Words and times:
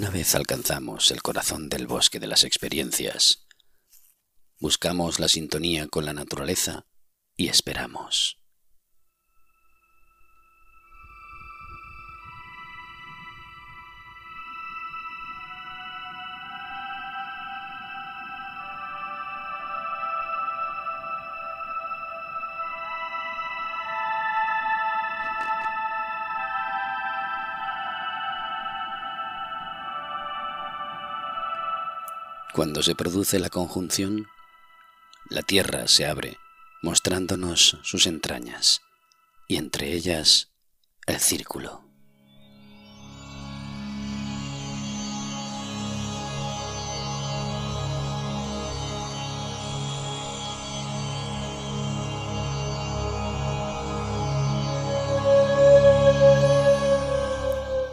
Una 0.00 0.08
vez 0.08 0.34
alcanzamos 0.34 1.10
el 1.10 1.20
corazón 1.20 1.68
del 1.68 1.86
bosque 1.86 2.18
de 2.18 2.26
las 2.26 2.44
experiencias, 2.44 3.46
buscamos 4.58 5.20
la 5.20 5.28
sintonía 5.28 5.88
con 5.88 6.06
la 6.06 6.14
naturaleza 6.14 6.86
y 7.36 7.48
esperamos. 7.48 8.39
Cuando 32.60 32.82
se 32.82 32.94
produce 32.94 33.38
la 33.38 33.48
conjunción, 33.48 34.26
la 35.30 35.40
tierra 35.40 35.88
se 35.88 36.04
abre, 36.04 36.36
mostrándonos 36.82 37.78
sus 37.82 38.06
entrañas, 38.06 38.82
y 39.48 39.56
entre 39.56 39.94
ellas 39.94 40.50
el 41.06 41.18
círculo. 41.20 41.82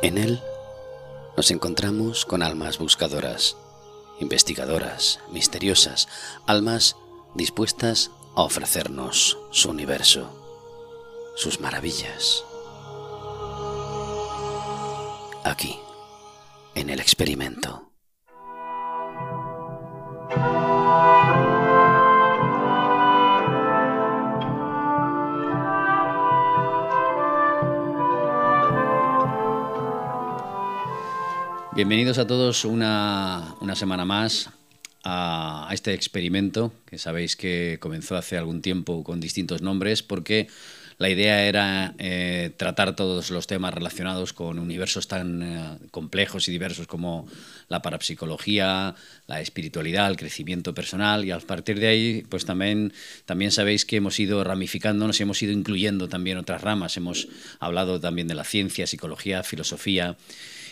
En 0.02 0.17
él 0.17 0.41
nos 1.37 1.52
encontramos 1.52 2.25
con 2.25 2.43
almas 2.43 2.77
buscadoras, 2.79 3.55
investigadoras, 4.19 5.19
misteriosas, 5.31 6.07
almas 6.45 6.95
dispuestas 7.35 8.11
a 8.35 8.41
ofrecernos 8.43 9.37
su 9.51 9.69
universo, 9.69 10.29
sus 11.35 11.59
maravillas. 11.59 12.43
Aquí, 15.43 15.79
en 16.75 16.89
el 16.89 16.99
experimento. 16.99 17.91
Bienvenidos 31.78 32.17
a 32.17 32.25
todos 32.25 32.66
una, 32.66 33.56
semana 33.75 34.03
más 34.03 34.50
a, 35.03 35.70
este 35.72 35.94
experimento 35.94 36.73
que 36.88 36.97
sabéis 36.97 37.36
que 37.36 37.78
comenzó 37.80 38.16
hace 38.16 38.36
algún 38.36 38.64
tiempo 38.64 39.03
con 39.03 39.20
distintos 39.20 39.61
nombres 39.61 40.02
porque 40.02 40.48
la 40.98 41.08
idea 41.11 41.44
era 41.44 41.94
eh, 42.00 42.50
tratar 42.58 42.95
todos 42.95 43.30
los 43.30 43.45
temas 43.45 43.75
relacionados 43.75 44.33
con 44.33 44.58
universos 44.58 45.08
tan 45.08 45.44
eh, 45.44 45.78
complejos 45.92 46.48
y 46.48 46.52
diversos 46.52 46.88
como 46.88 47.28
la 47.70 47.83
parapsicología, 47.83 48.95
la 49.28 49.39
espiritualidad, 49.39 50.09
el 50.09 50.17
crecimiento 50.17 50.73
personal 50.73 51.25
y 51.25 51.30
a 51.30 51.38
partir 51.38 51.80
de 51.80 51.89
ahí 51.89 52.25
pues 52.28 52.45
también, 52.45 52.92
también 53.25 53.52
sabéis 53.52 53.86
que 53.86 53.98
hemos 53.98 54.20
ido 54.20 54.44
ramificándonos 54.44 55.20
y 55.20 55.23
hemos 55.23 55.43
ido 55.43 55.52
incluyendo 55.54 56.10
también 56.10 56.39
otras 56.39 56.64
ramas. 56.64 56.98
Hemos 56.98 57.27
hablado 57.60 57.99
también 57.99 58.27
de 58.27 58.33
la 58.33 58.45
ciencia, 58.45 58.87
psicología, 58.87 59.43
filosofía 59.43 60.17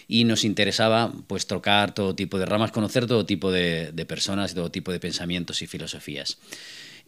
y 0.08 0.24
nos 0.24 0.44
interesaba 0.44 1.12
pues 1.28 1.48
tocar 1.48 1.94
todo 1.94 2.16
tipo 2.16 2.38
de 2.38 2.46
ramas, 2.46 2.72
conocer 2.72 3.08
todo 3.08 3.26
tipo 3.26 3.52
de, 3.52 3.92
personas 4.08 4.54
todo 4.54 4.72
tipo 4.72 4.92
de 4.92 5.00
pensamientos 5.00 5.62
y 5.62 5.68
filosofías. 5.68 6.38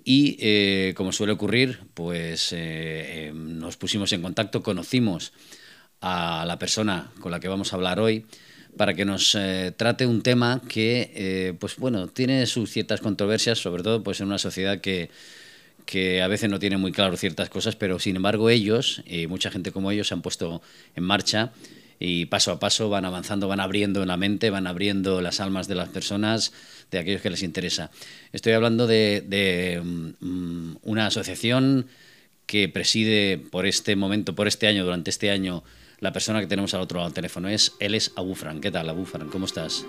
Y 0.03 0.37
eh, 0.39 0.93
como 0.95 1.11
suele 1.11 1.33
ocurrir, 1.33 1.81
pues 1.93 2.53
eh, 2.53 3.27
em, 3.27 3.59
nos 3.59 3.77
pusimos 3.77 4.11
en 4.13 4.21
contacto, 4.21 4.63
conocimos 4.63 5.33
a 6.01 6.45
la 6.47 6.57
persona 6.59 7.11
con 7.19 7.31
la 7.31 7.39
que 7.39 7.47
vamos 7.47 7.73
a 7.73 7.75
hablar 7.75 7.99
hoy 7.99 8.25
para 8.77 8.93
que 8.93 9.05
nos 9.05 9.35
eh, 9.35 9.73
trate 9.75 10.05
un 10.05 10.21
tema 10.21 10.61
que, 10.67 11.55
pues 11.59 11.77
bueno, 11.77 12.07
tiene 12.07 12.45
sus 12.45 12.71
ciertas 12.71 13.01
controversias, 13.01 13.57
sobre 13.57 13.83
todo 13.83 14.03
pues 14.03 14.21
en 14.21 14.27
una 14.27 14.37
sociedad 14.37 14.79
que, 14.81 15.09
que 15.85 16.21
a 16.21 16.27
veces 16.27 16.49
no 16.49 16.59
tiene 16.59 16.77
muy 16.77 16.91
claro 16.91 17.17
ciertas 17.17 17.49
cosas, 17.49 17.75
pero 17.75 17.97
sin 17.97 18.15
embargo 18.15 18.51
ellos, 18.51 19.01
y 19.07 19.25
mucha 19.25 19.49
gente 19.49 19.71
como 19.71 19.89
ellos, 19.89 20.09
se 20.09 20.13
han 20.13 20.21
puesto 20.21 20.61
en 20.95 21.03
marcha 21.03 21.51
y 21.99 22.25
paso 22.25 22.51
a 22.51 22.59
paso 22.59 22.89
van 22.89 23.05
avanzando, 23.05 23.47
van 23.47 23.59
abriendo 23.59 24.05
la 24.05 24.17
mente, 24.17 24.49
van 24.49 24.67
abriendo 24.67 25.21
las 25.21 25.39
almas 25.39 25.67
de 25.67 25.75
las 25.75 25.89
personas, 25.89 26.53
de 26.91 26.99
aquellos 26.99 27.21
que 27.21 27.29
les 27.29 27.43
interesa. 27.43 27.91
Estoy 28.31 28.53
hablando 28.53 28.87
de, 28.87 29.81
mm, 30.19 30.77
una 30.83 31.07
asociación 31.07 31.87
que 32.45 32.69
preside 32.69 33.37
por 33.37 33.65
este 33.65 33.95
momento, 33.95 34.35
por 34.35 34.47
este 34.47 34.67
año, 34.67 34.85
durante 34.85 35.09
este 35.09 35.31
año, 35.31 35.63
la 35.99 36.13
persona 36.13 36.39
que 36.39 36.47
tenemos 36.47 36.73
al 36.73 36.81
otro 36.81 36.97
lado 36.97 37.09
del 37.09 37.15
teléfono. 37.15 37.49
Es, 37.49 37.73
él 37.79 37.95
es 37.95 38.13
Abufran. 38.15 38.61
¿Qué 38.61 38.71
tal, 38.71 38.87
Abufran? 38.89 39.29
¿Cómo 39.29 39.45
estás? 39.47 39.85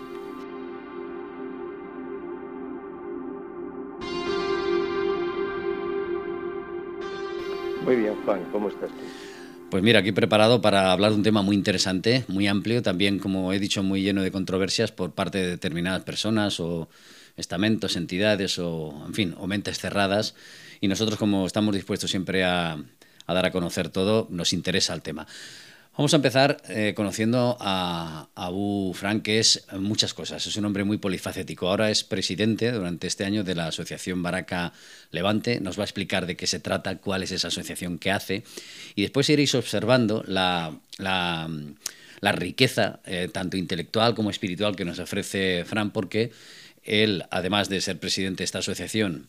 Muy 7.85 7.97
bien, 7.97 8.15
Juan. 8.25 8.45
¿Cómo 8.51 8.69
estás 8.69 8.91
tú? 8.91 9.28
Pues 9.71 9.83
mira, 9.83 9.99
aquí 9.99 10.13
preparado 10.13 10.63
para 10.63 10.93
hablar 10.93 11.11
de 11.11 11.19
un 11.19 11.23
tema 11.23 11.43
muy 11.43 11.55
interesante, 11.55 12.25
muy 12.29 12.47
amplio, 12.47 12.83
también, 12.83 13.19
como 13.19 13.53
he 13.53 13.59
dicho, 13.59 13.83
muy 13.83 14.01
lleno 14.01 14.23
de 14.23 14.33
controversias 14.33 14.93
por 14.93 15.13
parte 15.13 15.37
de 15.39 15.47
determinadas 15.47 16.05
personas 16.05 16.59
o 16.59 16.89
estamentos, 17.37 17.95
entidades 17.97 18.59
o, 18.59 19.05
en 19.07 19.13
fin, 19.13 19.35
o 19.37 19.47
mentes 19.47 19.79
cerradas. 19.79 20.35
Y 20.81 20.89
nosotros, 20.89 21.19
como 21.19 21.47
estamos 21.47 21.75
dispuestos 21.75 22.11
siempre 22.11 22.45
a, 22.45 22.79
a 23.27 23.35
dar 23.35 23.45
a 23.45 23.53
conocer 23.53 23.91
todo, 23.91 24.27
nos 24.31 24.55
interesa 24.55 24.95
el 24.95 25.03
tema. 25.03 25.27
Vamos 25.99 26.13
a 26.13 26.19
empezar 26.19 26.63
eh, 26.69 26.93
conociendo 26.95 27.57
a, 27.59 28.29
Abu 28.37 28.95
Frank, 28.95 29.25
que 29.25 29.41
es 29.41 29.67
muchas 29.73 30.15
cosas. 30.15 30.47
Es 30.47 30.55
un 30.55 30.65
hombre 30.65 30.85
muy 30.85 30.99
polifacético. 30.99 31.69
Ahora 31.69 31.91
es 31.91 32.05
presidente 32.05 32.71
durante 32.71 33.09
este 33.09 33.25
año 33.25 33.43
de 33.43 33.57
la 33.57 33.67
Asociación 33.67 34.23
Baraca 34.23 34.73
Levante. 35.11 35.59
Nos 35.59 35.77
va 35.77 35.83
a 35.83 35.87
explicar 35.87 36.27
de 36.27 36.37
qué 36.37 36.47
se 36.47 36.61
trata, 36.61 36.99
cuál 36.99 37.25
es 37.25 37.33
esa 37.33 37.49
asociación 37.49 37.99
que 37.99 38.13
hace. 38.13 38.45
Y 38.95 39.03
después 39.03 39.29
iréis 39.29 39.57
observando 39.57 40.23
la, 40.29 40.71
riqueza, 42.23 43.01
eh, 43.05 43.29
tanto 43.33 43.57
intelectual 43.57 44.15
como 44.15 44.31
espiritual, 44.31 44.77
que 44.77 44.85
nos 44.85 45.01
ofrece 45.01 45.65
Fran, 45.67 45.91
porque 45.91 46.31
él, 46.85 47.25
además 47.33 47.69
de 47.69 47.81
ser 47.81 47.99
presidente 47.99 48.43
de 48.43 48.45
esta 48.45 48.61
asociación, 48.61 49.27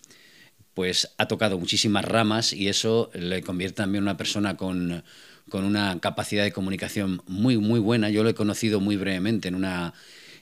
pues 0.75 1.09
ha 1.17 1.27
tocado 1.27 1.57
muchísimas 1.57 2.05
ramas 2.05 2.53
y 2.53 2.67
eso 2.67 3.09
le 3.15 3.41
convierte 3.41 3.77
también 3.77 4.03
en 4.03 4.09
una 4.09 4.17
persona 4.17 4.55
con 4.55 5.03
con 5.49 5.65
una 5.65 5.99
capacidad 5.99 6.43
de 6.43 6.51
comunicación 6.51 7.21
muy, 7.27 7.57
muy 7.57 7.79
buena. 7.79 8.09
Yo 8.09 8.23
lo 8.23 8.29
he 8.29 8.35
conocido 8.35 8.79
muy 8.79 8.95
brevemente 8.95 9.47
en 9.47 9.55
una, 9.55 9.93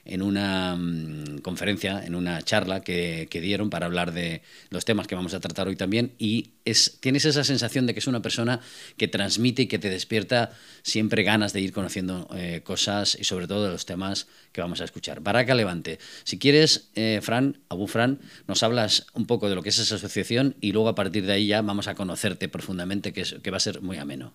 en 0.08 0.22
una 0.22 0.74
mm, 0.74 1.38
conferencia, 1.42 2.04
en 2.04 2.14
una 2.14 2.42
charla 2.42 2.80
que, 2.80 3.28
dieron 3.30 3.70
para 3.70 3.86
hablar 3.86 4.12
de 4.12 4.42
los 4.70 4.84
temas 4.84 5.06
que 5.06 5.14
vamos 5.14 5.34
a 5.34 5.40
tratar 5.40 5.68
hoy 5.68 5.76
también. 5.76 6.12
Y 6.18 6.50
es, 6.64 6.98
tienes 7.00 7.24
esa 7.24 7.44
sensación 7.44 7.86
de 7.86 7.92
que 7.92 8.00
es 8.00 8.06
una 8.06 8.22
persona 8.22 8.60
que 8.96 9.06
transmite 9.06 9.62
y 9.62 9.66
que 9.66 9.78
te 9.78 9.90
despierta 9.90 10.50
siempre 10.82 11.22
ganas 11.22 11.52
de 11.52 11.60
ir 11.60 11.72
conociendo 11.72 12.28
eh, 12.34 12.62
cosas 12.64 13.16
y 13.20 13.24
sobre 13.24 13.46
todo 13.46 13.66
de 13.66 13.70
los 13.70 13.86
temas 13.86 14.26
que 14.52 14.60
vamos 14.60 14.80
a 14.80 14.84
escuchar. 14.84 15.20
Baraca 15.20 15.54
Levante, 15.54 15.98
si 16.24 16.38
quieres, 16.38 16.90
eh, 16.94 17.20
Fran, 17.22 17.60
Abu 17.68 17.86
Fran, 17.86 18.18
nos 18.48 18.62
hablas 18.62 19.06
un 19.12 19.26
poco 19.26 19.48
de 19.48 19.54
lo 19.54 19.62
que 19.62 19.68
es 19.68 19.78
esa 19.78 19.96
asociación 19.96 20.56
y 20.60 20.72
luego 20.72 20.88
a 20.88 20.94
partir 20.94 21.26
de 21.26 21.32
ahí 21.32 21.46
ya 21.46 21.62
vamos 21.62 21.86
a 21.86 21.94
conocerte 21.94 22.48
profundamente, 22.48 23.12
que, 23.12 23.22
que 23.22 23.50
va 23.50 23.58
a 23.58 23.60
ser 23.60 23.82
muy 23.82 23.98
ameno. 23.98 24.34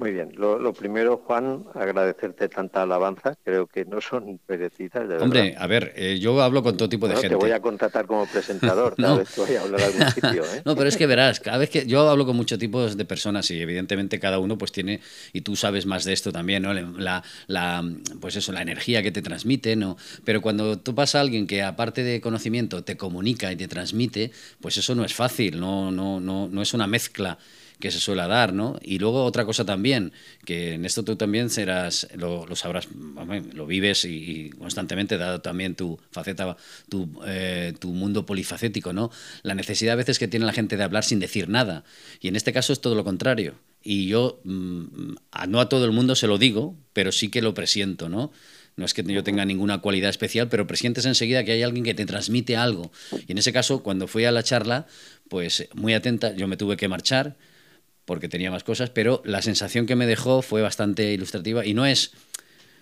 Muy 0.00 0.12
bien. 0.12 0.32
Lo, 0.38 0.72
primero, 0.72 1.18
Juan, 1.18 1.66
agradecerte 1.74 2.48
tanta 2.48 2.80
alabanza. 2.80 3.36
Creo 3.44 3.66
que 3.66 3.84
no 3.84 4.00
son 4.00 4.40
merecidas, 4.48 5.06
de 5.06 5.18
Hombre, 5.18 5.54
a 5.58 5.66
ver, 5.66 5.92
eh, 5.94 6.18
yo 6.18 6.40
hablo 6.40 6.62
con 6.62 6.78
todo 6.78 6.88
tipo 6.88 7.06
de 7.06 7.16
gente. 7.16 7.28
Te 7.28 7.34
voy 7.34 7.50
a 7.50 7.60
contratar 7.60 8.06
como 8.06 8.24
presentador, 8.24 8.96
cada 8.98 9.18
vez 9.18 9.28
voy 9.36 9.56
a 9.56 9.60
hablar 9.60 9.82
a 9.82 9.84
algún 9.84 10.10
sitio. 10.10 10.42
¿eh? 10.44 10.62
No, 10.64 10.74
pero 10.74 10.88
es 10.88 10.96
que 10.96 11.06
verás, 11.06 11.38
cada 11.38 11.58
vez 11.58 11.68
que 11.68 11.84
yo 11.84 12.08
hablo 12.08 12.24
con 12.24 12.34
muchos 12.34 12.58
tipos 12.58 12.96
de 12.96 13.04
personas 13.04 13.50
y 13.50 13.60
evidentemente 13.60 14.18
cada 14.18 14.38
uno 14.38 14.56
pues 14.56 14.72
tiene, 14.72 15.00
y 15.34 15.42
tú 15.42 15.54
sabes 15.54 15.84
más 15.84 16.06
de 16.06 16.14
esto 16.14 16.32
también, 16.32 16.62
¿no? 16.62 16.72
La, 16.72 17.22
la, 17.46 17.84
pues 18.22 18.36
eso, 18.36 18.52
la 18.52 18.62
energía 18.62 19.02
que 19.02 19.12
te 19.12 19.20
transmite, 19.20 19.76
¿no? 19.76 19.98
Pero 20.24 20.40
cuando 20.40 20.78
tú 20.78 20.94
pasas 20.94 21.16
a 21.16 21.20
alguien 21.20 21.46
que 21.46 21.62
aparte 21.62 22.02
de 22.02 22.22
conocimiento 22.22 22.82
te 22.84 22.96
comunica 22.96 23.52
y 23.52 23.56
te 23.56 23.68
transmite, 23.68 24.30
pues 24.62 24.78
eso 24.78 24.94
no 24.94 25.04
es 25.04 25.12
fácil, 25.12 25.60
no, 25.60 25.90
no, 25.90 26.20
no, 26.20 26.48
no 26.48 26.62
es 26.62 26.72
una 26.72 26.86
mezcla 26.86 27.36
que 27.80 27.90
se 27.90 27.98
suele 27.98 28.26
dar, 28.28 28.52
¿no? 28.52 28.78
Y 28.82 28.98
luego 28.98 29.24
otra 29.24 29.44
cosa 29.44 29.64
también, 29.64 30.12
que 30.44 30.74
en 30.74 30.84
esto 30.84 31.02
tú 31.02 31.16
también 31.16 31.50
serás, 31.50 32.06
lo, 32.14 32.46
sabrás, 32.54 32.88
lo 33.54 33.66
vives 33.66 34.04
y, 34.04 34.50
constantemente, 34.50 35.18
dado 35.18 35.40
también 35.40 35.74
tu 35.74 35.98
faceta, 36.12 36.56
tu, 36.88 37.20
eh, 37.26 37.72
tu 37.78 37.88
mundo 37.88 38.26
polifacético, 38.26 38.92
¿no? 38.92 39.10
La 39.42 39.54
necesidad 39.54 39.94
a 39.94 39.96
veces 39.96 40.18
que 40.18 40.28
tiene 40.28 40.46
la 40.46 40.52
gente 40.52 40.76
de 40.76 40.84
hablar 40.84 41.04
sin 41.04 41.18
decir 41.18 41.48
nada. 41.48 41.84
Y 42.20 42.28
en 42.28 42.36
este 42.36 42.52
caso 42.52 42.72
es 42.72 42.80
todo 42.80 42.94
lo 42.94 43.02
contrario. 43.02 43.54
Y 43.82 44.06
yo, 44.06 44.40
mm, 44.44 45.14
no 45.48 45.60
a 45.60 45.68
todo 45.68 45.84
el 45.86 45.92
mundo 45.92 46.14
se 46.14 46.26
lo 46.26 46.38
digo, 46.38 46.76
pero 46.92 47.12
sí 47.12 47.30
que 47.30 47.42
lo 47.42 47.54
presiento, 47.54 48.08
¿no? 48.08 48.30
no 48.76 48.86
es 48.86 48.94
que 48.94 49.02
yo 49.02 49.22
tenga 49.22 49.44
ninguna 49.44 49.78
cualidad 49.82 50.10
especial, 50.10 50.48
pero 50.48 50.66
presientes 50.66 51.04
enseguida 51.04 51.44
que 51.44 51.52
hay 51.52 51.62
alguien 51.62 51.84
que 51.84 51.94
te 51.94 52.06
transmite 52.06 52.56
algo. 52.56 52.90
Y 53.26 53.32
en 53.32 53.38
ese 53.38 53.52
caso, 53.52 53.82
cuando 53.82 54.06
fui 54.06 54.24
a 54.24 54.32
la 54.32 54.42
charla, 54.42 54.86
pues 55.28 55.68
muy 55.74 55.92
atenta, 55.92 56.34
yo 56.34 56.48
me 56.48 56.56
tuve 56.56 56.76
que 56.78 56.88
marchar 56.88 57.36
porque 58.10 58.28
tenía 58.28 58.50
más 58.50 58.64
cosas, 58.64 58.90
pero 58.90 59.22
la 59.24 59.40
sensación 59.40 59.86
que 59.86 59.94
me 59.94 60.04
dejó 60.04 60.42
fue 60.42 60.62
bastante 60.62 61.12
ilustrativa 61.12 61.64
y 61.64 61.74
no 61.74 61.86
es, 61.86 62.12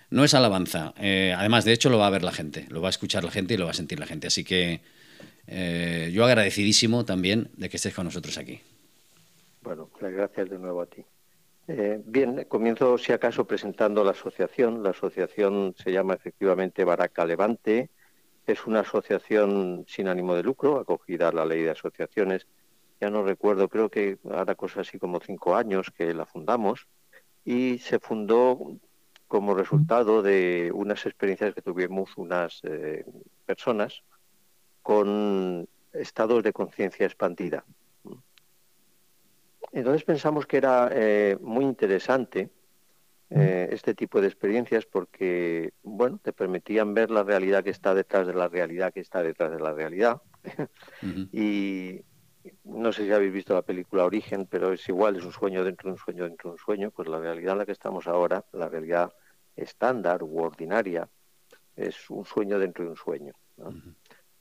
no 0.09 0.25
es 0.25 0.33
alabanza. 0.33 0.95
Eh, 0.99 1.35
además, 1.37 1.67
de 1.67 1.75
hecho, 1.75 1.91
lo 1.91 1.99
va 1.99 2.07
a 2.07 2.11
ver 2.11 2.23
la 2.23 2.33
gente, 2.33 2.65
lo 2.71 2.81
va 2.81 2.89
a 2.89 2.97
escuchar 2.97 3.25
la 3.25 3.31
gente 3.31 3.53
y 3.53 3.59
lo 3.59 3.67
va 3.67 3.73
a 3.73 3.75
sentir 3.75 4.01
la 4.01 4.07
gente. 4.07 4.29
Así 4.29 4.43
que 4.43 4.81
eh, 5.47 6.11
yo 6.15 6.25
agradecidísimo 6.25 7.05
también 7.05 7.51
de 7.59 7.69
que 7.69 7.77
estés 7.77 7.93
con 7.93 8.07
nosotros 8.07 8.39
aquí. 8.39 8.63
Bueno, 9.61 9.91
gracias 10.01 10.49
de 10.49 10.59
nuevo 10.59 10.81
a 10.81 10.87
ti. 10.87 11.05
Eh, 11.67 12.01
bien, 12.07 12.47
comienzo 12.49 12.97
si 12.97 13.13
acaso 13.13 13.47
presentando 13.47 14.03
la 14.05 14.13
asociación. 14.13 14.83
La 14.83 14.93
asociación 14.93 15.75
se 15.77 15.93
llama 15.93 16.15
efectivamente 16.15 16.85
Baraca 16.85 17.27
Levante. 17.27 17.91
Es 18.47 18.67
una 18.67 18.81
asociación 18.81 19.85
sin 19.87 20.09
ánimo 20.09 20.35
de 20.35 20.43
lucro, 20.43 20.81
acogida 20.81 21.29
a 21.29 21.33
la 21.33 21.45
ley 21.45 21.65
de 21.65 21.73
asociaciones. 21.73 22.47
Ya 23.01 23.11
no 23.11 23.23
recuerdo, 23.23 23.69
creo 23.69 23.91
que 23.91 24.19
ahora 24.31 24.55
cosas 24.55 24.89
así 24.89 24.99
como 24.99 25.21
cinco 25.21 25.55
años 25.55 25.91
que 25.91 26.15
la 26.15 26.27
fundamos. 26.27 26.87
Y 27.45 27.79
se 27.79 27.99
fundó 27.99 28.79
como 29.29 29.55
resultado 29.55 30.23
de 30.23 30.71
unas 30.75 31.05
experiencias 31.07 31.55
que 31.55 31.63
tuvimos 31.63 32.17
unas 32.17 32.61
eh, 32.65 33.05
personas 33.47 34.03
con 34.83 35.69
estados 35.93 36.43
de 36.43 36.53
conciencia 36.53 37.07
expandida. 37.07 37.65
Entonces 39.73 40.05
pensamos 40.05 40.47
que 40.47 40.57
era 40.57 40.89
eh, 40.93 41.37
muy 41.41 41.65
interesante 41.65 42.51
eh, 43.31 43.69
este 43.71 43.95
tipo 43.95 44.23
de 44.23 44.29
experiencias 44.29 44.87
porque, 44.87 45.75
bueno, 45.83 46.19
te 46.23 46.33
permitían 46.33 46.95
ver 46.95 47.11
la 47.11 47.23
realidad 47.23 47.63
que 47.63 47.71
está 47.71 47.95
detrás 47.95 48.27
de 48.27 48.33
la 48.33 48.49
realidad 48.49 48.93
que 48.95 49.01
está 49.01 49.23
detrás 49.23 49.51
de 49.51 49.61
la 49.61 49.75
realidad. 49.75 50.23
y 51.33 52.01
no 52.65 52.93
sé 52.93 53.05
si 53.05 53.13
habéis 53.13 53.33
visto 53.33 53.55
la 53.55 53.63
película 53.63 54.05
Origen, 54.05 54.47
pero 54.47 54.73
es 54.73 54.89
igual, 54.89 55.17
es 55.17 55.25
un 55.25 55.33
sueño 55.33 55.65
dentro 55.65 55.89
de 55.89 55.93
un 55.93 55.99
sueño 55.99 56.25
dentro 56.25 56.51
de 56.51 56.55
un 56.55 56.59
sueño. 56.59 56.91
Pues 56.91 57.09
la 57.09 57.19
realidad 57.19 57.53
en 57.53 57.59
la 57.59 57.67
que 57.67 57.73
estamos 57.73 58.07
ahora, 58.07 58.45
la 58.53 58.69
realidad 58.69 59.13
estándar 59.57 60.23
u 60.23 60.41
ordinaria, 60.41 61.09
es 61.77 62.11
un 62.11 62.25
sueño 62.25 62.59
dentro 62.59 62.85
de 62.85 62.91
un 62.91 62.97
sueño. 62.97 63.33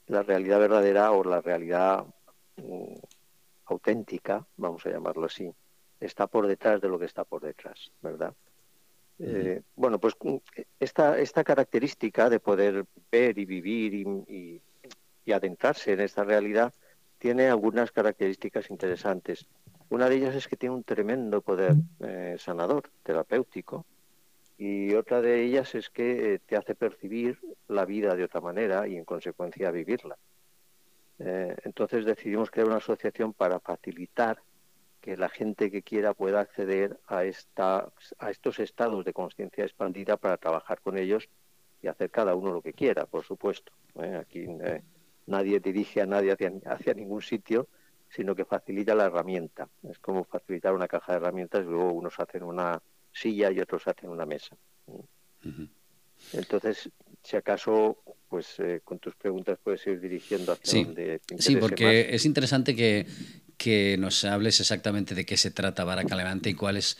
La 0.06 0.22
realidad 0.22 0.58
verdadera 0.58 1.12
o 1.12 1.22
la 1.24 1.40
realidad 1.40 2.04
mm, 2.56 2.94
auténtica, 3.66 4.46
vamos 4.56 4.84
a 4.86 4.90
llamarlo 4.90 5.26
así, 5.26 5.52
está 6.00 6.26
por 6.26 6.46
detrás 6.46 6.80
de 6.80 6.88
lo 6.88 6.98
que 6.98 7.04
está 7.06 7.24
por 7.24 7.42
detrás, 7.42 7.90
¿verdad? 8.00 8.34
Eh, 9.20 9.62
bueno, 9.74 9.98
pues 9.98 10.14
mm, 10.20 10.36
esta, 10.78 11.18
esta 11.18 11.42
característica 11.42 12.30
de 12.30 12.40
poder 12.40 12.84
ver 13.10 13.38
y 13.38 13.44
vivir 13.44 13.94
y, 13.94 14.62
adentrarse 15.30 15.92
en 15.92 16.00
esta 16.00 16.24
realidad 16.24 16.72
tiene 17.18 17.48
algunas 17.48 17.90
características 17.92 18.70
interesantes. 18.70 19.46
Una 19.90 20.08
de 20.08 20.16
ellas 20.16 20.34
es 20.34 20.48
que 20.48 20.56
tiene 20.56 20.74
un 20.74 20.84
tremendo 20.84 21.40
poder 21.40 21.74
eh, 22.00 22.36
sanador, 22.38 22.90
terapéutico, 23.02 23.84
y 24.58 24.92
otra 24.94 25.20
de 25.22 25.44
ellas 25.44 25.74
es 25.76 25.88
que 25.88 26.34
eh, 26.34 26.38
te 26.40 26.56
hace 26.56 26.74
percibir 26.74 27.38
la 27.68 27.84
vida 27.84 28.16
de 28.16 28.24
otra 28.24 28.40
manera 28.40 28.88
y 28.88 28.96
en 28.96 29.04
consecuencia 29.04 29.70
vivirla. 29.70 30.18
Eh, 31.20 31.56
entonces 31.64 32.04
decidimos 32.04 32.50
crear 32.50 32.66
una 32.66 32.78
asociación 32.78 33.32
para 33.32 33.60
facilitar 33.60 34.42
que 35.00 35.16
la 35.16 35.28
gente 35.28 35.70
que 35.70 35.82
quiera 35.82 36.12
pueda 36.12 36.40
acceder 36.40 36.98
a, 37.06 37.24
esta, 37.24 37.88
a 38.18 38.30
estos 38.30 38.58
estados 38.58 39.04
de 39.04 39.12
conciencia 39.12 39.64
expandida 39.64 40.16
para 40.16 40.36
trabajar 40.36 40.80
con 40.80 40.98
ellos 40.98 41.28
y 41.80 41.86
hacer 41.86 42.10
cada 42.10 42.34
uno 42.34 42.52
lo 42.52 42.62
que 42.62 42.72
quiera, 42.72 43.06
por 43.06 43.24
supuesto. 43.24 43.72
¿eh? 44.02 44.16
Aquí 44.20 44.46
nadie 45.28 45.60
dirige 45.60 46.00
a 46.00 46.06
nadie 46.06 46.32
hacia, 46.32 46.52
hacia, 46.66 46.94
ningún 46.94 47.22
sitio, 47.22 47.68
sino 48.08 48.34
que 48.34 48.44
facilita 48.44 48.94
la 48.94 49.06
herramienta. 49.06 49.68
Es 49.88 49.98
como 49.98 50.24
facilitar 50.24 50.74
una 50.74 50.88
caja 50.88 51.12
de 51.12 51.18
herramientas 51.18 51.62
y 51.62 51.68
luego 51.68 51.92
unos 51.92 52.18
hacen 52.18 52.42
una 52.42 52.80
silla 53.12 53.50
y 53.50 53.60
otros 53.60 53.86
hacen 53.86 54.10
una 54.10 54.26
mesa. 54.26 54.56
Entonces, 56.32 56.90
si 57.22 57.36
acaso, 57.36 57.98
pues 58.28 58.58
eh, 58.58 58.80
con 58.82 58.98
tus 58.98 59.14
preguntas 59.14 59.58
puedes 59.62 59.86
ir 59.86 60.00
dirigiendo 60.00 60.52
hacia 60.52 60.72
sí. 60.72 60.84
donde 60.84 61.20
Sí, 61.38 61.56
porque 61.56 62.14
es 62.14 62.24
interesante 62.24 62.74
que, 62.74 63.06
que, 63.56 63.96
nos 63.98 64.24
hables 64.24 64.60
exactamente 64.60 65.14
de 65.14 65.24
qué 65.24 65.36
se 65.36 65.50
trata 65.50 65.84
Baraca 65.84 66.16
Levante 66.16 66.50
y 66.50 66.54
cuál 66.54 66.76
es 66.76 66.96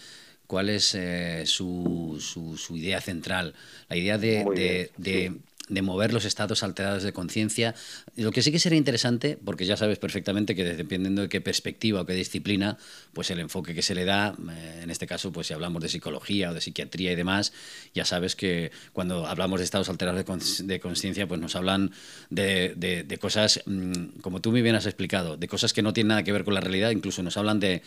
cuál 0.47 0.71
es 0.71 0.95
eh, 0.95 1.43
su, 1.45 2.17
su, 2.21 2.57
su, 2.57 2.77
idea 2.77 3.01
central. 3.01 3.55
La 3.89 3.97
idea 3.97 4.17
de, 4.17 4.45
de, 4.55 4.91
de 4.97 5.33
mover 5.83 6.13
los 6.13 6.25
estados 6.25 6.63
alterados 6.63 7.03
de 7.03 7.13
conciencia. 7.13 7.75
Lo 8.17 8.31
que 8.31 8.43
sí 8.43 8.53
que 8.53 8.59
sería 8.59 8.79
interesante, 8.79 9.39
porque 9.45 9.67
ya 9.67 9.77
sabes 9.77 9.99
perfectamente 9.99 10.55
que 10.55 10.65
dependiendo 10.65 11.23
de 11.23 11.29
qué 11.29 11.41
perspectiva 11.41 12.03
o 12.03 12.07
qué 12.07 12.15
disciplina, 12.15 12.79
pues 13.13 13.31
el 13.31 13.41
enfoque 13.41 13.75
que 13.75 13.83
se 13.83 13.95
le 13.95 14.05
da, 14.05 14.35
eh, 14.51 14.81
en 14.83 14.91
este 14.91 15.07
caso, 15.07 15.33
pues 15.33 15.47
si 15.47 15.55
hablamos 15.55 15.83
de 15.83 15.89
psicología 15.89 16.51
o 16.51 16.55
de 16.55 16.61
psiquiatría 16.61 17.13
y 17.13 17.15
demás, 17.15 17.53
ya 17.95 18.05
sabes 18.05 18.37
que 18.37 18.71
cuando 18.93 19.27
hablamos 19.27 19.61
de 19.61 19.65
estados 19.65 19.89
alterados 19.89 20.25
de 20.67 20.81
conciencia, 20.81 21.27
pues 21.27 21.41
nos 21.41 21.57
hablan 21.57 21.93
de, 22.31 22.75
de, 22.77 23.19
cosas, 23.19 23.63
mm, 23.67 24.21
como 24.21 24.41
tú 24.41 24.51
muy 24.51 24.63
bien 24.63 24.75
has 24.75 24.87
explicado, 24.87 25.37
de 25.37 25.49
cosas 25.49 25.73
que 25.73 25.83
no 25.83 25.93
tienen 25.93 26.09
nada 26.09 26.23
que 26.23 26.33
ver 26.33 26.45
con 26.45 26.55
la 26.55 26.61
realidad, 26.61 26.91
incluso 26.91 27.23
nos 27.23 27.37
hablan 27.37 27.61
de 27.61 27.83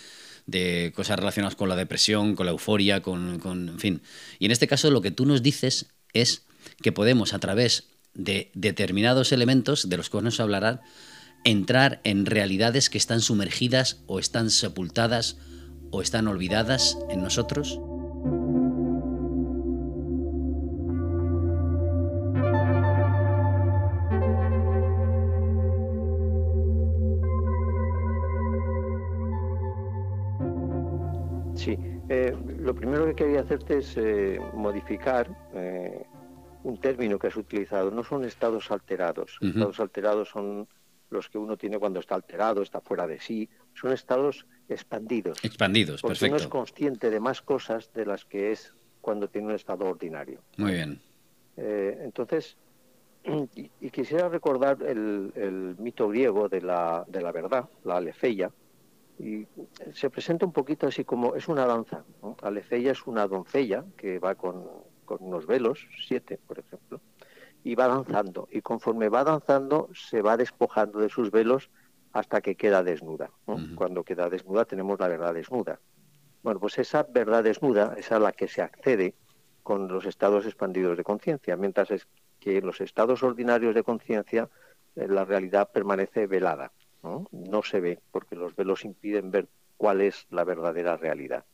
de 0.47 0.91
cosas 0.95 1.19
relacionadas 1.19 1.55
con 1.55 1.69
la 1.69 1.75
depresión, 1.75 2.35
con 2.35 2.45
la 2.45 2.51
euforia, 2.51 3.01
con, 3.01 3.39
con, 3.39 3.69
en 3.69 3.79
fin. 3.79 4.01
Y 4.39 4.45
en 4.45 4.51
este 4.51 4.67
caso 4.67 4.89
lo 4.89 5.01
que 5.01 5.11
tú 5.11 5.25
nos 5.25 5.43
dices 5.43 5.87
es 6.13 6.43
que 6.81 6.91
podemos 6.91 7.33
a 7.33 7.39
través 7.39 7.89
de 8.13 8.51
determinados 8.53 9.31
elementos 9.31 9.89
de 9.89 9.97
los 9.97 10.09
que 10.09 10.21
nos 10.21 10.39
hablarán 10.39 10.81
entrar 11.43 12.01
en 12.03 12.25
realidades 12.25 12.89
que 12.89 12.97
están 12.97 13.21
sumergidas 13.21 14.03
o 14.07 14.19
están 14.19 14.49
sepultadas 14.49 15.37
o 15.91 16.01
están 16.01 16.27
olvidadas 16.27 16.97
en 17.09 17.21
nosotros? 17.21 17.79
Sí, 31.55 31.77
eh, 32.09 32.35
lo 32.57 32.73
primero 32.73 33.05
que 33.05 33.13
quería 33.13 33.41
hacerte 33.41 33.77
es 33.77 33.95
eh, 33.95 34.39
modificar 34.55 35.29
eh, 35.53 36.05
un 36.63 36.77
término 36.79 37.17
que 37.17 37.27
has 37.27 37.35
utilizado, 37.35 37.91
no 37.91 38.03
son 38.03 38.25
estados 38.25 38.71
alterados. 38.71 39.37
Estados 39.41 39.79
alterados 39.79 40.29
son 40.29 40.67
los 41.09 41.29
que 41.29 41.37
uno 41.37 41.57
tiene 41.57 41.77
cuando 41.77 41.99
está 41.99 42.15
alterado, 42.15 42.61
está 42.61 42.81
fuera 42.81 43.05
de 43.07 43.19
sí. 43.19 43.49
Son 43.73 43.91
estados 43.91 44.45
expandidos. 44.69 45.43
Expandidos, 45.43 46.01
porque 46.01 46.13
perfecto. 46.13 46.35
Uno 46.35 46.43
es 46.43 46.47
consciente 46.47 47.09
de 47.09 47.19
más 47.19 47.41
cosas 47.41 47.91
de 47.93 48.05
las 48.05 48.25
que 48.25 48.51
es 48.51 48.73
cuando 49.01 49.27
tiene 49.27 49.47
un 49.47 49.55
estado 49.55 49.85
ordinario. 49.85 50.41
Muy 50.57 50.73
bien. 50.73 51.01
Eh, 51.57 51.99
entonces, 52.01 52.55
y, 53.55 53.89
quisiera 53.89 54.29
recordar 54.29 54.81
el, 54.83 55.75
mito 55.79 56.07
griego 56.07 56.47
de 56.47 56.61
la, 56.61 57.05
de 57.07 57.21
la 57.21 57.31
verdad, 57.31 57.69
la 57.83 57.97
alefeia, 57.97 58.51
y 59.19 59.45
se 59.93 60.09
presenta 60.09 60.45
un 60.45 60.53
poquito 60.53 60.87
así 60.87 61.03
como 61.03 61.35
es 61.35 61.47
una 61.47 61.65
danza. 61.65 62.03
¿no? 62.21 62.37
Alefeia 62.41 62.93
es 62.93 63.05
una 63.05 63.27
doncella 63.27 63.83
que 63.97 64.17
va 64.17 64.35
con, 64.35 64.63
con 65.17 65.27
unos 65.27 65.45
velos, 65.45 65.87
siete, 66.07 66.39
por 66.47 66.59
ejemplo, 66.59 67.01
y 67.63 67.75
va 67.75 67.87
danzando. 67.87 68.47
Y 68.51 68.61
conforme 68.61 69.09
va 69.09 69.23
danzando, 69.23 69.89
se 69.93 70.21
va 70.21 70.37
despojando 70.37 70.99
de 70.99 71.09
sus 71.09 71.31
velos 71.31 71.69
hasta 72.13 72.41
que 72.41 72.55
queda 72.55 72.83
desnuda. 72.83 73.31
Cuando 73.75 74.03
queda 74.03 74.29
desnuda, 74.29 74.65
tenemos 74.65 74.99
la 74.99 75.07
verdad 75.07 75.33
desnuda. 75.33 75.79
Bueno, 76.43 76.59
pues 76.59 76.77
esa 76.79 77.03
verdad 77.03 77.43
desnuda 77.43 77.93
es 77.97 78.11
a 78.11 78.19
la 78.19 78.31
que 78.31 78.47
se 78.47 78.61
accede 78.61 79.15
con 79.63 79.87
los 79.87 80.05
estados 80.05 80.45
expandidos 80.45 80.97
de 80.97 81.03
conciencia, 81.03 81.55
mientras 81.55 81.89
que 82.39 82.57
en 82.57 82.65
los 82.65 82.81
estados 82.81 83.21
ordinarios 83.21 83.75
de 83.75 83.83
conciencia 83.83 84.49
eh, 84.95 85.07
la 85.07 85.23
realidad 85.23 85.69
permanece 85.71 86.27
velada. 86.27 86.71
¿no? 87.03 87.27
¿no? 87.31 87.63
se 87.63 87.79
ve, 87.79 87.99
porque 88.11 88.35
los 88.35 88.55
velos 88.55 88.85
impiden 88.85 89.31
ver 89.31 89.47
cuál 89.77 90.01
es 90.01 90.27
la 90.29 90.43
verdadera 90.43 90.97
realidad. 90.97 91.45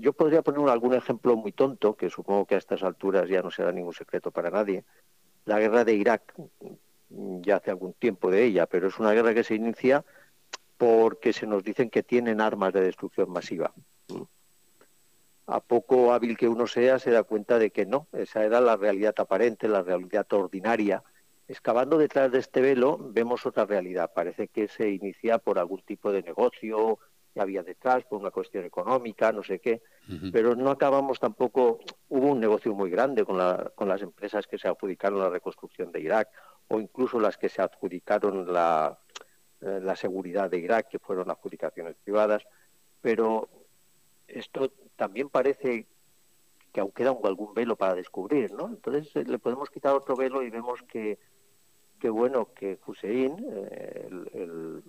Yo 0.00 0.14
podría 0.14 0.40
poner 0.40 0.66
algún 0.70 0.94
ejemplo 0.94 1.36
muy 1.36 1.52
tonto, 1.52 1.94
que 1.94 2.08
supongo 2.08 2.46
que 2.46 2.54
a 2.54 2.58
estas 2.58 2.82
alturas 2.82 3.28
ya 3.28 3.42
no 3.42 3.50
será 3.50 3.70
ningún 3.70 3.92
secreto 3.92 4.30
para 4.30 4.50
nadie. 4.50 4.84
La 5.44 5.58
guerra 5.58 5.84
de 5.84 5.92
Irak, 5.94 6.34
ya 7.10 7.56
hace 7.56 7.70
algún 7.70 7.92
tiempo 7.92 8.30
de 8.30 8.44
ella, 8.44 8.66
pero 8.66 8.88
es 8.88 8.98
una 8.98 9.12
guerra 9.12 9.34
que 9.34 9.44
se 9.44 9.54
inicia 9.56 10.04
porque 10.78 11.34
se 11.34 11.46
nos 11.46 11.62
dicen 11.62 11.90
que 11.90 12.02
tienen 12.02 12.40
armas 12.40 12.72
de 12.72 12.80
destrucción 12.80 13.30
masiva. 13.30 13.74
A 15.46 15.60
poco 15.60 16.14
hábil 16.14 16.38
que 16.38 16.48
uno 16.48 16.66
sea, 16.66 16.98
se 16.98 17.10
da 17.10 17.24
cuenta 17.24 17.58
de 17.58 17.70
que 17.70 17.84
no, 17.84 18.06
esa 18.12 18.42
era 18.44 18.60
la 18.62 18.76
realidad 18.76 19.14
aparente, 19.18 19.68
la 19.68 19.82
realidad 19.82 20.26
ordinaria. 20.32 21.02
Excavando 21.46 21.98
detrás 21.98 22.32
de 22.32 22.38
este 22.38 22.62
velo 22.62 22.96
vemos 22.98 23.44
otra 23.44 23.66
realidad. 23.66 24.12
Parece 24.14 24.48
que 24.48 24.68
se 24.68 24.88
inicia 24.88 25.38
por 25.38 25.58
algún 25.58 25.82
tipo 25.82 26.10
de 26.10 26.22
negocio 26.22 26.98
que 27.32 27.40
había 27.40 27.62
detrás 27.62 28.04
por 28.04 28.20
una 28.20 28.30
cuestión 28.30 28.64
económica, 28.64 29.32
no 29.32 29.42
sé 29.42 29.60
qué, 29.60 29.82
pero 30.32 30.56
no 30.56 30.70
acabamos 30.70 31.20
tampoco, 31.20 31.78
hubo 32.08 32.26
un 32.26 32.40
negocio 32.40 32.74
muy 32.74 32.90
grande 32.90 33.24
con, 33.24 33.38
la, 33.38 33.70
con 33.74 33.88
las 33.88 34.02
empresas 34.02 34.46
que 34.46 34.58
se 34.58 34.68
adjudicaron 34.68 35.20
la 35.20 35.28
reconstrucción 35.28 35.92
de 35.92 36.00
Irak 36.00 36.28
o 36.68 36.80
incluso 36.80 37.20
las 37.20 37.36
que 37.36 37.48
se 37.48 37.62
adjudicaron 37.62 38.52
la, 38.52 38.98
eh, 39.60 39.80
la 39.82 39.94
seguridad 39.94 40.50
de 40.50 40.58
Irak, 40.58 40.88
que 40.88 40.98
fueron 40.98 41.30
adjudicaciones 41.30 41.96
privadas, 42.02 42.42
pero 43.00 43.48
esto 44.26 44.72
también 44.96 45.28
parece 45.28 45.86
que 46.72 46.80
aún 46.80 46.92
queda 46.92 47.14
algún 47.24 47.52
velo 47.54 47.76
para 47.76 47.94
descubrir, 47.94 48.52
¿no? 48.52 48.68
Entonces 48.68 49.14
eh, 49.16 49.24
le 49.24 49.38
podemos 49.38 49.70
quitar 49.70 49.94
otro 49.94 50.16
velo 50.16 50.42
y 50.42 50.50
vemos 50.50 50.82
que, 50.82 51.18
que 51.98 52.08
bueno, 52.08 52.52
que 52.54 52.78
Hussein, 52.86 53.36
eh, 53.50 54.08
el, 54.34 54.82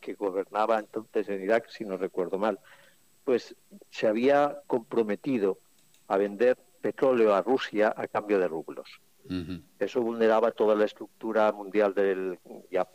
que 0.00 0.14
gobernaba 0.14 0.78
entonces 0.78 1.28
en 1.28 1.42
Irak, 1.42 1.68
si 1.68 1.84
no 1.84 1.96
recuerdo 1.96 2.38
mal, 2.38 2.58
pues 3.24 3.56
se 3.90 4.06
había 4.06 4.60
comprometido 4.66 5.58
a 6.08 6.16
vender 6.16 6.56
petróleo 6.80 7.34
a 7.34 7.42
Rusia 7.42 7.92
a 7.96 8.06
cambio 8.06 8.38
de 8.38 8.48
rublos. 8.48 9.00
Eso 9.80 10.02
vulneraba 10.02 10.52
toda 10.52 10.76
la 10.76 10.84
estructura 10.84 11.50
mundial 11.50 11.94
del, 11.94 12.38
ya 12.70 12.86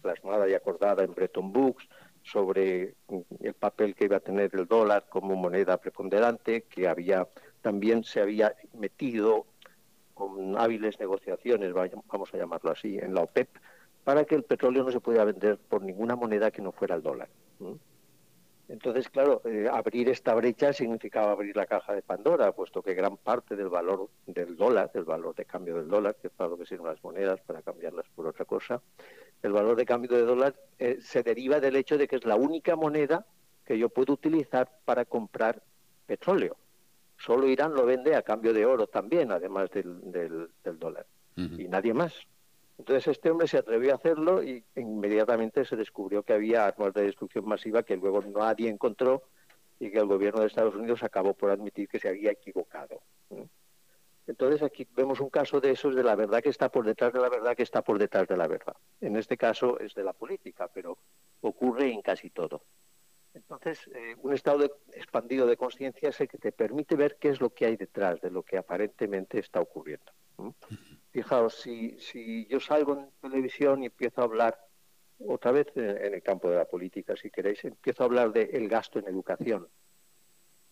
plasmada 0.00 0.48
y 0.48 0.54
acordada 0.54 1.02
en 1.02 1.14
Bretton 1.14 1.52
Woods 1.54 1.88
sobre 2.22 2.94
el 3.40 3.54
papel 3.54 3.94
que 3.96 4.04
iba 4.04 4.18
a 4.18 4.20
tener 4.20 4.50
el 4.54 4.66
dólar 4.66 5.06
como 5.08 5.34
moneda 5.34 5.76
preponderante, 5.78 6.62
que 6.62 6.86
había 6.86 7.26
también 7.60 8.04
se 8.04 8.20
había 8.20 8.54
metido 8.74 9.46
con 10.14 10.56
hábiles 10.56 11.00
negociaciones, 11.00 11.72
vamos 11.72 12.32
a 12.32 12.36
llamarlo 12.36 12.70
así, 12.70 12.98
en 12.98 13.14
la 13.14 13.22
OPEP, 13.22 13.48
para 14.04 14.24
que 14.24 14.34
el 14.34 14.44
petróleo 14.44 14.84
no 14.84 14.92
se 14.92 15.00
pudiera 15.00 15.24
vender 15.24 15.58
por 15.58 15.82
ninguna 15.82 16.14
moneda 16.14 16.50
que 16.50 16.62
no 16.62 16.72
fuera 16.72 16.94
el 16.94 17.02
dólar. 17.02 17.28
Entonces, 18.68 19.08
claro, 19.10 19.42
eh, 19.44 19.68
abrir 19.70 20.08
esta 20.08 20.34
brecha 20.34 20.72
significaba 20.72 21.32
abrir 21.32 21.54
la 21.56 21.66
caja 21.66 21.92
de 21.94 22.02
Pandora, 22.02 22.52
puesto 22.52 22.82
que 22.82 22.94
gran 22.94 23.16
parte 23.16 23.56
del 23.56 23.68
valor 23.68 24.08
del 24.26 24.56
dólar, 24.56 24.90
del 24.92 25.04
valor 25.04 25.34
de 25.34 25.44
cambio 25.44 25.76
del 25.76 25.88
dólar, 25.88 26.16
que 26.20 26.28
es 26.28 26.32
para 26.32 26.50
lo 26.50 26.56
que 26.56 26.64
sirven 26.64 26.86
las 26.86 27.02
monedas, 27.04 27.40
para 27.42 27.62
cambiarlas 27.62 28.06
por 28.14 28.26
otra 28.26 28.44
cosa, 28.44 28.80
el 29.42 29.52
valor 29.52 29.76
de 29.76 29.84
cambio 29.84 30.16
de 30.16 30.22
dólar 30.22 30.54
eh, 30.78 30.98
se 31.00 31.22
deriva 31.22 31.60
del 31.60 31.76
hecho 31.76 31.98
de 31.98 32.08
que 32.08 32.16
es 32.16 32.24
la 32.24 32.36
única 32.36 32.76
moneda 32.76 33.26
que 33.66 33.78
yo 33.78 33.90
puedo 33.90 34.14
utilizar 34.14 34.70
para 34.84 35.04
comprar 35.04 35.62
petróleo. 36.06 36.56
Solo 37.18 37.46
Irán 37.48 37.74
lo 37.74 37.84
vende 37.84 38.16
a 38.16 38.22
cambio 38.22 38.52
de 38.52 38.66
oro 38.66 38.86
también, 38.86 39.30
además 39.30 39.70
del, 39.70 40.00
del, 40.10 40.78
dólar. 40.78 41.06
Y 41.36 41.68
nadie 41.68 41.94
más. 41.94 42.14
Entonces 42.78 43.06
este 43.08 43.30
hombre 43.30 43.46
se 43.46 43.58
atrevió 43.58 43.92
a 43.92 43.96
hacerlo 43.96 44.42
y 44.42 44.64
inmediatamente 44.74 45.64
se 45.64 45.76
descubrió 45.76 46.22
que 46.22 46.32
había 46.32 46.66
armas 46.66 46.92
de 46.92 47.04
destrucción 47.04 47.46
masiva 47.46 47.82
que 47.82 47.96
luego 47.96 48.22
nadie 48.22 48.68
encontró 48.68 49.22
y 49.78 49.90
que 49.90 49.98
el 49.98 50.06
gobierno 50.06 50.40
de 50.40 50.48
Estados 50.48 50.74
Unidos 50.74 51.02
acabó 51.02 51.34
por 51.34 51.50
admitir 51.50 51.88
que 51.88 52.00
se 52.00 52.08
había 52.08 52.32
equivocado. 52.32 53.02
Entonces 54.26 54.62
aquí 54.62 54.88
vemos 54.96 55.20
un 55.20 55.30
caso 55.30 55.60
de 55.60 55.70
esos 55.70 55.94
de 55.94 56.02
la 56.02 56.16
verdad 56.16 56.42
que 56.42 56.48
está 56.48 56.70
por 56.70 56.84
detrás 56.86 57.12
de 57.12 57.20
la 57.20 57.28
verdad 57.28 57.54
que 57.54 57.62
está 57.62 57.82
por 57.82 57.98
detrás 57.98 58.26
de 58.26 58.36
la 58.36 58.48
verdad. 58.48 58.74
En 59.00 59.16
este 59.16 59.36
caso 59.36 59.78
es 59.78 59.94
de 59.94 60.02
la 60.02 60.12
política, 60.12 60.68
pero 60.72 60.98
ocurre 61.42 61.92
en 61.92 62.00
casi 62.00 62.30
todo. 62.30 62.62
Entonces, 63.34 63.90
eh, 63.94 64.14
un 64.22 64.32
estado 64.32 64.64
expandido 64.92 65.46
de 65.46 65.56
conciencia 65.56 66.08
es 66.08 66.20
el 66.20 66.28
que 66.28 66.38
te 66.38 66.52
permite 66.52 66.94
ver 66.94 67.18
qué 67.18 67.30
es 67.30 67.40
lo 67.40 67.50
que 67.50 67.66
hay 67.66 67.76
detrás 67.76 68.20
de 68.20 68.30
lo 68.30 68.44
que 68.44 68.56
aparentemente 68.56 69.40
está 69.40 69.60
ocurriendo. 69.60 70.12
Fijaos, 71.10 71.54
si, 71.54 71.98
si 71.98 72.46
yo 72.46 72.60
salgo 72.60 72.94
en 72.94 73.10
televisión 73.20 73.82
y 73.82 73.86
empiezo 73.86 74.20
a 74.20 74.24
hablar, 74.24 74.58
otra 75.18 75.52
vez 75.52 75.66
en 75.76 76.14
el 76.14 76.22
campo 76.22 76.48
de 76.50 76.56
la 76.56 76.64
política, 76.64 77.16
si 77.16 77.30
queréis, 77.30 77.64
empiezo 77.64 78.02
a 78.02 78.06
hablar 78.06 78.32
del 78.32 78.68
gasto 78.68 78.98
en 78.98 79.08
educación. 79.08 79.68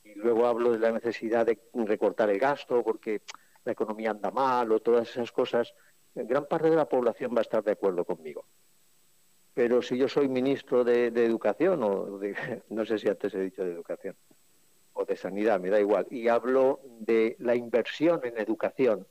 Y 0.05 0.15
luego 0.15 0.47
hablo 0.47 0.73
de 0.73 0.79
la 0.79 0.93
necesidad 0.93 1.47
de 1.47 1.61
recortar 1.75 2.31
el 2.31 2.39
gasto 2.39 2.83
porque 2.83 3.23
la 3.65 3.73
economía 3.73 4.11
anda 4.11 4.31
mal 4.31 4.71
o 4.73 4.81
todas 4.81 5.09
esas 5.11 5.31
cosas. 5.33 5.75
Gran 6.15 6.47
parte 6.47 6.71
de 6.71 6.77
la 6.77 6.89
población 6.89 7.35
va 7.35 7.39
a 7.39 7.43
estar 7.43 7.63
de 7.63 7.73
acuerdo 7.73 8.05
conmigo. 8.05 8.47
Pero 9.55 9.83
si 9.83 9.99
yo 9.99 10.09
soy 10.09 10.29
ministro 10.29 10.83
de, 10.85 11.07
Educación, 11.09 11.83
o 11.83 12.21
no 12.71 12.87
sé 12.87 12.99
si 12.99 13.09
antes 13.09 13.35
he 13.35 13.41
dicho 13.41 13.65
de 13.65 13.73
Educación, 13.73 14.17
o 14.95 15.05
de 15.05 15.17
Sanidad, 15.17 15.61
me 15.61 15.71
da 15.71 15.81
igual, 15.81 16.07
y 16.11 16.29
hablo 16.29 16.81
de 17.01 17.37
la 17.39 17.55
inversión 17.55 18.21
en 18.25 18.39
educación, 18.39 19.07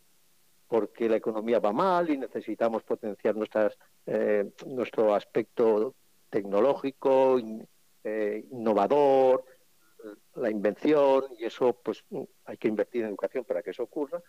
porque 0.68 1.10
la 1.10 1.18
economía 1.18 1.60
va 1.60 1.74
mal 1.74 2.10
y 2.10 2.18
necesitamos 2.18 2.84
potenciar 2.84 3.36
nuestras, 3.36 3.78
eh, 4.06 4.52
nuestro 4.66 5.14
aspecto 5.14 5.96
tecnológico, 6.30 7.40
eh, 8.04 8.46
innovador, 8.52 9.44
la 10.36 10.50
invención, 10.50 11.26
y 11.38 11.46
eso 11.46 11.74
pues 11.84 12.04
hay 12.46 12.58
que 12.58 12.68
invertir 12.68 13.04
en 13.04 13.10
educación 13.10 13.44
para 13.44 13.62
que 13.62 13.72
eso 13.72 13.84
ocurra, 13.84 14.22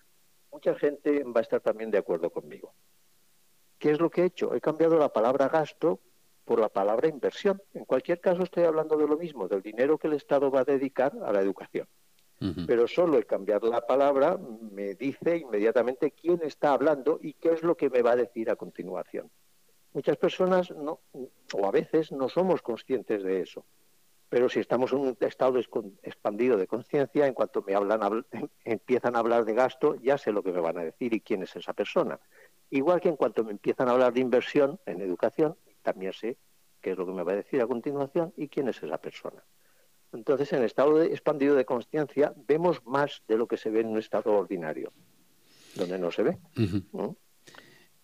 mucha 0.50 0.74
gente 0.74 1.24
va 1.24 1.40
a 1.40 1.42
estar 1.42 1.60
también 1.60 1.90
de 1.90 1.98
acuerdo 1.98 2.30
conmigo. 2.30 2.74
¿Qué 3.82 3.90
es 3.90 4.00
lo 4.00 4.10
que 4.10 4.22
he 4.22 4.26
hecho? 4.26 4.54
He 4.54 4.60
cambiado 4.60 4.96
la 4.96 5.08
palabra 5.08 5.48
gasto 5.48 5.98
por 6.44 6.60
la 6.60 6.68
palabra 6.68 7.08
inversión. 7.08 7.60
En 7.74 7.84
cualquier 7.84 8.20
caso 8.20 8.44
estoy 8.44 8.62
hablando 8.62 8.96
de 8.96 9.08
lo 9.08 9.18
mismo, 9.18 9.48
del 9.48 9.60
dinero 9.60 9.98
que 9.98 10.06
el 10.06 10.12
Estado 10.12 10.52
va 10.52 10.60
a 10.60 10.64
dedicar 10.64 11.12
a 11.24 11.32
la 11.32 11.40
educación 11.40 11.88
pero 12.66 12.88
solo 12.88 13.18
el 13.18 13.26
cambiar 13.26 13.62
la 13.62 13.86
palabra 13.86 14.36
me 14.36 14.94
dice 14.94 15.36
inmediatamente 15.36 16.10
quién 16.10 16.40
está 16.42 16.72
hablando 16.72 17.18
y 17.22 17.34
qué 17.34 17.52
es 17.52 17.62
lo 17.62 17.76
que 17.76 17.88
me 17.88 18.02
va 18.02 18.12
a 18.12 18.16
decir 18.16 18.50
a 18.50 18.56
continuación. 18.56 19.30
Muchas 19.92 20.16
personas 20.16 20.70
no, 20.70 21.00
o 21.12 21.66
a 21.66 21.70
veces 21.70 22.10
no 22.10 22.28
somos 22.28 22.62
conscientes 22.62 23.22
de 23.22 23.42
eso, 23.42 23.64
pero 24.28 24.48
si 24.48 24.60
estamos 24.60 24.92
en 24.92 25.00
un 25.00 25.16
estado 25.20 25.60
expandido 26.02 26.56
de 26.56 26.66
conciencia, 26.66 27.26
en 27.26 27.34
cuanto 27.34 27.62
me 27.62 27.74
hablan, 27.74 28.26
empiezan 28.64 29.14
a 29.14 29.20
hablar 29.20 29.44
de 29.44 29.54
gasto, 29.54 29.94
ya 29.96 30.18
sé 30.18 30.32
lo 30.32 30.42
que 30.42 30.52
me 30.52 30.60
van 30.60 30.78
a 30.78 30.84
decir 30.84 31.14
y 31.14 31.20
quién 31.20 31.42
es 31.42 31.54
esa 31.54 31.74
persona. 31.74 32.18
Igual 32.72 33.02
que 33.02 33.10
en 33.10 33.16
cuanto 33.16 33.44
me 33.44 33.50
empiezan 33.50 33.88
a 33.88 33.92
hablar 33.92 34.14
de 34.14 34.20
inversión 34.20 34.80
en 34.86 35.02
educación, 35.02 35.58
también 35.82 36.14
sé 36.14 36.38
qué 36.80 36.92
es 36.92 36.96
lo 36.96 37.04
que 37.04 37.12
me 37.12 37.22
va 37.22 37.32
a 37.32 37.36
decir 37.36 37.60
a 37.60 37.66
continuación 37.66 38.32
y 38.34 38.48
quién 38.48 38.66
es 38.66 38.82
esa 38.82 38.96
persona. 38.96 39.44
Entonces, 40.10 40.50
en 40.54 40.60
el 40.60 40.64
estado 40.64 41.02
expandido 41.02 41.54
de 41.54 41.66
conciencia 41.66 42.32
vemos 42.48 42.82
más 42.86 43.22
de 43.28 43.36
lo 43.36 43.46
que 43.46 43.58
se 43.58 43.68
ve 43.68 43.80
en 43.80 43.88
un 43.88 43.98
estado 43.98 44.32
ordinario, 44.32 44.90
donde 45.74 45.98
no 45.98 46.10
se 46.10 46.22
ve. 46.22 46.38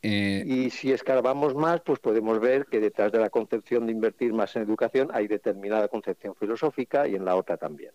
Eh, 0.03 0.45
y 0.47 0.69
si 0.69 0.93
escarbamos 0.93 1.55
más, 1.55 1.81
pues 1.81 1.99
podemos 1.99 2.39
ver 2.39 2.67
que 2.67 2.79
detrás 2.79 3.11
de 3.11 3.21
la 3.21 3.31
concepción 3.31 3.87
de 3.87 3.93
invertir 3.93 4.35
más 4.35 4.55
en 4.55 4.63
educación 4.65 5.09
hay 5.15 5.29
determinada 5.29 5.89
concepción 5.89 6.35
filosófica 6.35 7.09
y 7.09 7.15
en 7.15 7.25
la 7.25 7.37
otra 7.37 7.57
también. 7.57 7.95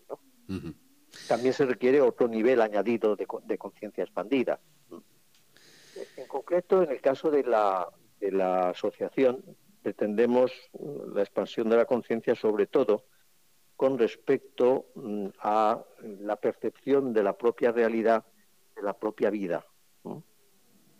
También 1.28 1.54
se 1.54 1.66
requiere 1.66 2.00
otro 2.00 2.26
nivel 2.26 2.60
añadido 2.60 3.14
de, 3.14 3.28
de 3.44 3.58
conciencia 3.58 4.02
expandida. 4.02 4.58
En 6.16 6.26
concreto, 6.26 6.82
en 6.82 6.90
el 6.90 7.00
caso 7.00 7.30
de 7.30 7.44
la, 7.44 7.88
de 8.20 8.32
la 8.32 8.70
asociación, 8.70 9.44
pretendemos 9.82 10.52
la 11.12 11.20
expansión 11.20 11.68
de 11.68 11.76
la 11.76 11.84
conciencia 11.84 12.34
sobre 12.34 12.66
todo 12.66 13.04
con 13.76 13.98
respecto 13.98 14.86
mm, 14.94 15.26
a 15.40 15.84
la 16.20 16.36
percepción 16.36 17.12
de 17.12 17.22
la 17.22 17.36
propia 17.36 17.72
realidad, 17.72 18.24
de 18.74 18.82
la 18.82 18.94
propia 18.94 19.30
vida, 19.30 19.66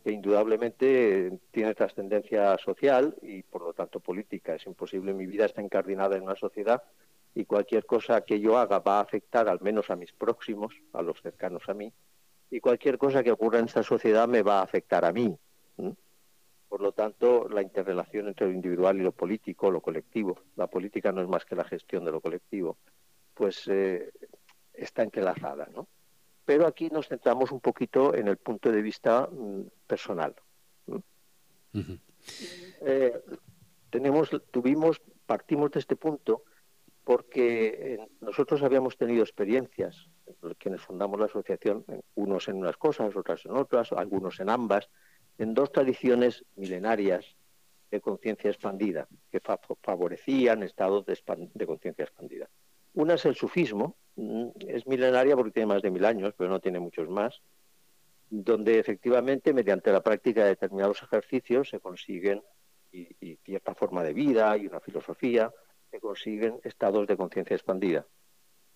que 0.03 0.13
indudablemente 0.13 1.41
tiene 1.51 1.75
trascendencia 1.75 2.59
social 2.59 3.17
y 3.23 3.43
por 3.43 3.63
lo 3.63 3.73
tanto 3.73 4.01
política. 4.01 4.55
Es 4.55 4.67
imposible, 4.67 5.15
mi 5.15 5.27
vida 5.27 5.47
está 5.47 5.63
encardinada 5.63 6.17
en 6.17 6.25
una 6.25 6.37
sociedad 6.37 6.83
y 7.35 7.47
cualquier 7.47 7.87
cosa 7.87 8.21
que 8.21 8.39
yo 8.39 8.59
haga 8.59 8.81
va 8.81 8.99
a 8.99 9.03
afectar 9.03 9.49
al 9.49 9.61
menos 9.63 9.89
a 9.91 9.97
mis 9.97 10.13
próximos, 10.13 10.75
a 10.93 11.01
los 11.01 11.21
cercanos 11.23 11.63
a 11.69 11.75
mí, 11.75 11.93
y 12.55 12.61
cualquier 12.61 12.99
cosa 12.99 13.25
que 13.25 13.33
ocurra 13.33 13.59
en 13.59 13.65
esta 13.65 13.83
sociedad 13.83 14.29
me 14.29 14.43
va 14.43 14.61
a 14.61 14.63
afectar 14.63 15.05
a 15.05 15.11
mí. 15.11 15.37
Por 16.69 16.81
lo 16.81 16.93
tanto, 16.93 17.49
la 17.49 17.63
interrelación 17.63 18.29
entre 18.29 18.47
lo 18.47 18.53
individual 18.53 18.97
y 18.97 19.03
lo 19.03 19.11
político, 19.11 19.73
lo 19.73 19.81
colectivo, 19.81 20.39
la 20.55 20.69
política 20.69 21.11
no 21.11 21.21
es 21.21 21.27
más 21.27 21.45
que 21.45 21.57
la 21.57 21.65
gestión 21.65 22.05
de 22.05 22.13
lo 22.13 22.21
colectivo, 22.21 22.79
pues 23.35 23.67
eh, 23.67 24.09
está 24.73 25.03
entrelazada, 25.03 25.69
¿no? 25.75 25.89
Pero 26.45 26.69
aquí 26.69 26.91
nos 26.91 27.09
centramos 27.09 27.51
un 27.51 27.59
poquito 27.59 28.15
en 28.15 28.29
el 28.29 28.37
punto 28.37 28.71
de 28.71 28.83
vista 28.83 29.29
mm, 29.33 29.63
personal. 29.89 30.37
Eh, 32.83 33.21
tenemos, 33.91 34.31
tuvimos, 34.53 35.03
partimos 35.27 35.73
de 35.73 35.81
este 35.81 35.97
punto 35.97 36.45
porque 37.05 37.67
eh, 37.67 38.09
nosotros 38.21 38.63
habíamos 38.63 38.97
tenido 38.97 39.23
experiencias, 39.23 40.09
quienes 40.59 40.81
fundamos 40.81 41.21
la 41.21 41.27
asociación, 41.27 41.85
unos 42.15 42.49
en 42.49 42.57
unas 42.57 42.77
cosas, 42.77 43.15
otras 43.15 43.45
en 43.45 43.53
otras, 43.53 43.93
algunos 43.93 44.41
en 44.41 44.49
ambas, 44.49 44.89
en 45.39 45.55
dos 45.55 45.71
tradiciones 45.71 46.45
milenarias 46.57 47.37
de 47.91 48.01
conciencia 48.01 48.51
expandida, 48.51 49.07
que 49.31 49.41
favorecían 49.83 50.63
estados 50.63 51.05
de, 51.07 51.67
conciencia 51.67 52.05
expandida. 52.05 52.49
Una 52.95 53.15
es 53.15 53.25
el 53.27 53.35
sufismo, 53.35 53.97
mm, 54.17 54.49
es 54.67 54.87
milenaria 54.87 55.37
porque 55.37 55.53
tiene 55.53 55.67
más 55.67 55.83
de 55.83 55.91
mil 55.91 56.05
años, 56.05 56.35
pero 56.37 56.51
no 56.51 56.61
tiene 56.61 56.81
muchos 56.81 57.09
más, 57.09 57.41
donde 58.31 58.79
efectivamente 58.79 59.53
mediante 59.53 59.93
la 59.93 60.03
práctica 60.03 60.43
de 60.43 60.51
determinados 60.51 61.03
ejercicios 61.03 61.69
se 61.69 61.81
consiguen 61.81 62.43
y, 62.91 63.37
cierta 63.45 63.75
forma 63.75 64.03
de 64.03 64.13
vida 64.13 64.57
y 64.57 64.67
una 64.67 64.81
filosofía, 64.81 65.53
se 65.95 66.01
consiguen 66.01 66.61
estados 66.65 67.07
de 67.07 67.17
conciencia 67.17 67.55
expandida 67.55 68.05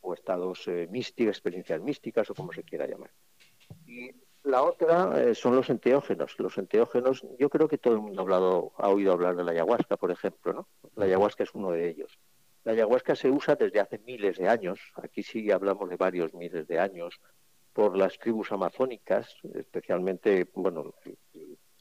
o 0.00 0.14
estados 0.14 0.68
eh, 0.68 0.86
místicos, 0.88 1.32
experiencias 1.34 1.80
místicas 1.80 2.30
o 2.30 2.34
como 2.34 2.52
se 2.52 2.62
quiera 2.62 2.86
llamar. 2.86 3.10
Y 3.84 4.12
la 4.44 4.62
otra 4.62 5.20
eh, 5.20 5.34
son 5.34 5.56
los 5.56 5.68
enteógenos. 5.68 6.38
Los 6.38 6.56
enteógenos, 6.58 7.26
yo 7.36 7.50
creo 7.50 7.66
que 7.66 7.76
todo 7.76 7.94
el 7.94 8.00
mundo 8.00 8.20
ha, 8.20 8.22
hablado, 8.22 8.72
ha 8.76 8.88
oído 8.88 9.12
hablar 9.12 9.34
de 9.34 9.42
la 9.42 9.50
ayahuasca, 9.50 9.96
por 9.96 10.12
ejemplo, 10.12 10.52
¿no? 10.52 10.68
La 10.94 11.06
ayahuasca 11.06 11.42
es 11.42 11.52
uno 11.54 11.72
de 11.72 11.88
ellos. 11.88 12.20
La 12.62 12.70
ayahuasca 12.70 13.16
se 13.16 13.30
usa 13.32 13.56
desde 13.56 13.80
hace 13.80 13.98
miles 13.98 14.38
de 14.38 14.48
años, 14.48 14.78
aquí 14.94 15.24
sí 15.24 15.50
hablamos 15.50 15.90
de 15.90 15.96
varios 15.96 16.32
miles 16.34 16.68
de 16.68 16.78
años, 16.78 17.20
por 17.72 17.96
las 17.96 18.16
tribus 18.16 18.52
amazónicas, 18.52 19.34
especialmente, 19.54 20.48
bueno, 20.54 20.94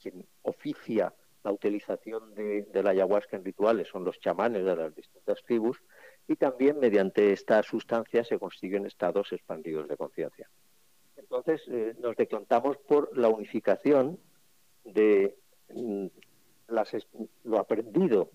quien 0.00 0.26
oficia 0.42 1.14
la 1.44 1.52
utilización 1.52 2.34
de, 2.34 2.66
la 2.82 2.90
ayahuasca 2.90 3.36
en 3.36 3.44
rituales 3.44 3.88
son 3.88 4.04
los 4.04 4.18
chamanes 4.20 4.64
de 4.64 4.76
las 4.76 4.94
distintas 4.94 5.42
tribus, 5.44 5.80
y 6.26 6.36
también 6.36 6.78
mediante 6.78 7.32
esta 7.32 7.62
sustancia 7.62 8.24
se 8.24 8.38
consiguen 8.38 8.86
estados 8.86 9.32
expandidos 9.32 9.88
de 9.88 9.96
conciencia. 9.96 10.50
Entonces 11.16 11.62
eh, 11.68 11.94
nos 12.00 12.16
decantamos 12.16 12.76
por 12.78 13.16
la 13.16 13.28
unificación 13.28 14.18
de 14.84 15.36
mm, 15.74 16.06
lo 17.44 17.58
aprendido 17.58 18.30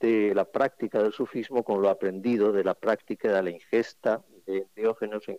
de 0.00 0.34
la 0.34 0.44
práctica 0.44 1.00
del 1.00 1.12
sufismo 1.12 1.62
con 1.62 1.80
lo 1.80 1.88
aprendido 1.88 2.52
de 2.52 2.64
la 2.64 2.74
práctica 2.74 3.32
de 3.32 3.42
la 3.42 3.50
ingesta 3.50 4.24
de 4.46 4.58
enteógenos 4.58 5.28
en, 5.28 5.38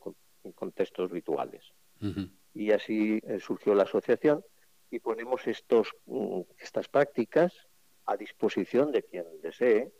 contextos 0.53 1.11
rituales. 1.11 1.63
Y 2.53 2.71
así 2.71 3.21
eh, 3.23 3.39
surgió 3.39 3.73
la 3.75 3.83
asociación 3.83 4.43
y 4.93 4.99
ponemos 4.99 5.47
estos, 5.47 5.95
mm, 6.05 6.41
estas 6.59 6.87
prácticas 6.87 7.51
a 8.05 8.15
disposición 8.15 8.91
de 8.91 9.01
quien 9.01 9.25
desee 9.41 9.91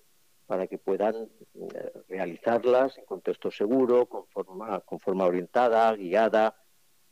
para 0.46 0.68
que 0.68 0.78
puedan 0.78 1.16
eh, 1.16 1.92
realizarlas 2.08 2.98
en 3.00 3.06
contexto 3.06 3.50
seguro, 3.50 4.06
con 4.06 4.28
forma, 4.28 4.82
con 4.82 5.00
forma 5.00 5.26
orientada, 5.26 5.96
guiada, 5.96 6.56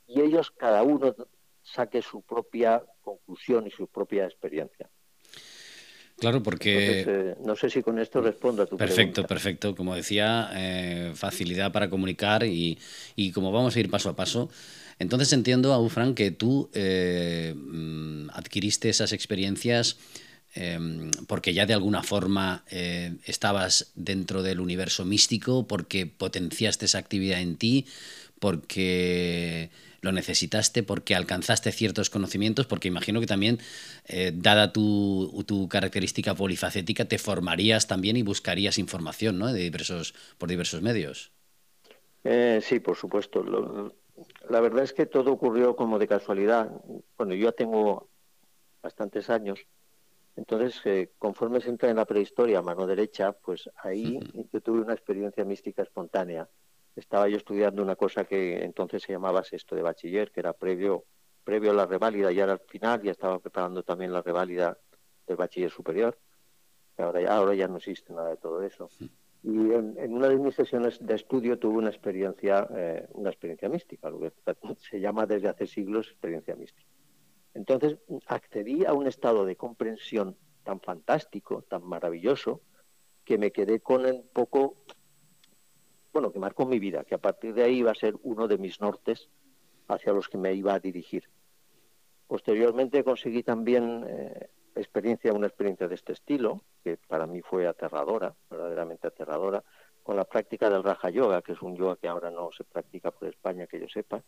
y 0.06 0.22
ellos 0.22 0.52
cada 0.52 0.84
uno 0.84 1.16
saque 1.64 2.04
su 2.04 2.22
propia 2.22 2.84
conclusión 3.02 3.66
y 3.66 3.72
su 3.72 3.88
propia 3.88 4.26
experiencia. 4.26 4.90
Claro, 6.22 6.44
porque... 6.44 7.04
Eh, 7.08 7.36
no 7.44 7.56
sé 7.56 7.72
si 7.72 7.82
con 7.82 7.98
esto 7.98 8.22
respondo 8.22 8.62
a 8.62 8.68
tu 8.68 8.78
perfecto, 8.78 9.26
Perfecto, 9.26 9.76
Como 9.76 9.96
decía, 9.96 10.52
eh, 10.54 11.14
facilidad 11.16 11.72
para 11.72 11.90
comunicar 11.90 12.44
y, 12.44 12.78
como 13.34 13.52
vamos 13.52 13.76
a 13.76 13.80
ir 13.80 13.90
paso 13.90 14.10
a 14.10 14.16
paso, 14.16 14.48
entonces 15.00 15.34
entiendo, 15.34 15.74
Aufran, 15.74 16.14
que 16.14 16.30
tú 16.30 16.70
eh, 16.76 17.56
mm, 17.58 18.30
adquiriste 18.34 18.90
esas 18.90 19.14
experiencias 19.14 19.98
em, 20.54 21.10
porque 21.28 21.56
ya 21.56 21.66
de 21.66 21.74
alguna 21.74 22.04
forma 22.04 22.66
estabas 23.26 23.92
dentro 23.96 24.44
del 24.44 24.60
universo 24.60 25.06
místico, 25.06 25.66
porque 25.66 26.06
potenciaste 26.06 26.86
esa 26.86 27.00
actividad 27.00 27.42
en 27.42 27.56
ti, 27.56 27.88
porque 28.38 29.72
lo 30.02 30.12
necesitaste 30.12 30.84
porque 30.84 31.16
alcanzaste 31.16 31.72
ciertos 31.72 32.10
conocimientos, 32.10 32.66
porque 32.66 32.88
imagino 32.88 33.20
que 33.20 33.28
también, 33.28 33.60
eh, 34.08 34.32
dada 34.34 34.74
tu, 34.74 35.44
tu, 35.46 35.70
característica 35.70 36.34
polifacética, 36.34 37.06
te 37.06 37.20
formarías 37.20 37.88
también 37.88 38.18
y 38.18 38.24
buscarías 38.24 38.78
información 38.80 39.38
¿no? 39.38 39.54
de 39.54 39.62
diversos, 39.62 40.14
por 40.38 40.50
diversos 40.50 40.82
medios. 40.82 41.32
Eh, 42.24 42.60
sí, 42.62 42.80
por 42.80 42.98
supuesto. 42.98 43.44
la 44.50 44.60
verdad 44.60 44.84
es 44.84 44.94
que 44.94 45.06
todo 45.06 45.32
ocurrió 45.32 45.76
como 45.76 46.00
de 46.00 46.08
casualidad. 46.08 46.72
Bueno, 47.18 47.36
yo 47.36 47.46
ya 47.46 47.52
tengo 47.52 48.10
bastantes 48.82 49.30
años. 49.30 49.60
Entonces, 50.36 50.82
eh, 50.86 51.12
conforme 51.20 51.62
se 51.62 51.70
entra 51.70 51.90
en 51.90 51.98
la 51.98 52.06
prehistoria 52.06 52.60
a 52.60 52.62
mano 52.62 52.88
derecha, 52.88 53.34
pues 53.34 53.70
ahí 53.84 54.18
yo 54.52 54.62
tuve 54.62 54.82
una 54.82 54.94
experiencia 54.94 55.44
mística 55.44 55.84
espontánea 55.84 56.48
estaba 56.96 57.28
yo 57.30 57.38
estudiando 57.38 57.82
una 57.82 57.96
cosa 57.96 58.26
que 58.26 58.64
entonces 58.64 59.04
se 59.04 59.14
llamaba 59.14 59.44
sexto 59.44 59.76
de 59.76 59.82
bachiller, 59.82 60.32
que 60.32 60.42
era 60.42 60.54
previo, 60.54 61.06
previo 61.44 61.72
a 61.72 61.74
la 61.74 61.86
reválida, 61.86 62.32
ya 62.32 62.44
era 62.44 62.54
al 62.54 62.62
final, 62.68 63.02
ya 63.02 63.12
estaba 63.12 63.40
preparando 63.40 63.84
también 63.84 64.12
la 64.12 64.22
reválida 64.22 64.78
del 65.28 65.38
bachiller 65.38 65.72
superior. 65.72 66.18
Ahora 66.98 67.22
ya, 67.22 67.36
ahora 67.36 67.54
ya 67.56 67.68
no 67.68 67.78
existe 67.78 68.14
nada 68.14 68.30
de 68.30 68.38
todo 68.38 68.62
eso. 68.62 68.90
Y 69.44 69.50
en, 69.50 70.14
una 70.14 70.30
de 70.30 70.38
mis 70.38 70.54
sesiones 70.54 71.04
de 71.04 71.16
estudio 71.16 71.58
tuve 71.58 71.78
una 71.78 71.90
experiencia, 71.90 72.68
eh, 72.76 73.08
una 73.14 73.30
experiencia 73.30 73.70
mística, 73.70 74.10
lo 74.10 74.20
que 74.20 74.34
se 74.78 75.00
llama 75.00 75.26
desde 75.26 75.48
hace 75.48 75.66
siglos 75.66 76.10
experiencia 76.10 76.56
mística. 76.56 76.90
Entonces 77.54 77.98
accedí 78.28 78.86
a 78.86 78.94
un 78.94 79.08
estado 79.08 79.46
de 79.46 79.56
comprensión 79.56 80.38
tan 80.64 80.80
fantástico, 80.80 81.64
tan 81.64 81.84
maravilloso, 81.84 82.62
que 83.26 83.38
me 83.38 83.52
quedé 83.52 83.80
con 83.80 84.06
un 84.06 84.28
poco 84.32 84.78
bueno, 86.14 86.32
que 86.32 86.40
marcó 86.40 86.66
mi 86.66 86.80
vida, 86.80 87.04
que 87.04 87.16
a 87.16 87.20
partir 87.20 87.54
de 87.54 87.64
ahí 87.64 87.78
iba 87.78 87.92
a 87.92 87.96
ser 87.96 88.16
uno 88.24 88.48
de 88.48 88.58
mis 88.58 88.82
nortes 88.82 89.30
hacia 89.88 90.14
los 90.14 90.28
que 90.28 90.38
me 90.38 90.54
iba 90.54 90.74
a 90.74 90.80
dirigir. 90.80 91.30
Posteriormente 92.28 93.04
conseguí 93.04 93.44
también 93.44 94.06
eh, 94.08 94.50
experiencia, 94.76 95.34
una 95.34 95.48
experiencia 95.48 95.88
de 95.88 95.96
este 95.96 96.14
estilo, 96.14 96.62
que 96.84 96.98
para 96.98 97.28
mí 97.28 97.42
fue 97.42 97.68
aterradora, 97.68 98.34
verdaderamente 98.50 99.08
aterradora, 99.08 99.64
con 100.04 100.16
la 100.16 100.26
práctica 100.26 100.70
del 100.70 100.84
Raja 100.84 101.10
Yoga, 101.10 101.42
que 101.42 101.54
es 101.54 101.62
un 101.62 101.76
yoga 101.76 101.96
que 101.96 102.08
ahora 102.08 102.32
no 102.32 102.52
se 102.52 102.64
practica 102.64 103.12
por 103.12 103.28
España, 103.28 103.68
que 103.68 103.80
yo 103.80 103.88
sepa, 103.88 104.24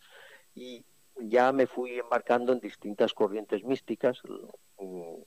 y 0.53 0.85
ya 1.17 1.51
me 1.51 1.67
fui 1.67 1.99
embarcando 1.99 2.53
en 2.53 2.59
distintas 2.59 3.13
corrientes 3.13 3.63
místicas, 3.63 4.21
mm, 4.79 5.21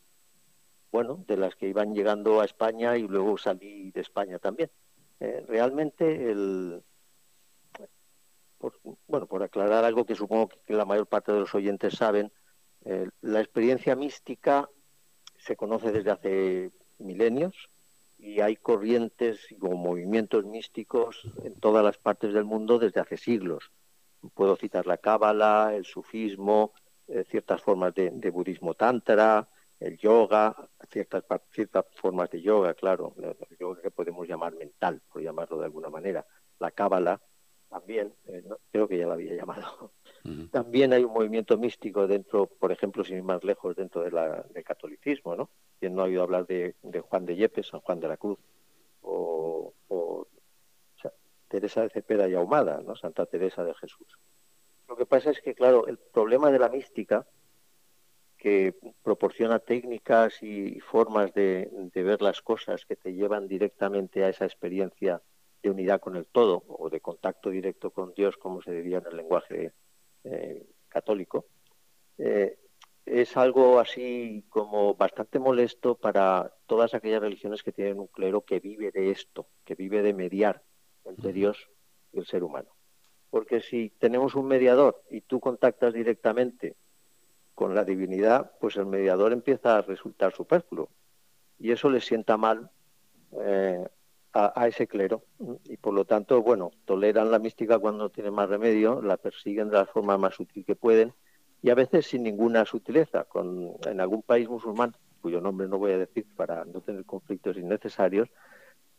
bueno, 0.93 1.25
de 1.27 1.37
las 1.37 1.55
que 1.57 1.69
iban 1.69 1.95
llegando 1.95 2.41
a 2.41 2.45
España 2.45 2.97
y 2.97 3.03
luego 3.03 3.37
salí 3.39 3.91
de 3.91 4.01
España 4.01 4.39
también. 4.39 4.71
Eh, 5.21 5.45
realmente 5.49 6.31
el 6.31 6.83
bueno 9.07 9.27
por 9.27 9.43
aclarar 9.43 9.85
algo 9.85 10.05
que 10.05 10.15
supongo 10.15 10.49
que 10.67 10.75
la 10.75 10.85
mayor 10.85 11.07
parte 11.07 11.33
de 11.33 11.41
los 11.41 11.55
oyentes 11.55 11.95
saben 11.95 12.33
eh, 12.85 13.09
la 13.21 13.41
experiencia 13.41 13.97
mística 13.97 14.69
se 15.39 15.57
conoce 15.57 15.93
desde 15.93 16.11
hace 16.11 16.71
milenios 16.99 17.71
y 18.19 18.41
hay 18.41 18.57
corrientes 18.57 19.47
o 19.61 19.77
movimientos 19.77 20.45
místicos 20.45 21.23
en 21.45 21.55
todas 21.59 21.85
las 21.85 21.99
partes 21.99 22.33
del 22.33 22.45
mundo 22.45 22.79
desde 22.79 23.01
hace 23.01 23.17
siglos. 23.17 23.71
Puedo 24.35 24.57
citar 24.57 24.87
la 24.87 24.97
cábala 24.97 25.75
el 25.75 25.85
sufismo 25.85 26.73
eh, 27.09 27.25
ciertas 27.29 27.63
formas 27.63 27.95
de, 27.95 28.11
de 28.11 28.31
budismo 28.31 28.75
tantra 28.75 29.49
el 29.81 29.99
yoga, 29.99 30.55
ciertas, 30.91 31.25
ciertas 31.51 31.85
formas 31.95 32.31
de 32.31 32.41
yoga, 32.41 32.75
claro, 32.75 33.15
el 33.19 33.59
yoga 33.59 33.83
que 33.83 33.91
podemos 33.91 34.27
llamar 34.27 34.55
mental, 34.55 35.03
por 35.13 35.23
llamarlo 35.23 35.59
de 35.59 35.67
alguna 35.67 35.91
manera, 35.91 36.27
la 36.59 36.71
cábala 36.71 37.21
también, 37.69 38.15
eh, 38.27 38.45
creo 38.71 38.89
que 38.89 38.99
ya 38.99 39.07
la 39.07 39.15
había 39.15 39.35
llamado. 39.35 39.93
También 40.51 40.93
hay 40.93 41.05
un 41.05 41.13
movimiento 41.13 41.57
místico 41.59 42.07
dentro, 42.07 42.47
por 42.47 42.73
ejemplo, 42.73 43.05
sin 43.05 43.19
ir 43.19 43.23
más 43.23 43.45
lejos, 43.45 43.77
dentro 43.77 44.03
de 44.03 44.11
la, 44.11 44.43
del 44.43 44.65
catolicismo, 44.65 45.37
¿no? 45.37 45.51
Quien 45.79 45.95
no 45.95 46.03
ha 46.03 46.07
oído 46.07 46.23
hablar 46.23 46.47
de, 46.47 46.75
Juan 47.09 47.27
de 47.27 47.37
Yepes, 47.37 47.69
San 47.69 47.81
Juan 47.81 48.01
de 48.01 48.09
la 48.09 48.17
Cruz, 48.17 48.39
o, 49.03 49.73
Teresa 51.49 51.83
de 51.83 51.91
Cepeda 51.91 52.29
y 52.29 52.35
Ahumada, 52.35 52.83
¿no? 52.85 52.97
Santa 52.97 53.25
Teresa 53.27 53.63
de 53.63 53.73
Jesús. 53.75 54.19
Lo 54.89 54.97
que 54.97 55.07
pasa 55.07 55.31
es 55.31 55.41
que, 55.41 55.55
claro, 55.55 55.87
el 55.87 55.97
problema 55.97 56.51
de 56.51 56.59
la 56.59 56.69
mística 56.69 57.25
que 58.37 58.75
proporciona 59.03 59.59
técnicas 59.59 60.43
y 60.43 60.81
formas 60.81 61.33
de, 61.35 61.71
ver 61.95 62.23
las 62.23 62.43
cosas 62.43 62.85
que 62.85 62.97
te 62.97 63.15
llevan 63.15 63.49
directamente 63.49 64.25
a 64.25 64.29
esa 64.29 64.45
experiencia 64.45 65.23
de 65.63 65.71
unidad 65.71 66.01
con 66.01 66.17
el 66.17 66.27
todo 66.27 66.63
o 66.69 66.91
de 66.91 67.01
contacto 67.01 67.51
directo 67.51 67.91
con 67.91 68.13
Dios, 68.15 68.37
como 68.37 68.63
se 68.63 68.73
diría 68.73 68.99
en 68.99 69.07
el 69.07 69.17
lenguaje 69.17 69.73
eh, 70.25 70.67
católico, 70.89 71.47
eh, 72.19 72.59
es 73.07 73.37
algo 73.37 73.79
así 73.79 74.45
como 74.49 74.95
bastante 74.95 75.39
molesto 75.39 75.95
para 75.95 76.53
todas 76.67 76.93
aquellas 76.93 77.21
religiones 77.21 77.63
que 77.63 77.73
tienen 77.73 78.01
un 78.01 78.09
clero 78.09 78.43
que 78.43 78.61
vive 78.61 78.91
de 78.91 79.11
esto, 79.11 79.49
que 79.65 79.77
vive 79.77 80.03
de 80.03 80.13
mediar 80.13 80.63
entre 81.05 81.33
Dios 81.33 81.71
y 82.13 82.19
el 82.19 82.27
ser 82.27 82.43
humano. 82.43 82.71
Porque 83.31 83.61
si 83.61 83.91
tenemos 83.91 84.35
un 84.35 84.47
mediador 84.47 85.03
y 85.09 85.21
tú 85.21 85.41
contactas 85.41 85.95
directamente 85.95 86.77
con 87.57 87.75
la 87.75 87.85
divinidad, 87.85 88.53
pues 88.61 88.77
el 88.77 88.85
mediador 88.85 89.33
empieza 89.33 89.79
a 89.79 89.83
resultar 89.83 90.33
superfluo. 90.35 90.91
Y 91.59 91.73
eso 91.73 91.89
le 91.89 92.03
sienta 92.03 92.37
mal 92.37 92.71
eh, 93.33 93.89
a, 94.35 94.69
ese 94.69 94.87
clero. 94.87 95.25
Y 95.65 95.79
por 95.79 95.95
lo 95.95 96.05
tanto, 96.05 96.43
bueno, 96.43 96.71
toleran 96.85 97.31
la 97.31 97.39
mística 97.39 97.79
cuando 97.79 98.05
no 98.05 98.11
tiene 98.11 98.31
más 98.31 98.51
remedio, 98.51 99.01
la 99.01 99.17
persiguen 99.17 99.71
de 99.71 99.79
la 99.79 99.87
forma 99.87 100.19
más 100.19 100.35
sutil 100.35 100.67
que 100.67 100.77
pueden 100.77 101.15
y 101.63 101.71
a 101.71 101.75
veces 101.75 102.07
sin 102.07 102.25
ninguna 102.25 102.67
sutileza. 102.67 103.25
Con, 103.25 103.73
en 103.87 104.03
algún 104.03 104.23
país 104.23 104.51
musulmán, 104.51 104.95
cuyo 105.23 105.41
nombre 105.41 105.67
no 105.67 105.79
voy 105.79 105.93
a 105.93 105.99
decir 105.99 106.27
para 106.37 106.67
no 106.67 106.83
tener 106.83 107.07
conflictos 107.07 107.57
innecesarios, 107.57 108.29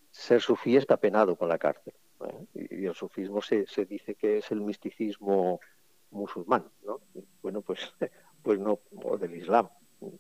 ser 0.10 0.42
sufí 0.42 0.76
está 0.76 0.98
penado 0.98 1.36
con 1.36 1.48
la 1.48 1.60
cárcel. 1.60 1.94
¿eh? 2.26 2.68
Y, 2.72 2.86
el 2.88 2.96
sufismo 2.96 3.40
se, 3.44 3.68
dice 3.88 4.16
que 4.16 4.40
es 4.40 4.52
el 4.52 4.62
misticismo 4.62 5.60
musulmán, 6.10 6.66
¿no? 6.84 7.02
Bueno, 7.44 7.62
pues 7.62 7.94
pues 8.48 8.62
no, 8.62 8.80
o 9.04 9.18
del 9.18 9.36
Islam, 9.36 9.68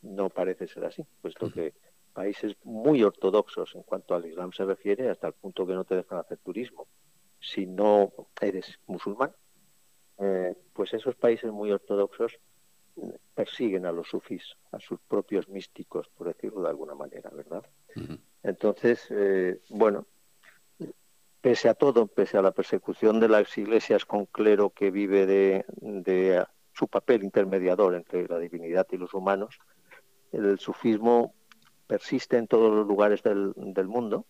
no 0.01 0.29
parece 0.29 0.67
ser 0.67 0.83
así, 0.83 1.01
puesto 1.21 1.49
que 1.49 1.73
países 2.11 2.57
muy 2.65 3.01
ortodoxos 3.01 3.73
en 3.73 3.83
cuanto 3.83 4.15
al 4.15 4.25
Islam 4.25 4.51
se 4.51 4.65
refiere, 4.65 5.09
hasta 5.09 5.27
el 5.27 5.33
punto 5.33 5.65
que 5.65 5.71
no 5.71 5.85
te 5.85 5.95
dejan 5.95 6.19
hacer 6.19 6.37
turismo. 6.39 6.89
Si 7.39 7.65
no 7.65 8.11
eres 8.41 8.79
musulmán, 8.85 9.31
eh, 10.17 10.57
pues 10.73 10.93
esos 10.93 11.15
países 11.15 11.53
muy 11.53 11.71
ortodoxos 11.71 12.37
persiguen 13.33 13.85
a 13.85 13.93
los 13.93 14.09
sufís, 14.09 14.43
a 14.73 14.79
sus 14.81 14.99
propios 14.99 15.47
místicos, 15.47 16.09
por 16.09 16.27
decirlo 16.27 16.63
de 16.63 16.69
alguna 16.69 16.95
manera, 16.95 17.29
¿verdad? 17.29 17.63
Entonces, 18.43 19.07
eh, 19.09 19.61
bueno, 19.69 20.05
pese 21.39 21.69
a 21.69 21.75
todo, 21.75 22.07
pese 22.07 22.37
a 22.37 22.41
la 22.41 22.51
persecución 22.51 23.21
de 23.21 23.29
las 23.29 23.57
iglesias 23.57 24.03
con 24.03 24.25
clero 24.25 24.71
que 24.71 24.91
vive 24.91 25.25
de, 25.25 26.45
su 26.77 26.87
papel 26.87 27.23
intermediador 27.23 27.95
entre 27.95 28.27
la 28.27 28.37
divinidad 28.37 28.85
y 28.91 28.97
los 28.97 29.13
humanos, 29.13 29.59
el 30.31 30.59
sufismo 30.59 31.33
persiste 31.87 32.37
en 32.37 32.47
todos 32.47 32.71
los 32.73 32.85
lugares 32.85 33.23
del, 33.23 33.53
del 33.55 33.87
mundo 33.87 34.25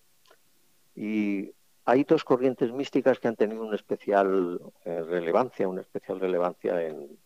y 0.95 1.51
hay 1.83 2.03
dos 2.03 2.23
corrientes 2.23 2.71
místicas 2.71 3.19
que 3.19 3.27
han 3.27 3.35
tenido 3.35 3.63
una 3.63 3.75
especial 3.75 4.61
eh, 4.85 5.01
relevancia, 5.03 5.67
una 5.67 5.81
especial 5.81 6.19
relevancia 6.19 6.81
en, 6.81 7.17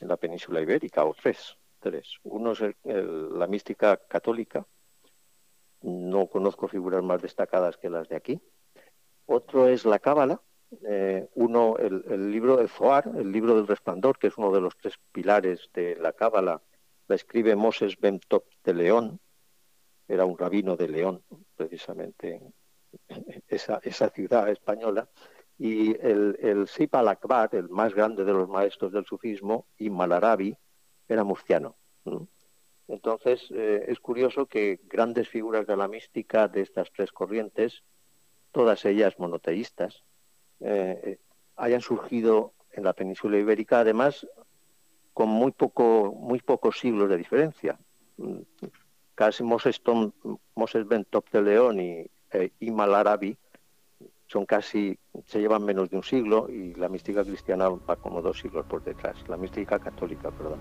la 0.00 0.16
península 0.16 0.60
ibérica, 0.60 1.04
o 1.04 1.14
tres. 1.14 1.56
tres. 1.80 2.18
Uno 2.24 2.52
es 2.52 2.60
la 2.84 3.46
mística 3.46 3.96
católica, 3.96 4.66
no 5.80 6.26
conozco 6.26 6.68
figuras 6.68 7.02
más 7.02 7.22
destacadas 7.22 7.76
que 7.78 7.88
las 7.88 8.08
de 8.08 8.16
aquí. 8.16 8.40
Otro 9.24 9.68
es 9.68 9.84
la 9.84 9.98
cábala, 9.98 10.42
eh, 10.82 11.28
uno 11.34 11.76
el, 11.78 12.30
libro 12.30 12.56
de 12.56 12.68
Zohar, 12.68 13.10
el 13.16 13.30
libro 13.30 13.56
del 13.56 13.66
resplandor, 13.66 14.18
que 14.18 14.28
es 14.28 14.38
uno 14.38 14.52
de 14.52 14.60
los 14.60 14.76
tres 14.76 14.94
pilares 15.12 15.70
de 15.74 15.96
la 15.96 16.12
cábala, 16.12 16.62
la 17.08 17.14
escribe 17.14 17.54
Moses 17.56 17.98
Ben 17.98 18.20
Top 18.20 18.44
de 18.64 18.74
León, 18.74 19.20
era 20.08 20.24
un 20.24 20.36
rabino 20.38 20.76
de 20.76 20.88
León, 20.88 21.22
precisamente 21.56 22.40
esa, 23.48 23.80
esa 23.82 24.10
ciudad 24.10 24.48
española, 24.48 25.08
y 25.58 25.96
el, 26.06 26.38
el 26.40 26.68
Sip 26.68 26.94
al-Akbar, 26.94 27.50
el 27.54 27.68
más 27.68 27.94
grande 27.94 28.24
de 28.24 28.32
los 28.32 28.48
maestros 28.48 28.92
del 28.92 29.06
sufismo, 29.06 29.66
y 29.78 29.90
Malarabi, 29.90 30.56
era 31.08 31.24
murciano. 31.24 31.76
Entonces, 32.88 33.48
eh, 33.50 33.84
es 33.88 33.98
curioso 33.98 34.46
que 34.46 34.80
grandes 34.84 35.28
figuras 35.28 35.66
de 35.66 35.76
la 35.76 35.88
mística 35.88 36.48
de 36.48 36.62
estas 36.62 36.92
tres 36.92 37.10
corrientes, 37.10 37.82
todas 38.52 38.84
ellas 38.84 39.18
monoteístas, 39.18 40.04
eh, 40.60 41.18
hayan 41.56 41.80
surgido 41.80 42.52
en 42.72 42.84
la 42.84 42.92
península 42.92 43.38
ibérica, 43.38 43.80
además, 43.80 44.26
con 45.12 45.28
muy, 45.28 45.52
poco, 45.52 46.12
muy 46.12 46.40
pocos 46.40 46.78
siglos 46.78 47.08
de 47.08 47.16
diferencia. 47.16 47.78
Casi 49.14 49.42
Moses, 49.42 49.80
Moses 50.54 50.86
Ben 50.86 51.06
de 51.32 51.42
León 51.42 51.80
y, 51.80 52.06
eh, 52.32 52.50
Imal 52.60 52.94
Arabi 52.94 53.36
son 54.26 54.44
casi, 54.44 54.98
se 55.24 55.40
llevan 55.40 55.64
menos 55.64 55.88
de 55.88 55.96
un 55.96 56.02
siglo 56.02 56.48
y 56.50 56.74
la 56.74 56.88
mística 56.88 57.24
cristiana 57.24 57.68
va 57.68 57.96
como 57.96 58.20
dos 58.20 58.40
siglos 58.40 58.66
por 58.66 58.82
detrás, 58.82 59.16
la 59.28 59.36
mística 59.36 59.78
católica, 59.78 60.30
perdón. 60.32 60.60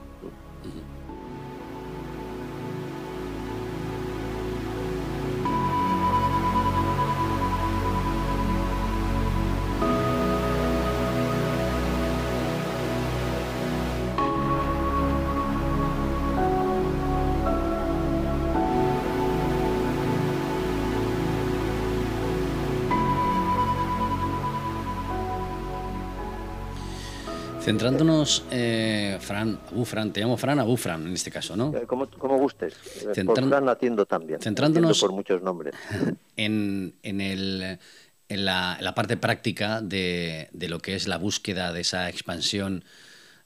Centrándonos, 27.65 28.43
eh, 28.51 29.17
Fran, 29.19 29.59
Abu 29.71 29.85
Fran, 29.85 30.13
te 30.13 30.21
llamo 30.21 30.37
Fran, 30.37 30.59
Abu 30.59 30.77
Fran 30.77 31.07
en 31.07 31.13
este 31.13 31.31
caso, 31.31 31.57
¿no? 31.57 31.75
Eh, 31.75 31.87
como, 31.87 32.05
gustes. 32.37 32.75
Eh, 33.15 33.23
por 33.25 33.43
Fran 33.43 33.67
atiendo 33.67 34.05
también. 34.05 34.39
Centrándonos 34.39 34.99
por 34.99 35.11
muchos 35.11 35.41
nombres. 35.41 35.73
En, 36.37 36.93
en, 37.01 37.21
el, 37.21 37.79
en, 38.27 38.45
la, 38.45 38.93
parte 38.93 39.17
práctica 39.17 39.81
de, 39.81 40.49
de, 40.51 40.67
lo 40.67 40.79
que 40.79 40.93
es 40.93 41.07
la 41.07 41.17
búsqueda 41.17 41.73
de 41.73 41.81
esa 41.81 42.09
expansión 42.09 42.83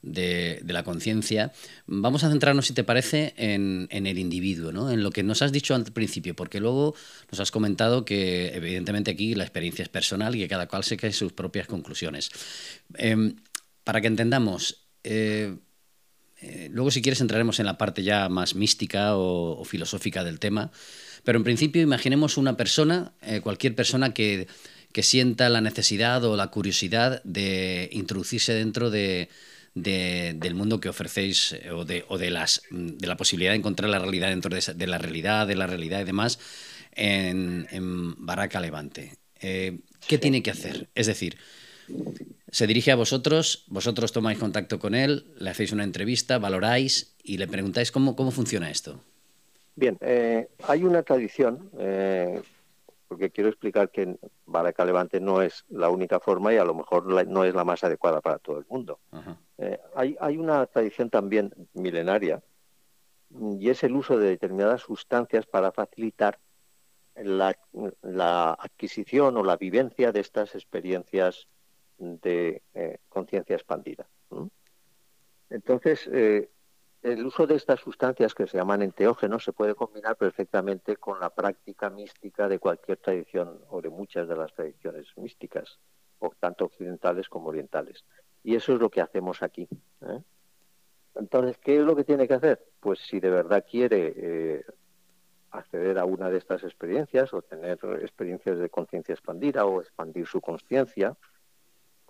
de, 0.02 0.60
de 0.64 0.72
la 0.72 0.82
conciencia, 0.82 1.52
vamos 1.86 2.24
a 2.24 2.30
centrarnos, 2.30 2.66
si 2.66 2.74
te 2.74 2.84
parece, 2.84 3.32
en, 3.36 3.86
en, 3.90 4.06
el 4.06 4.18
individuo, 4.18 4.72
¿no? 4.72 4.90
en 4.90 5.02
lo 5.02 5.12
que 5.12 5.22
nos 5.22 5.40
has 5.40 5.52
dicho 5.52 5.74
al 5.74 5.84
principio, 5.84 6.34
porque 6.34 6.58
luego 6.58 6.94
nos 7.30 7.40
has 7.40 7.50
comentado 7.50 8.04
que 8.04 8.54
evidentemente 8.54 9.12
aquí 9.12 9.34
la 9.34 9.44
experiencia 9.44 9.82
es 9.84 9.88
personal 9.88 10.34
y 10.34 10.40
que 10.40 10.48
cada 10.48 10.66
cual 10.66 10.84
se 10.84 10.96
cae 10.96 11.12
sus 11.12 11.32
propias 11.32 11.68
conclusiones. 11.68 12.30
Em, 12.94 13.36
para 13.84 14.00
que 14.00 14.06
entendamos, 14.06 14.86
eh, 15.04 15.56
eh, 16.40 16.68
luego 16.72 16.90
si 16.90 17.02
quieres 17.02 17.20
entraremos 17.20 17.60
en 17.60 17.66
la 17.66 17.78
parte 17.78 18.02
ya 18.02 18.28
más 18.28 18.54
mística 18.54 19.16
o, 19.16 19.64
filosófica 19.64 20.24
del 20.24 20.38
tema, 20.38 20.70
pero 21.24 21.38
en 21.38 21.44
principio 21.44 21.82
imaginemos 21.82 22.36
una 22.36 22.56
persona, 22.56 23.12
eh, 23.22 23.40
cualquier 23.40 23.74
persona 23.74 24.14
que, 24.14 24.48
sienta 25.02 25.48
la 25.48 25.62
necesidad 25.62 26.22
o 26.24 26.36
la 26.36 26.48
curiosidad 26.48 27.22
de 27.24 27.88
introducirse 27.92 28.52
dentro 28.52 28.90
de, 28.90 29.30
del 29.74 30.54
mundo 30.54 30.78
que 30.78 30.90
ofrecéis 30.90 31.56
o, 31.72 31.86
de, 31.86 32.04
o 32.08 32.18
de, 32.18 32.28
las, 32.28 32.62
de 32.70 33.06
la 33.06 33.16
posibilidad 33.16 33.52
de 33.52 33.56
encontrar 33.56 33.88
la 33.88 33.98
realidad 33.98 34.28
dentro 34.28 34.54
de, 34.54 34.86
la 34.86 34.98
realidad, 34.98 35.46
de 35.46 35.54
la 35.54 35.66
realidad 35.66 36.00
y 36.00 36.04
demás 36.04 36.38
en, 36.92 37.66
en 37.70 38.26
Barraca 38.26 38.60
Levante. 38.60 39.16
¿Qué 39.40 40.18
tiene 40.20 40.42
que 40.42 40.50
hacer? 40.50 40.90
Es 40.94 41.06
decir, 41.06 41.38
se 42.50 42.66
dirige 42.66 42.92
a 42.92 42.96
vosotros, 42.96 43.64
vosotros 43.68 44.12
tomáis 44.12 44.38
contacto 44.38 44.78
con 44.78 44.94
él, 44.94 45.26
le 45.38 45.50
hacéis 45.50 45.72
una 45.72 45.84
entrevista, 45.84 46.38
valoráis 46.38 47.14
y 47.22 47.38
le 47.38 47.46
preguntáis 47.46 47.92
cómo, 47.92 48.16
cómo 48.16 48.30
funciona 48.30 48.70
esto. 48.70 49.00
Bien, 49.76 49.96
eh, 50.00 50.48
hay 50.66 50.84
una 50.84 51.02
tradición, 51.02 51.70
eh, 51.78 52.42
porque 53.08 53.30
quiero 53.30 53.48
explicar 53.48 53.90
que 53.90 54.16
Baraca 54.46 54.84
Levante 54.84 55.20
no 55.20 55.42
es 55.42 55.64
la 55.68 55.90
única 55.90 56.20
forma 56.20 56.52
y 56.52 56.56
a 56.56 56.64
lo 56.64 56.74
mejor 56.74 57.06
no 57.26 57.44
es 57.44 57.54
la 57.54 57.64
más 57.64 57.82
adecuada 57.84 58.20
para 58.20 58.38
todo 58.38 58.58
el 58.58 58.66
mundo. 58.68 58.98
Eh, 59.58 59.78
hay, 59.94 60.16
hay 60.20 60.36
una 60.36 60.66
tradición 60.66 61.08
también 61.08 61.52
milenaria 61.74 62.42
y 63.58 63.70
es 63.70 63.84
el 63.84 63.94
uso 63.94 64.18
de 64.18 64.28
determinadas 64.28 64.82
sustancias 64.82 65.46
para 65.46 65.70
facilitar 65.72 66.38
la, 67.14 67.56
la 68.02 68.52
adquisición 68.52 69.36
o 69.36 69.44
la 69.44 69.56
vivencia 69.56 70.10
de 70.10 70.20
estas 70.20 70.54
experiencias 70.54 71.46
de 72.00 72.62
eh, 72.74 72.98
conciencia 73.08 73.54
expandida. 73.54 74.08
Entonces, 75.50 76.08
eh, 76.12 76.48
el 77.02 77.26
uso 77.26 77.46
de 77.46 77.56
estas 77.56 77.80
sustancias 77.80 78.34
que 78.34 78.46
se 78.46 78.56
llaman 78.56 78.82
enteógenos 78.82 79.44
se 79.44 79.52
puede 79.52 79.74
combinar 79.74 80.16
perfectamente 80.16 80.96
con 80.96 81.20
la 81.20 81.30
práctica 81.30 81.90
mística 81.90 82.48
de 82.48 82.58
cualquier 82.58 82.98
tradición 82.98 83.60
o 83.68 83.82
de 83.82 83.90
muchas 83.90 84.28
de 84.28 84.36
las 84.36 84.52
tradiciones 84.54 85.06
místicas, 85.16 85.78
tanto 86.38 86.66
occidentales 86.66 87.28
como 87.28 87.48
orientales. 87.48 88.04
Y 88.42 88.54
eso 88.54 88.74
es 88.74 88.80
lo 88.80 88.90
que 88.90 89.02
hacemos 89.02 89.42
aquí. 89.42 89.68
¿eh? 90.02 90.22
Entonces, 91.16 91.58
¿qué 91.58 91.76
es 91.76 91.82
lo 91.82 91.96
que 91.96 92.04
tiene 92.04 92.26
que 92.26 92.34
hacer? 92.34 92.64
Pues 92.80 92.98
si 93.00 93.20
de 93.20 93.30
verdad 93.30 93.64
quiere 93.68 94.64
acceder 95.50 95.98
a 95.98 96.04
una 96.04 96.30
de 96.30 96.38
estas 96.38 96.62
experiencias 96.62 97.34
o 97.34 97.42
tener 97.42 97.78
experiencias 98.00 98.58
de 98.58 98.70
conciencia 98.70 99.12
expandida 99.12 99.66
o 99.66 99.80
expandir 99.80 100.26
su 100.26 100.40
conciencia, 100.40 101.16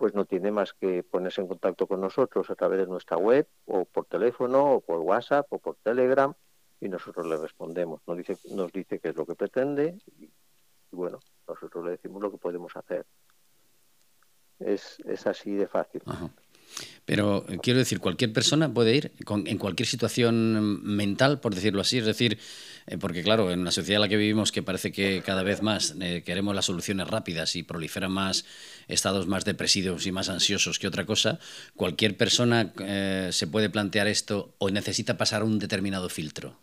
pues 0.01 0.15
no 0.15 0.25
tiene 0.25 0.49
más 0.49 0.73
que 0.73 1.03
ponerse 1.03 1.41
en 1.41 1.47
contacto 1.47 1.85
con 1.85 2.01
nosotros 2.01 2.49
a 2.49 2.55
través 2.55 2.79
de 2.79 2.87
nuestra 2.87 3.17
web 3.17 3.47
o 3.67 3.85
por 3.85 4.05
teléfono 4.05 4.71
o 4.71 4.81
por 4.81 4.97
WhatsApp 4.97 5.45
o 5.53 5.59
por 5.59 5.75
Telegram 5.75 6.33
y 6.79 6.89
nosotros 6.89 7.27
le 7.27 7.37
respondemos. 7.37 8.01
Nos 8.07 8.17
dice, 8.17 8.35
nos 8.49 8.71
dice 8.71 8.97
qué 8.97 9.09
es 9.09 9.15
lo 9.15 9.27
que 9.27 9.35
pretende 9.35 9.99
y, 10.17 10.27
bueno, 10.89 11.19
nosotros 11.47 11.85
le 11.85 11.91
decimos 11.91 12.19
lo 12.19 12.31
que 12.31 12.39
podemos 12.39 12.75
hacer. 12.75 13.05
Es, 14.57 14.97
es 15.05 15.27
así 15.27 15.53
de 15.53 15.67
fácil. 15.67 16.01
Pero 17.05 17.45
eh, 17.49 17.57
quiero 17.61 17.79
decir, 17.79 17.99
cualquier 17.99 18.31
persona 18.31 18.73
puede 18.73 18.95
ir 18.95 19.11
en 19.27 19.57
cualquier 19.57 19.87
situación 19.87 20.81
mental, 20.83 21.39
por 21.39 21.55
decirlo 21.55 21.81
así. 21.81 21.97
Es 21.97 22.05
decir, 22.05 22.37
eh, 22.87 22.97
porque 22.97 23.23
claro, 23.23 23.51
en 23.51 23.63
la 23.63 23.71
sociedad 23.71 23.97
en 23.97 24.01
la 24.01 24.07
que 24.07 24.17
vivimos, 24.17 24.51
que 24.51 24.63
parece 24.63 24.91
que 24.91 25.21
cada 25.25 25.43
vez 25.43 25.61
más 25.61 25.95
eh, 25.99 26.23
queremos 26.23 26.55
las 26.55 26.65
soluciones 26.65 27.07
rápidas 27.07 27.55
y 27.55 27.63
proliferan 27.63 28.11
más 28.11 28.45
estados 28.87 29.27
más 29.27 29.45
depresivos 29.45 30.05
y 30.05 30.11
más 30.11 30.29
ansiosos 30.29 30.79
que 30.79 30.87
otra 30.87 31.05
cosa, 31.05 31.39
cualquier 31.75 32.17
persona 32.17 32.73
se 33.31 33.47
puede 33.47 33.69
plantear 33.69 34.07
esto 34.07 34.55
o 34.57 34.69
necesita 34.69 35.17
pasar 35.17 35.43
un 35.43 35.59
determinado 35.59 36.09
filtro. 36.09 36.57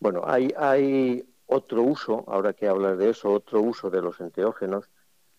Bueno, 0.00 0.22
hay, 0.24 0.52
hay 0.56 1.24
otro 1.46 1.82
uso, 1.82 2.24
ahora 2.28 2.52
que 2.52 2.68
hablas 2.68 2.98
de 2.98 3.10
eso, 3.10 3.32
otro 3.32 3.60
uso 3.60 3.90
de 3.90 4.02
los 4.02 4.20
enteógenos, 4.20 4.90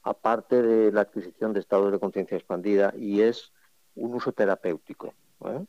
aparte 0.04 0.62
de 0.62 0.92
la 0.92 1.02
adquisición 1.02 1.54
de 1.54 1.60
estados 1.60 1.92
de 1.92 2.00
conciencia 2.00 2.36
expandida, 2.36 2.94
y 2.98 3.22
es 3.22 3.52
un 4.00 4.16
uso 4.16 4.32
terapéutico. 4.32 5.14
¿eh? 5.46 5.66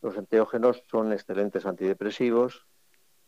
Los 0.00 0.16
enteógenos 0.16 0.82
son 0.90 1.12
excelentes 1.12 1.66
antidepresivos, 1.66 2.66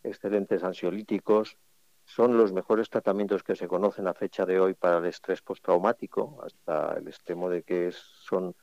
excelentes 0.03 0.65
ansiolíticos, 0.65 1.57
son 2.05 2.37
los 2.37 2.53
mejores 2.53 2.91
tratamientos 2.91 3.43
que 3.43 3.57
se 3.57 3.67
conocen 3.67 4.07
a 4.07 4.15
fecha 4.15 4.45
de 4.45 4.61
hoy 4.61 4.75
para 4.75 4.99
el 4.99 5.07
estrés 5.07 5.41
postraumático, 5.41 6.39
hasta 6.45 6.99
el 6.99 7.09
extremo 7.09 7.49
de 7.49 7.63
que 7.63 7.93
son 7.93 8.55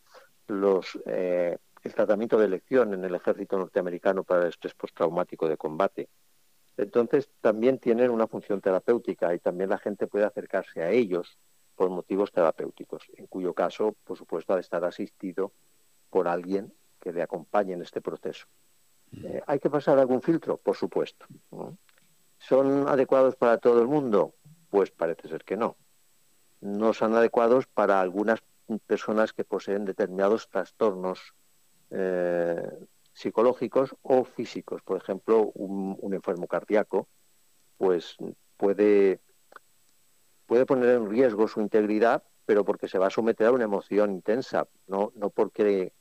los 0.48 1.00
eh, 1.06 1.58
el 1.84 1.94
tratamiento 1.96 2.38
de 2.38 2.46
elección 2.46 2.94
en 2.94 3.04
el 3.04 3.16
ejército 3.16 3.58
norteamericano 3.58 4.24
para 4.24 4.44
el 4.44 4.50
estrés 4.50 4.76
postraumático 4.76 5.48
de 5.48 5.58
combate. 5.58 6.10
Entonces, 6.78 7.30
también 7.42 7.80
tienen 7.80 8.12
una 8.12 8.28
función 8.28 8.62
terapéutica 8.62 9.34
y 9.34 9.40
también 9.40 9.72
la 9.72 9.80
gente 9.80 10.08
puede 10.08 10.26
acercarse 10.26 10.84
a 10.84 10.92
ellos 10.92 11.40
por 11.76 11.90
motivos 11.90 12.32
terapéuticos, 12.32 13.04
en 13.16 13.26
cuyo 13.28 13.54
caso, 13.54 13.96
por 14.04 14.18
supuesto, 14.18 14.54
ha 14.54 14.58
de 14.58 14.62
estar 14.62 14.84
asistido 14.86 15.52
por 16.12 16.28
alguien 16.28 16.72
que 17.00 17.12
le 17.12 17.24
acompañe 17.24 17.74
en 17.74 17.82
este 17.82 18.02
proceso. 18.02 18.46
Eh, 19.24 19.42
¿Hay 19.48 19.60
que 19.60 19.70
pasar 19.70 19.98
algún 19.98 20.22
filtro? 20.22 20.58
Por 20.58 20.76
supuesto. 20.76 21.26
¿Son 22.38 22.88
adecuados 22.88 23.36
para 23.36 23.58
todo 23.58 23.82
el 23.82 23.88
mundo? 23.88 24.36
Pues 24.70 24.92
parece 24.92 25.28
ser 25.28 25.44
que 25.44 25.58
no. 25.58 25.78
No 26.60 26.94
son 26.94 27.16
adecuados 27.16 27.66
para 27.66 28.00
algunas 28.00 28.44
personas 28.86 29.34
que 29.34 29.44
poseen 29.44 29.86
determinados 29.86 30.48
trastornos 30.50 31.34
eh, 31.90 32.70
psicológicos 33.14 33.96
o 34.02 34.24
físicos. 34.24 34.82
Por 34.84 34.98
ejemplo, 34.98 35.52
un, 35.56 36.14
enfermo 36.14 36.48
cardíaco 36.48 37.08
pues 37.78 38.16
puede, 38.58 39.20
puede 40.46 40.66
poner 40.66 40.90
en 40.92 41.10
riesgo 41.10 41.48
su 41.48 41.62
integridad, 41.62 42.24
pero 42.46 42.64
porque 42.64 42.88
se 42.88 43.00
va 43.00 43.08
a 43.08 43.12
someter 43.12 43.48
a 43.48 43.52
una 43.52 43.64
emoción 43.64 44.12
intensa, 44.12 44.68
no, 44.88 45.12
no 45.16 45.32
porque 45.32 45.94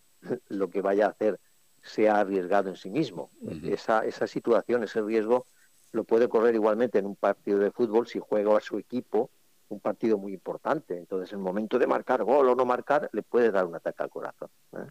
lo 0.48 0.70
que 0.70 0.82
vaya 0.82 1.06
a 1.06 1.10
hacer 1.10 1.40
sea 1.82 2.20
arriesgado 2.20 2.68
en 2.68 2.76
sí 2.76 2.90
mismo. 2.90 3.30
esa, 3.64 4.04
esa 4.04 4.26
situación, 4.26 4.82
ese 4.84 5.00
riesgo, 5.00 5.46
lo 5.92 6.04
puede 6.04 6.28
correr 6.28 6.54
igualmente 6.54 6.98
en 6.98 7.06
un 7.06 7.16
partido 7.16 7.58
de 7.58 7.70
fútbol 7.70 8.06
si 8.06 8.20
juega 8.20 8.56
a 8.56 8.60
su 8.60 8.78
equipo 8.78 9.30
un 9.70 9.80
partido 9.80 10.18
muy 10.18 10.34
importante. 10.34 10.98
Entonces, 10.98 11.32
en 11.32 11.38
el 11.38 11.44
momento 11.44 11.78
de 11.78 11.86
marcar 11.86 12.24
gol 12.24 12.48
o 12.48 12.54
no 12.54 12.64
marcar, 12.64 13.08
le 13.12 13.22
puede 13.22 13.50
dar 13.50 13.64
un 13.64 13.76
ataque 13.76 14.02
al 14.02 14.10
corazón. 14.10 14.50
¿eh? 14.72 14.86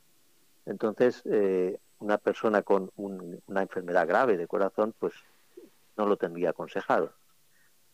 Entonces, 0.65 1.21
eh, 1.25 1.77
una 1.99 2.17
persona 2.17 2.63
con 2.63 2.89
una 2.95 3.61
enfermedad 3.61 4.07
grave 4.07 4.37
de 4.37 4.47
corazón, 4.47 4.95
pues 4.97 5.13
no 5.97 6.05
lo 6.05 6.17
tendría 6.17 6.51
aconsejado. 6.51 7.13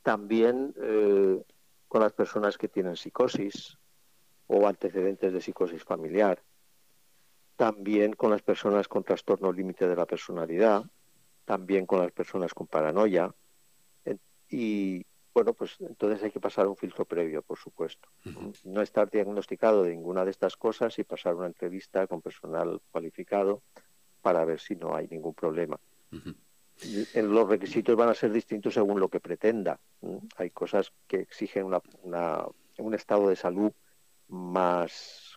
También 0.04 0.76
eh, 0.80 1.44
con 1.88 2.02
las 2.02 2.14
personas 2.14 2.58
que 2.58 2.68
tienen 2.68 2.96
psicosis 2.96 3.78
o 4.48 4.68
antecedentes 4.68 5.34
de 5.34 5.42
psicosis 5.42 5.84
familiar. 5.84 6.40
También 7.56 8.14
con 8.14 8.32
las 8.32 8.42
personas 8.42 8.88
con 8.88 9.04
trastorno 9.04 9.52
límite 9.52 9.88
de 9.88 9.96
la 9.96 10.06
personalidad. 10.06 10.84
También 11.46 11.86
con 11.86 12.00
las 12.00 12.12
personas 12.12 12.54
con 12.54 12.68
paranoia. 12.68 13.34
Y 14.50 15.06
bueno, 15.34 15.54
pues 15.54 15.76
entonces 15.80 16.24
hay 16.24 16.32
que 16.32 16.40
pasar 16.40 16.68
un 16.68 16.78
filtro 16.78 17.04
previo, 17.04 17.42
por 17.42 17.58
supuesto. 17.58 18.08
No 18.64 18.82
estar 18.82 19.10
diagnosticado 19.10 19.84
de 19.84 19.96
ninguna 19.96 20.24
de 20.24 20.32
estas 20.32 20.56
cosas 20.56 20.98
y 21.00 21.04
pasar 21.04 21.36
una 21.36 21.48
entrevista 21.48 22.08
con 22.08 22.22
personal 22.22 22.82
cualificado 22.92 23.62
para 24.22 24.46
ver 24.46 24.60
si 24.60 24.76
no 24.76 24.96
hay 24.96 25.08
ningún 25.08 25.34
problema. 25.34 25.80
Los 27.16 27.50
requisitos 27.50 27.96
van 27.96 28.10
a 28.10 28.14
ser 28.14 28.32
distintos 28.32 28.76
según 28.76 29.00
lo 29.00 29.10
que 29.10 29.20
pretenda. 29.20 29.80
Hay 30.38 30.52
cosas 30.52 30.94
que 31.08 31.18
exigen 31.18 31.68
un 32.78 32.94
estado 32.94 33.28
de 33.28 33.36
salud 33.36 33.72
más, 34.28 35.35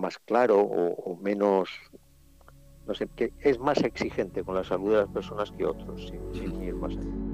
más 0.00 0.18
claro 0.18 0.60
o, 0.60 1.16
menos, 1.16 1.70
no 2.86 2.94
sé, 2.94 3.08
que 3.16 3.32
es 3.40 3.58
más 3.58 3.78
exigente 3.82 4.42
con 4.42 4.54
la 4.54 4.64
salud 4.64 4.90
de 4.92 4.98
las 4.98 5.08
personas 5.08 5.50
que 5.52 5.66
otros, 5.66 6.12
sin, 6.32 6.62
ir 6.62 6.74
más 6.74 6.92
allá. 6.92 7.29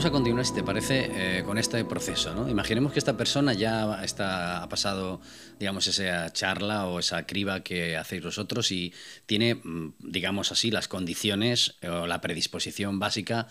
Vamos 0.00 0.12
a 0.12 0.12
continuar, 0.12 0.46
si 0.46 0.54
te 0.54 0.62
parece, 0.62 1.10
eh, 1.12 1.42
con 1.44 1.58
este 1.58 1.84
proceso. 1.84 2.34
¿no? 2.34 2.48
Imaginemos 2.48 2.94
que 2.94 2.98
esta 2.98 3.18
persona 3.18 3.52
ya 3.52 4.02
está, 4.02 4.62
ha 4.62 4.68
pasado, 4.70 5.20
digamos, 5.58 5.86
esa 5.88 6.32
charla 6.32 6.86
o 6.86 7.00
esa 7.00 7.26
criba 7.26 7.60
que 7.60 7.98
hacéis 7.98 8.22
vosotros 8.22 8.72
y 8.72 8.94
tiene, 9.26 9.56
mm, 9.56 9.92
digamos 9.98 10.52
así, 10.52 10.70
las 10.70 10.88
condiciones 10.88 11.74
o 11.82 12.06
la 12.06 12.22
predisposición 12.22 12.98
básica 12.98 13.48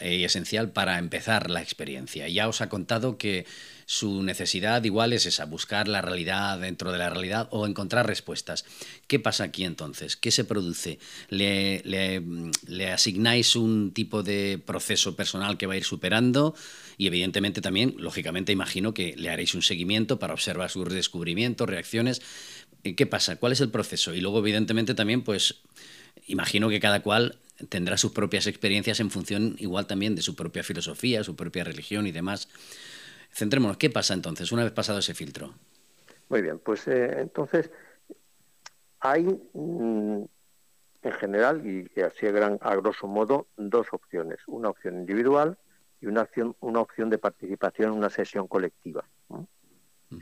y 0.00 0.24
esencial 0.24 0.70
para 0.72 0.98
empezar 0.98 1.50
la 1.50 1.62
experiencia. 1.62 2.28
Ya 2.28 2.48
os 2.48 2.60
ha 2.60 2.68
contado 2.68 3.16
que 3.16 3.46
su 3.86 4.22
necesidad 4.22 4.82
igual 4.84 5.12
es 5.12 5.26
esa, 5.26 5.44
buscar 5.44 5.88
la 5.88 6.00
realidad 6.00 6.58
dentro 6.58 6.90
de 6.90 6.98
la 6.98 7.10
realidad 7.10 7.48
o 7.50 7.66
encontrar 7.66 8.06
respuestas. 8.06 8.64
¿Qué 9.06 9.20
pasa 9.20 9.44
aquí 9.44 9.64
entonces? 9.64 10.16
¿Qué 10.16 10.30
se 10.30 10.44
produce? 10.44 10.98
¿Le, 11.28 11.82
le, 11.84 12.92
asignáis 12.92 13.56
un 13.56 13.92
tipo 13.92 14.22
de 14.22 14.60
proceso 14.64 15.16
personal 15.16 15.58
que 15.58 15.66
va 15.66 15.74
a 15.74 15.76
ir 15.76 15.84
superando? 15.84 16.54
Y 16.96 17.06
evidentemente 17.06 17.60
también, 17.60 17.94
lógicamente, 17.98 18.52
imagino 18.52 18.94
que 18.94 19.14
le 19.16 19.30
haréis 19.30 19.54
un 19.54 19.62
seguimiento 19.62 20.18
para 20.18 20.34
observar 20.34 20.70
sus 20.70 20.88
descubrimientos, 20.88 21.68
reacciones. 21.68 22.22
Eh, 22.84 22.94
¿Qué 22.94 23.06
pasa? 23.06 23.36
¿Cuál 23.36 23.52
es 23.52 23.60
el 23.60 23.70
proceso? 23.70 24.14
Y 24.14 24.20
luego, 24.20 24.38
evidentemente, 24.38 24.94
también, 24.94 25.22
pues, 25.22 25.56
imagino 26.26 26.68
que 26.68 26.80
cada 26.80 27.02
cual 27.02 27.38
tendrá 27.68 27.96
sus 27.96 28.12
propias 28.12 28.46
experiencias 28.46 29.00
en 29.00 29.10
función 29.10 29.56
igual 29.58 29.86
también 29.86 30.14
de 30.14 30.22
su 30.22 30.34
propia 30.34 30.62
filosofía, 30.62 31.24
su 31.24 31.36
propia 31.36 31.64
religión 31.64 32.06
y 32.06 32.12
demás. 32.12 32.48
Centrémonos, 33.32 33.76
¿qué 33.76 33.90
pasa 33.90 34.14
entonces 34.14 34.52
una 34.52 34.64
vez 34.64 34.72
pasado 34.72 34.98
ese 34.98 35.14
filtro? 35.14 35.54
Muy 36.28 36.42
bien, 36.42 36.58
pues 36.58 36.86
eh, 36.88 37.20
entonces 37.20 37.70
hay 39.00 39.24
mm, 39.52 40.24
en 41.02 41.12
general 41.12 41.66
y, 41.66 42.00
así 42.00 42.26
a, 42.26 42.30
gran, 42.30 42.58
a 42.62 42.74
grosso 42.76 43.06
modo 43.06 43.46
dos 43.56 43.88
opciones, 43.92 44.38
una 44.46 44.70
opción 44.70 44.96
individual 44.96 45.58
y 46.00 46.06
una 46.06 46.22
opción, 46.22 46.56
una 46.60 46.80
opción 46.80 47.10
de 47.10 47.18
participación 47.18 47.92
en 47.92 47.98
una 47.98 48.10
sesión 48.10 48.48
colectiva. 48.48 49.04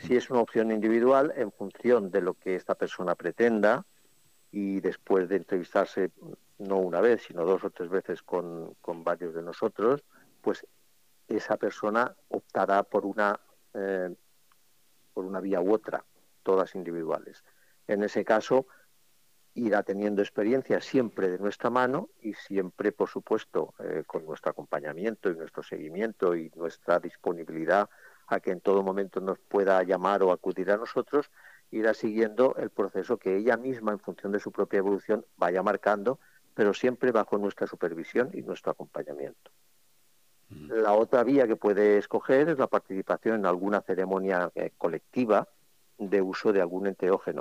Si 0.01 0.17
es 0.17 0.31
una 0.31 0.41
opción 0.41 0.71
individual, 0.71 1.35
en 1.37 1.53
función 1.53 2.11
de 2.11 2.23
lo 2.23 2.35
que 2.35 2.57
esta 2.57 2.75
persona 2.75 3.15
pretenda 3.15 3.85
y 4.53 4.81
después 4.81 5.29
de 5.29 5.37
entrevistarse 5.37 6.13
no 6.59 6.77
una 6.77 7.01
vez, 7.01 7.23
sino 7.23 7.45
dos 7.45 7.65
o 7.65 7.71
tres 7.71 7.89
veces 7.89 8.23
con, 8.23 8.75
con 8.81 9.03
varios 9.03 9.35
de 9.35 9.43
nosotros, 9.43 10.05
pues 10.41 10.65
esa 11.27 11.57
persona 11.57 12.15
optará 12.29 12.83
por 12.83 13.07
una, 13.07 13.41
eh, 13.75 14.15
por 15.15 15.25
una 15.25 15.41
vía 15.41 15.61
u 15.61 15.73
otra, 15.73 16.05
todas 16.43 16.75
individuales. 16.75 17.43
En 17.89 18.03
ese 18.03 18.25
caso, 18.25 18.67
irá 19.55 19.83
teniendo 19.83 20.23
experiencia 20.23 20.81
siempre 20.81 21.31
de 21.31 21.39
nuestra 21.39 21.71
mano 21.71 22.11
y 22.21 22.35
siempre, 22.35 22.93
por 22.93 23.09
supuesto, 23.09 23.75
eh, 23.79 24.05
con 24.07 24.25
nuestro 24.25 24.51
acompañamiento 24.51 25.31
y 25.31 25.37
nuestro 25.37 25.63
seguimiento 25.63 26.37
y 26.37 26.51
nuestra 26.55 26.99
disponibilidad 26.99 27.89
a 28.27 28.41
que 28.41 28.51
en 28.51 28.61
todo 28.61 28.83
momento 28.83 29.21
nos 29.21 29.39
pueda 29.39 29.83
llamar 29.83 30.23
o 30.23 30.33
acudir 30.33 30.71
a 30.71 30.77
nosotros, 30.77 31.31
irá 31.73 31.95
siguiendo 31.95 32.55
el 32.57 32.71
proceso 32.71 33.17
que 33.17 33.37
ella 33.37 33.57
misma, 33.57 33.93
en 33.93 33.99
función 33.99 34.31
de 34.31 34.39
su 34.39 34.53
propia 34.53 34.79
evolución, 34.79 35.25
vaya 35.37 35.63
marcando, 35.63 36.21
pero 36.55 36.75
siempre 36.75 37.13
bajo 37.13 37.39
nuestra 37.39 37.67
supervisión 37.67 38.31
y 38.35 38.43
nuestro 38.43 38.73
acompañamiento. 38.73 39.51
La 40.69 40.93
otra 40.93 41.25
vía 41.25 41.47
que 41.47 41.57
puede 41.57 41.97
escoger 41.97 42.51
es 42.51 42.59
la 42.59 42.67
participación 42.67 43.37
en 43.37 43.47
alguna 43.47 43.81
ceremonia 43.81 44.53
eh, 44.55 44.71
colectiva 44.77 45.49
de 45.97 46.21
uso 46.21 46.53
de 46.53 46.61
algún 46.61 46.87
enteógeno. 46.87 47.41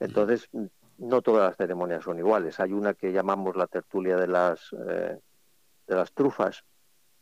Entonces, 0.00 0.48
no 0.96 1.20
todas 1.20 1.50
las 1.50 1.56
ceremonias 1.58 2.04
son 2.04 2.18
iguales. 2.18 2.58
Hay 2.58 2.72
una 2.72 2.94
que 2.94 3.12
llamamos 3.12 3.54
la 3.54 3.66
tertulia 3.66 4.16
de 4.16 4.28
las, 4.28 4.72
eh, 4.88 5.18
de 5.86 5.94
las 5.94 6.12
trufas 6.12 6.64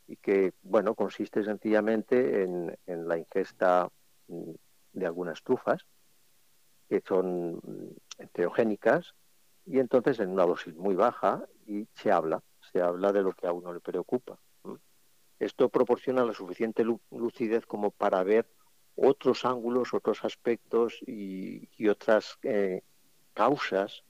y 0.07 0.17
que, 0.17 0.53
bueno, 0.63 0.95
consiste 0.95 1.43
sencillamente 1.43 2.45
en, 2.45 2.79
en 2.87 3.09
la 3.09 3.19
ingesta 3.19 3.91
mm, 4.29 4.53
de 4.93 5.07
algunas 5.07 5.43
trufas 5.43 5.87
que 6.89 7.03
son 7.07 7.55
mm, 7.55 7.97
enteogénicas 8.19 9.15
y 9.67 9.79
entonces 9.79 10.19
en 10.21 10.31
una 10.31 10.47
dosis 10.47 10.75
muy 10.75 10.95
baja 10.95 11.45
y 11.67 11.87
se 11.95 12.11
habla 12.11 12.43
se 12.73 12.81
habla 12.81 13.13
de 13.13 13.23
lo 13.23 13.33
que 13.33 13.47
a 13.47 13.53
uno 13.53 13.73
le 13.73 13.81
preocupa. 13.81 14.39
Esto 15.39 15.69
proporciona 15.71 16.25
la 16.25 16.35
suficiente 16.35 16.85
lucidez 17.11 17.65
como 17.65 17.91
para 17.91 18.23
ver 18.23 18.47
otros 18.95 19.45
ángulos, 19.45 19.95
otros 19.95 20.25
aspectos 20.25 20.99
y, 21.07 21.89
otras 21.89 22.39
eh, 22.43 22.83
causas 23.33 24.05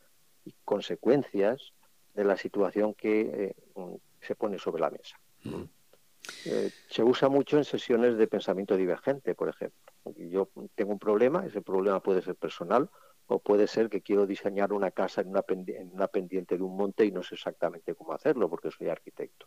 y 0.45 0.55
consecuencias 0.65 1.73
de 2.15 2.25
la 2.25 2.37
situación 2.37 2.95
que 2.95 3.21
eh, 3.21 3.55
se 4.21 4.35
pone 4.35 4.59
sobre 4.59 4.81
la 4.81 4.91
mesa. 4.91 5.21
Eh, 6.45 6.71
se 6.89 7.05
usa 7.05 7.29
mucho 7.29 7.57
en 7.59 7.65
sesiones 7.65 8.19
de 8.19 8.27
pensamiento 8.27 8.77
divergente, 8.77 9.35
por 9.37 9.49
ejemplo. 9.49 9.90
Yo 10.05 10.49
tengo 10.75 10.93
un 10.93 10.99
problema, 10.99 11.45
ese 11.47 11.63
problema 11.63 12.01
puede 12.01 12.23
ser 12.23 12.37
personal 12.37 12.91
o 13.27 13.39
puede 13.39 13.67
ser 13.67 13.89
que 13.89 14.01
quiero 14.01 14.27
diseñar 14.27 14.73
una 14.73 14.91
casa 14.91 15.21
en 15.21 15.29
una, 15.29 15.45
en 15.49 15.91
una 15.93 16.09
pendiente 16.09 16.57
de 16.57 16.63
un 16.63 16.77
monte 16.77 17.05
y 17.05 17.13
no 17.13 17.23
sé 17.23 17.37
exactamente 17.37 17.95
cómo 17.95 18.13
hacerlo 18.13 18.49
porque 18.49 18.71
soy 18.71 18.89
arquitecto. 18.89 19.47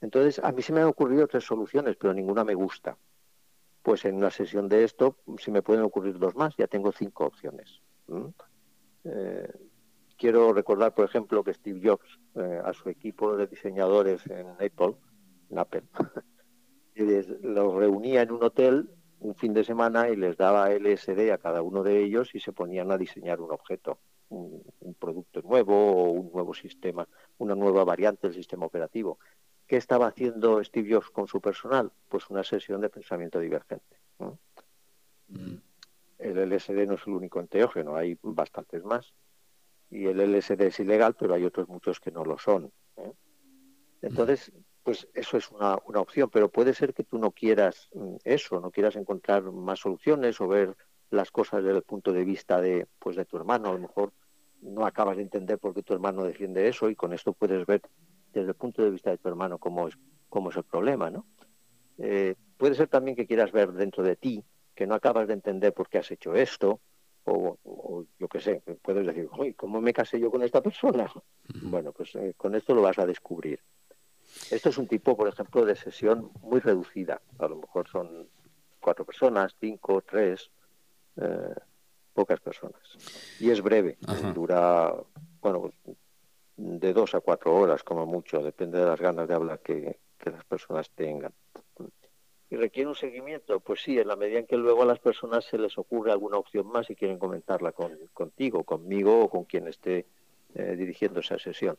Entonces, 0.00 0.38
a 0.42 0.52
mí 0.52 0.62
se 0.62 0.72
me 0.72 0.80
han 0.80 0.86
ocurrido 0.86 1.26
tres 1.26 1.44
soluciones, 1.44 1.96
pero 1.96 2.14
ninguna 2.14 2.44
me 2.44 2.54
gusta. 2.54 2.96
Pues 3.82 4.04
en 4.04 4.16
una 4.16 4.30
sesión 4.30 4.68
de 4.68 4.84
esto, 4.84 5.16
si 5.38 5.50
me 5.50 5.62
pueden 5.62 5.82
ocurrir 5.82 6.18
dos 6.18 6.34
más, 6.34 6.56
ya 6.56 6.66
tengo 6.66 6.92
cinco 6.92 7.26
opciones. 7.26 7.80
Eh, 9.04 9.52
quiero 10.16 10.52
recordar, 10.52 10.94
por 10.94 11.04
ejemplo, 11.04 11.44
que 11.44 11.54
Steve 11.54 11.80
Jobs, 11.82 12.18
eh, 12.36 12.60
a 12.64 12.72
su 12.72 12.88
equipo 12.88 13.36
de 13.36 13.46
diseñadores 13.46 14.26
en 14.26 14.48
Apple, 14.50 14.96
en 15.50 15.58
Apple 15.58 15.82
los 17.42 17.74
reunía 17.74 18.22
en 18.22 18.32
un 18.32 18.42
hotel 18.42 18.90
un 19.20 19.34
fin 19.34 19.52
de 19.52 19.64
semana 19.64 20.08
y 20.08 20.16
les 20.16 20.36
daba 20.36 20.70
LSD 20.70 21.30
a 21.32 21.38
cada 21.38 21.62
uno 21.62 21.82
de 21.82 22.02
ellos 22.02 22.34
y 22.34 22.40
se 22.40 22.52
ponían 22.52 22.90
a 22.90 22.98
diseñar 22.98 23.40
un 23.40 23.52
objeto, 23.52 23.98
un, 24.30 24.62
producto 24.98 25.42
nuevo 25.42 25.74
o 25.74 26.10
un 26.10 26.32
nuevo 26.32 26.54
sistema, 26.54 27.06
una 27.38 27.54
nueva 27.54 27.84
variante 27.84 28.26
del 28.26 28.34
sistema 28.34 28.66
operativo. 28.66 29.18
¿Qué 29.66 29.76
estaba 29.76 30.08
haciendo 30.08 30.62
Steve 30.64 30.94
Jobs 30.94 31.10
con 31.10 31.26
su 31.26 31.40
personal? 31.40 31.92
Pues 32.08 32.28
una 32.30 32.42
sesión 32.42 32.80
de 32.80 32.88
pensamiento 32.88 33.38
divergente. 33.38 33.96
Mm. 35.28 35.54
El 36.18 36.52
LSD 36.52 36.86
no 36.86 36.94
es 36.94 37.06
el 37.06 37.12
único 37.14 37.40
enteógeno, 37.40 37.96
hay 37.96 38.18
bastantes 38.22 38.82
más. 38.84 39.14
Y 39.90 40.06
el 40.06 40.20
LSD 40.20 40.60
es 40.62 40.80
ilegal, 40.80 41.14
pero 41.18 41.34
hay 41.34 41.44
otros 41.44 41.68
muchos 41.68 42.00
que 42.00 42.10
no 42.10 42.24
lo 42.24 42.38
son. 42.38 42.72
¿eh? 42.96 43.12
Entonces, 44.02 44.52
pues 44.90 45.06
eso 45.14 45.36
es 45.36 45.48
una, 45.52 45.78
una, 45.86 46.00
opción, 46.00 46.28
pero 46.30 46.48
puede 46.48 46.74
ser 46.74 46.94
que 46.94 47.04
tú 47.04 47.16
no 47.16 47.30
quieras 47.30 47.88
mm, 47.94 48.16
eso, 48.24 48.58
no 48.58 48.72
quieras 48.72 48.96
encontrar 48.96 49.44
más 49.44 49.78
soluciones 49.78 50.40
o 50.40 50.48
ver 50.48 50.76
las 51.10 51.30
cosas 51.30 51.62
desde 51.62 51.76
el 51.76 51.84
punto 51.84 52.12
de 52.12 52.24
vista 52.24 52.60
de, 52.60 52.88
pues 52.98 53.14
de 53.14 53.24
tu 53.24 53.36
hermano. 53.36 53.68
A 53.68 53.72
lo 53.74 53.78
mejor 53.78 54.12
no 54.62 54.84
acabas 54.84 55.16
de 55.16 55.22
entender 55.22 55.60
por 55.60 55.74
qué 55.74 55.84
tu 55.84 55.94
hermano 55.94 56.24
defiende 56.24 56.66
eso 56.66 56.90
y 56.90 56.96
con 56.96 57.12
esto 57.12 57.32
puedes 57.32 57.64
ver 57.66 57.82
desde 58.32 58.48
el 58.48 58.56
punto 58.56 58.82
de 58.82 58.90
vista 58.90 59.10
de 59.10 59.18
tu 59.18 59.28
hermano 59.28 59.58
cómo 59.58 59.86
es, 59.86 59.96
cómo 60.28 60.50
es 60.50 60.56
el 60.56 60.64
problema, 60.64 61.08
¿no? 61.08 61.24
Eh, 61.98 62.34
puede 62.56 62.74
ser 62.74 62.88
también 62.88 63.16
que 63.16 63.28
quieras 63.28 63.52
ver 63.52 63.70
dentro 63.70 64.02
de 64.02 64.16
ti, 64.16 64.42
que 64.74 64.88
no 64.88 64.96
acabas 64.96 65.28
de 65.28 65.34
entender 65.34 65.72
por 65.72 65.88
qué 65.88 65.98
has 65.98 66.10
hecho 66.10 66.34
esto, 66.34 66.80
o, 67.26 68.06
yo 68.18 68.26
qué 68.26 68.40
sé, 68.40 68.60
puedes 68.82 69.06
decir, 69.06 69.28
¿cómo 69.54 69.80
me 69.80 69.92
casé 69.92 70.18
yo 70.18 70.32
con 70.32 70.42
esta 70.42 70.60
persona? 70.60 71.08
Bueno, 71.62 71.92
pues 71.92 72.12
eh, 72.16 72.34
con 72.36 72.56
esto 72.56 72.74
lo 72.74 72.82
vas 72.82 72.98
a 72.98 73.06
descubrir. 73.06 73.60
Esto 74.50 74.68
es 74.68 74.78
un 74.78 74.88
tipo, 74.88 75.16
por 75.16 75.28
ejemplo, 75.28 75.64
de 75.64 75.76
sesión 75.76 76.30
muy 76.42 76.60
reducida. 76.60 77.20
A 77.38 77.46
lo 77.46 77.56
mejor 77.56 77.88
son 77.88 78.28
cuatro 78.80 79.04
personas, 79.04 79.54
cinco, 79.60 80.02
tres, 80.02 80.50
eh, 81.16 81.54
pocas 82.12 82.40
personas. 82.40 82.80
Y 83.38 83.50
es 83.50 83.62
breve, 83.62 83.98
dura, 84.34 84.92
bueno, 85.40 85.72
de 86.56 86.92
dos 86.92 87.14
a 87.14 87.20
cuatro 87.20 87.54
horas 87.54 87.82
como 87.82 88.06
mucho, 88.06 88.42
depende 88.42 88.78
de 88.78 88.86
las 88.86 89.00
ganas 89.00 89.28
de 89.28 89.34
hablar 89.34 89.60
que, 89.60 89.98
las 90.24 90.44
personas 90.44 90.90
tengan. 90.90 91.32
¿Y 92.50 92.56
requiere 92.56 92.88
un 92.88 92.96
seguimiento? 92.96 93.60
Pues 93.60 93.80
sí, 93.82 93.98
en 93.98 94.08
la 94.08 94.16
medida 94.16 94.40
en 94.40 94.46
que 94.46 94.56
luego 94.56 94.82
a 94.82 94.86
las 94.86 94.98
personas 94.98 95.44
se 95.44 95.56
les 95.56 95.78
ocurre 95.78 96.10
alguna 96.10 96.36
opción 96.36 96.66
más 96.66 96.90
y 96.90 96.96
quieren 96.96 97.18
comentarla 97.18 97.72
con, 97.72 97.96
contigo, 98.12 98.64
conmigo 98.64 99.20
o 99.22 99.30
con 99.30 99.44
quien 99.44 99.68
esté 99.68 100.06
eh, 100.54 100.74
dirigiendo 100.76 101.20
esa 101.20 101.38
sesión. 101.38 101.78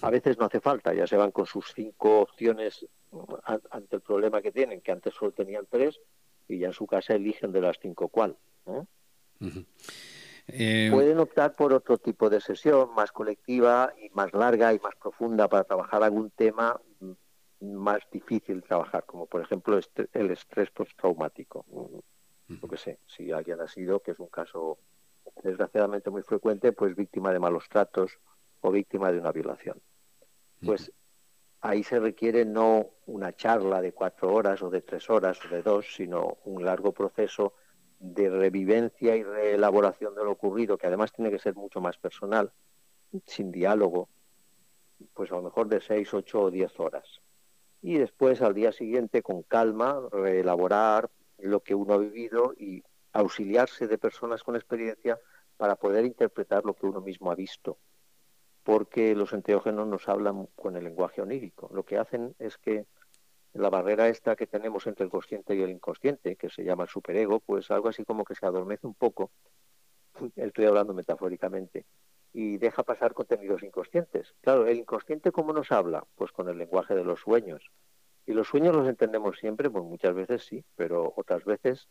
A 0.00 0.10
veces 0.10 0.38
no 0.38 0.46
hace 0.46 0.60
falta, 0.60 0.94
ya 0.94 1.06
se 1.06 1.16
van 1.16 1.30
con 1.30 1.46
sus 1.46 1.72
cinco 1.74 2.20
opciones 2.20 2.86
ante 3.70 3.96
el 3.96 4.02
problema 4.02 4.40
que 4.40 4.50
tienen, 4.50 4.80
que 4.80 4.92
antes 4.92 5.14
solo 5.14 5.32
tenían 5.32 5.66
tres, 5.70 6.00
y 6.48 6.58
ya 6.58 6.68
en 6.68 6.72
su 6.72 6.86
casa 6.86 7.14
eligen 7.14 7.52
de 7.52 7.60
las 7.60 7.78
cinco 7.80 8.08
cuál. 8.08 8.36
Eh, 10.46 10.88
Pueden 10.92 11.18
optar 11.18 11.54
por 11.54 11.72
otro 11.72 11.98
tipo 11.98 12.28
de 12.28 12.40
sesión, 12.40 12.94
más 12.94 13.12
colectiva 13.12 13.92
y 14.02 14.10
más 14.10 14.32
larga 14.32 14.74
y 14.74 14.78
más 14.78 14.94
profunda 14.96 15.48
para 15.48 15.64
trabajar 15.64 16.02
algún 16.02 16.30
tema 16.30 16.80
más 17.60 18.00
difícil 18.10 18.60
de 18.60 18.66
trabajar, 18.66 19.04
como 19.06 19.26
por 19.26 19.40
ejemplo 19.40 19.78
este, 19.78 20.08
el 20.12 20.30
estrés 20.30 20.70
postraumático. 20.70 21.64
Lo 22.48 22.68
que 22.68 22.76
sé, 22.76 22.98
si 23.06 23.32
alguien 23.32 23.60
ha 23.60 23.68
sido, 23.68 24.00
que 24.00 24.10
es 24.10 24.18
un 24.18 24.28
caso 24.28 24.78
desgraciadamente 25.42 26.10
muy 26.10 26.22
frecuente, 26.22 26.72
pues 26.72 26.94
víctima 26.94 27.32
de 27.32 27.38
malos 27.38 27.68
tratos, 27.70 28.18
o 28.64 28.70
víctima 28.70 29.12
de 29.12 29.18
una 29.18 29.30
violación. 29.30 29.78
Pues 30.64 30.90
ahí 31.60 31.84
se 31.84 32.00
requiere 32.00 32.46
no 32.46 32.92
una 33.04 33.36
charla 33.36 33.82
de 33.82 33.92
cuatro 33.92 34.32
horas 34.32 34.62
o 34.62 34.70
de 34.70 34.80
tres 34.80 35.10
horas 35.10 35.38
o 35.44 35.48
de 35.48 35.62
dos, 35.62 35.94
sino 35.94 36.38
un 36.46 36.64
largo 36.64 36.92
proceso 36.92 37.52
de 37.98 38.30
revivencia 38.30 39.16
y 39.16 39.22
reelaboración 39.22 40.14
de 40.14 40.24
lo 40.24 40.32
ocurrido, 40.32 40.78
que 40.78 40.86
además 40.86 41.12
tiene 41.12 41.30
que 41.30 41.38
ser 41.38 41.54
mucho 41.54 41.82
más 41.82 41.98
personal, 41.98 42.52
sin 43.26 43.52
diálogo, 43.52 44.08
pues 45.12 45.30
a 45.30 45.36
lo 45.36 45.42
mejor 45.42 45.68
de 45.68 45.82
seis, 45.82 46.14
ocho 46.14 46.40
o 46.40 46.50
diez 46.50 46.72
horas. 46.80 47.20
Y 47.82 47.98
después 47.98 48.40
al 48.40 48.54
día 48.54 48.72
siguiente, 48.72 49.20
con 49.20 49.42
calma, 49.42 50.00
reelaborar 50.10 51.10
lo 51.36 51.60
que 51.60 51.74
uno 51.74 51.92
ha 51.94 51.98
vivido 51.98 52.54
y 52.56 52.82
auxiliarse 53.12 53.86
de 53.88 53.98
personas 53.98 54.42
con 54.42 54.56
experiencia 54.56 55.20
para 55.58 55.76
poder 55.76 56.06
interpretar 56.06 56.64
lo 56.64 56.72
que 56.72 56.86
uno 56.86 57.02
mismo 57.02 57.30
ha 57.30 57.34
visto 57.34 57.76
porque 58.64 59.14
los 59.14 59.34
enteógenos 59.34 59.86
nos 59.86 60.08
hablan 60.08 60.46
con 60.56 60.76
el 60.76 60.84
lenguaje 60.84 61.20
onírico. 61.20 61.70
Lo 61.72 61.84
que 61.84 61.98
hacen 61.98 62.34
es 62.38 62.56
que 62.56 62.86
la 63.52 63.68
barrera 63.68 64.08
esta 64.08 64.34
que 64.34 64.46
tenemos 64.46 64.86
entre 64.86 65.04
el 65.04 65.10
consciente 65.10 65.54
y 65.54 65.62
el 65.62 65.70
inconsciente, 65.70 66.34
que 66.34 66.48
se 66.48 66.64
llama 66.64 66.84
el 66.84 66.88
superego, 66.88 67.40
pues 67.40 67.70
algo 67.70 67.88
así 67.88 68.04
como 68.04 68.24
que 68.24 68.34
se 68.34 68.46
adormece 68.46 68.86
un 68.86 68.94
poco, 68.94 69.30
estoy 70.36 70.64
hablando 70.64 70.94
metafóricamente, 70.94 71.84
y 72.32 72.56
deja 72.56 72.82
pasar 72.82 73.12
contenidos 73.12 73.62
inconscientes. 73.62 74.34
Claro, 74.40 74.66
el 74.66 74.78
inconsciente 74.78 75.30
cómo 75.30 75.52
nos 75.52 75.70
habla? 75.70 76.04
Pues 76.16 76.32
con 76.32 76.48
el 76.48 76.58
lenguaje 76.58 76.94
de 76.94 77.04
los 77.04 77.20
sueños. 77.20 77.70
Y 78.26 78.32
los 78.32 78.48
sueños 78.48 78.74
los 78.74 78.88
entendemos 78.88 79.38
siempre, 79.38 79.68
pues 79.68 79.84
muchas 79.84 80.14
veces 80.14 80.42
sí, 80.42 80.64
pero 80.74 81.12
otras 81.16 81.44
veces 81.44 81.86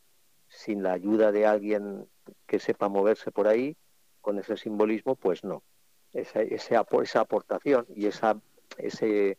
sin 0.47 0.81
la 0.81 0.93
ayuda 0.93 1.31
de 1.31 1.45
alguien 1.45 2.09
que 2.47 2.59
sepa 2.59 2.89
moverse 2.89 3.31
por 3.31 3.47
ahí, 3.47 3.77
con 4.21 4.39
ese 4.39 4.57
simbolismo, 4.57 5.15
pues 5.15 5.43
no 5.43 5.63
esa, 6.13 6.41
esa 6.41 7.19
aportación 7.19 7.85
y 7.95 8.05
esa, 8.07 8.39
ese 8.77 9.37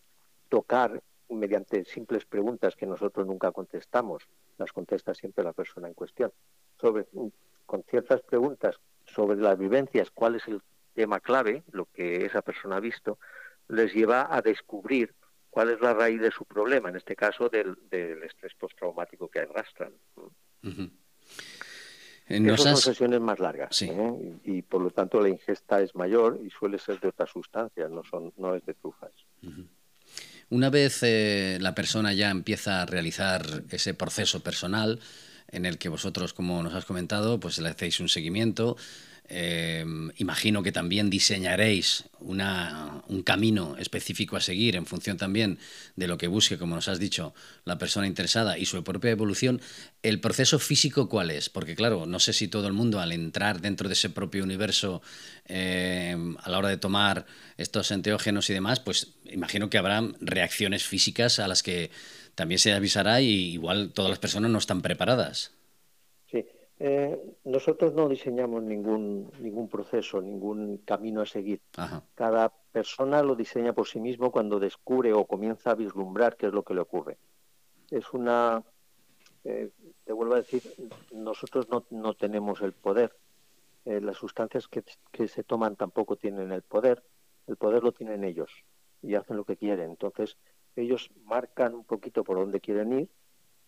tocar 0.49 1.03
mediante 1.29 1.85
simples 1.85 2.25
preguntas 2.25 2.77
que 2.77 2.87
nosotros 2.87 3.27
nunca 3.27 3.53
contestamos, 3.53 4.25
las 4.59 4.73
contesta 4.73 5.15
siempre 5.15 5.45
la 5.45 5.53
persona 5.53 5.89
en 5.89 5.95
cuestión, 5.95 6.33
con 7.67 7.83
ciertas 7.85 8.23
preguntas 8.23 8.77
sobre 9.07 9.37
las 9.37 9.59
vivencias, 9.59 10.11
cuál 10.11 10.37
es 10.37 10.47
el 10.47 10.63
tema 10.95 11.21
clave, 11.21 11.63
lo 11.73 11.87
que 11.87 12.25
esa 12.25 12.43
persona 12.43 12.77
ha 12.77 12.81
visto, 12.81 13.19
les 13.69 13.93
lleva 13.93 14.29
a 14.31 14.43
descubrir 14.43 15.15
cuál 15.51 15.71
es 15.71 15.81
la 15.81 15.95
raíz 15.95 16.21
de 16.21 16.31
su 16.31 16.45
problema, 16.45 16.89
en 16.89 16.97
este 16.97 17.17
caso 17.17 17.49
del, 17.49 17.77
estrés 17.91 18.55
postraumático 18.55 19.29
que 19.29 19.41
arrastran. 19.41 19.93
Esas 22.27 22.61
son 22.61 22.77
sesiones 22.77 23.21
más 23.21 23.39
largas 23.39 23.83
¿eh? 23.83 24.39
y, 24.45 24.63
por 24.63 24.81
lo 24.81 24.91
tanto 24.91 25.21
la 25.21 25.29
ingesta 25.29 25.83
es 25.83 25.95
mayor 25.95 26.41
y 26.45 26.49
suele 26.49 26.79
ser 26.79 26.99
de 27.01 27.09
otras 27.09 27.31
sustancias, 27.31 27.91
no, 27.91 28.03
son, 28.05 28.33
no 28.39 28.55
es 28.55 28.65
de 28.65 28.73
trufas. 28.75 29.13
Una 30.49 30.71
vez 30.71 31.03
eh, 31.03 31.59
la 31.61 31.75
persona 31.75 32.15
ya 32.15 32.31
empieza 32.31 32.81
a 32.81 32.87
realizar 32.87 33.43
ese 33.71 33.93
proceso 33.93 34.41
personal 34.41 35.01
en 35.49 35.67
el 35.67 35.77
que 35.79 35.89
vosotros, 35.89 36.33
como 36.33 36.63
nos 36.63 36.75
has 36.75 36.87
comentado, 36.87 37.39
pues 37.39 37.59
le 37.59 37.69
hacéis 37.69 38.01
un 38.01 38.09
seguimiento, 38.09 38.77
Em, 39.27 40.11
imagino 40.19 40.63
que 40.63 40.71
también 40.71 41.09
diseñaréis 41.09 42.05
un 42.21 43.23
camino 43.25 43.75
específico 43.79 44.37
a 44.37 44.41
seguir 44.41 44.77
en 44.77 44.85
función 44.85 45.17
también 45.17 45.59
de 45.97 46.07
lo 46.07 46.19
que 46.19 46.27
busque, 46.27 46.59
como 46.59 46.75
nos 46.75 46.89
has 46.89 46.99
dicho, 46.99 47.35
la 47.65 47.79
persona 47.79 48.07
interesada 48.07 48.59
y 48.59 48.67
su 48.67 48.85
propia 48.85 49.11
evolución. 49.11 49.63
¿El 50.03 50.21
proceso 50.21 50.59
físico 50.59 51.09
cuál 51.09 51.31
es? 51.31 51.49
Porque 51.49 51.75
claro, 51.75 52.05
no 52.05 52.21
sé 52.21 52.35
si 52.35 52.49
todo 52.49 52.67
el 52.67 52.75
mundo 52.75 53.01
al 53.01 53.13
entrar 53.13 53.63
dentro 53.63 53.89
de 53.89 53.95
ese 53.95 54.11
propio 54.11 54.45
universo 54.45 55.01
em, 55.47 56.37
a 56.43 56.51
la 56.51 56.59
hora 56.59 56.69
de 56.69 56.77
tomar 56.77 57.25
estos 57.57 57.91
enteógenos 57.93 58.51
y 58.51 58.53
demás, 58.53 58.81
pues 58.81 59.15
imagino 59.25 59.71
que 59.71 59.79
habrá 59.79 60.03
reacciones 60.21 60.85
físicas 60.85 61.39
a 61.39 61.49
las 61.49 61.63
que 61.63 61.91
también 62.35 62.59
se 62.59 62.73
avisará 62.73 63.23
y 63.23 63.53
igual 63.55 63.91
todas 63.95 64.11
las 64.11 64.19
personas 64.19 64.51
no 64.51 64.59
están 64.59 64.83
preparadas. 64.83 65.53
Eh, 66.81 67.21
nosotros 67.45 67.95
no 67.95 68.09
diseñamos 68.09 68.63
ningún, 68.63 69.31
ningún 69.41 69.69
proceso, 69.69 70.21
ningún 70.21 70.79
camino 70.79 71.21
a 71.21 71.27
seguir. 71.27 71.61
Cada 72.15 72.49
persona 72.73 73.23
lo 73.23 73.37
diseña 73.37 73.73
por 73.73 73.87
sí 73.87 74.01
mismo 74.01 74.33
cuando 74.33 74.59
descubre 74.59 75.13
o 75.13 75.25
comienza 75.25 75.71
a 75.71 75.75
vislumbrar 75.75 76.37
qué 76.37 76.47
es 76.47 76.53
lo 76.53 76.65
que 76.65 76.75
le 76.75 76.81
ocurre. 76.81 77.19
Es 77.91 78.13
una, 78.13 78.63
eh, 79.45 79.71
te 80.05 80.13
vuelvo 80.13 80.35
a 80.35 80.39
decir, 80.39 80.63
nosotros 81.13 81.69
no, 81.69 81.85
no 81.91 82.15
tenemos 82.15 82.61
el 82.61 82.73
poder. 82.73 83.17
Eh, 83.85 84.01
las 84.01 84.17
sustancias 84.17 84.67
que, 84.67 84.83
que 85.13 85.29
se 85.29 85.45
toman 85.45 85.77
tampoco 85.77 86.17
tienen 86.17 86.51
el 86.51 86.63
poder. 86.63 87.05
El 87.47 87.57
poder 87.57 87.85
lo 87.85 87.93
tienen 87.93 88.25
ellos 88.25 88.51
y 89.01 89.15
hacen 89.15 89.37
lo 89.37 89.45
que 89.45 89.57
quieren. 89.57 89.91
Entonces, 89.91 90.39
ellos 90.75 91.11
marcan 91.25 91.75
un 91.75 91.85
poquito 91.85 92.25
por 92.25 92.39
dónde 92.39 92.61
quieren 92.61 92.93
ir 92.99 93.09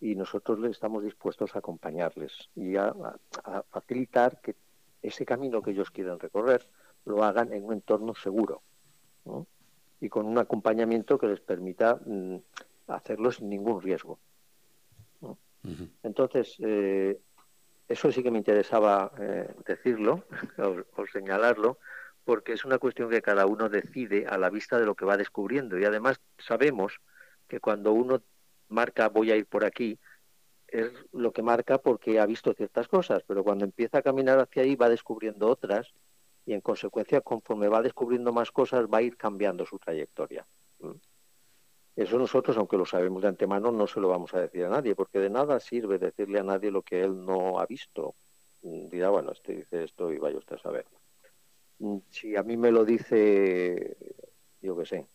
y 0.01 0.15
nosotros 0.15 0.59
estamos 0.65 1.03
dispuestos 1.03 1.55
a 1.55 1.61
acompañarles 1.61 2.51
y 2.55 2.77
a, 2.77 2.95
facilitar 3.71 4.41
que 4.41 4.57
ese 5.03 5.25
camino 5.25 5.63
que 5.63 5.71
ellos 5.71 5.91
quieren 5.91 6.19
recorrer 6.19 6.69
lo 7.05 7.23
hagan 7.23 7.53
en 7.53 7.65
un 7.65 7.75
entorno 7.75 8.15
seguro 8.15 8.63
y 10.01 10.09
con 10.09 10.27
un 10.27 10.39
acompañamiento 10.39 11.19
que 11.19 11.29
les 11.29 11.41
permita 11.41 12.01
mm, 12.05 12.37
hacerlo 12.89 13.33
sin 13.33 13.49
ningún 13.49 13.81
riesgo. 13.81 14.19
Entonces, 16.05 16.55
eh, 16.61 17.21
eso 17.89 18.13
sí 18.13 18.23
que 18.23 18.31
me 18.31 18.39
interesaba 18.39 19.11
eh, 19.19 19.53
decirlo 19.67 20.25
o, 20.97 21.07
señalarlo, 21.13 21.79
porque 22.25 22.53
es 22.53 22.65
una 22.65 22.79
cuestión 22.79 23.11
que 23.11 23.23
cada 23.23 23.47
uno 23.47 23.69
decide 23.69 24.27
a 24.27 24.39
la 24.39 24.51
vista 24.51 24.79
de 24.79 24.87
lo 24.87 24.95
que 24.95 25.05
va 25.05 25.17
descubriendo. 25.17 25.79
Y 25.79 25.85
además 25.85 26.21
sabemos 26.39 27.01
que 27.49 27.61
cuando 27.61 27.93
uno 27.93 28.23
marca 28.69 29.09
voy 29.09 29.31
a 29.31 29.37
ir 29.37 29.47
por 29.47 29.65
aquí, 29.65 29.99
es 30.69 30.91
lo 31.13 31.33
que 31.33 31.43
marca 31.43 31.79
porque 31.79 32.19
ha 32.19 32.27
visto 32.27 32.53
ciertas 32.53 32.89
cosas, 32.89 33.23
pero 33.27 33.45
cuando 33.45 33.65
empieza 33.65 33.99
a 33.99 34.03
caminar 34.03 34.39
hacia 34.39 34.63
ahí 34.63 34.75
va 34.75 34.89
descubriendo 34.89 35.49
otras 35.49 35.93
y 36.45 36.53
en 36.53 36.61
consecuencia 36.61 37.21
conforme 37.21 37.69
va 37.69 37.83
descubriendo 37.83 38.33
más 38.33 38.51
cosas 38.51 38.87
va 38.87 38.99
a 38.99 39.03
ir 39.03 39.17
cambiando 39.17 39.65
su 39.67 39.79
trayectoria. 39.79 40.47
Eso 41.97 42.19
nosotros, 42.19 42.57
aunque 42.59 42.77
lo 42.77 42.85
sabemos 42.85 43.23
de 43.23 43.29
antemano, 43.29 43.73
no 43.73 43.87
se 43.87 44.01
lo 44.01 44.09
vamos 44.09 44.35
a 44.35 44.41
decir 44.41 44.65
a 44.65 44.69
nadie, 44.69 44.95
porque 44.95 45.19
de 45.19 45.31
nada 45.31 45.59
sirve 45.61 45.99
decirle 45.99 46.39
a 46.39 46.45
nadie 46.45 46.71
lo 46.71 46.83
que 46.83 47.01
él 47.01 47.25
no 47.25 47.59
ha 47.59 47.67
visto. 47.67 48.15
Mm, 48.63 48.89
dirá, 48.89 49.09
bueno, 49.09 49.33
este 49.33 49.55
dice 49.55 49.85
esto 49.85 50.13
y 50.13 50.19
vaya 50.19 50.37
usted 50.37 50.57
a 50.57 50.59
saber. 50.59 50.85
Mm, 51.79 51.99
si 52.11 52.37
a 52.37 52.43
mí 52.43 52.57
me 52.59 52.71
lo 52.71 52.85
dice, 52.85 53.97
yo 54.61 54.77
qué 54.77 54.85
sé, 54.85 55.07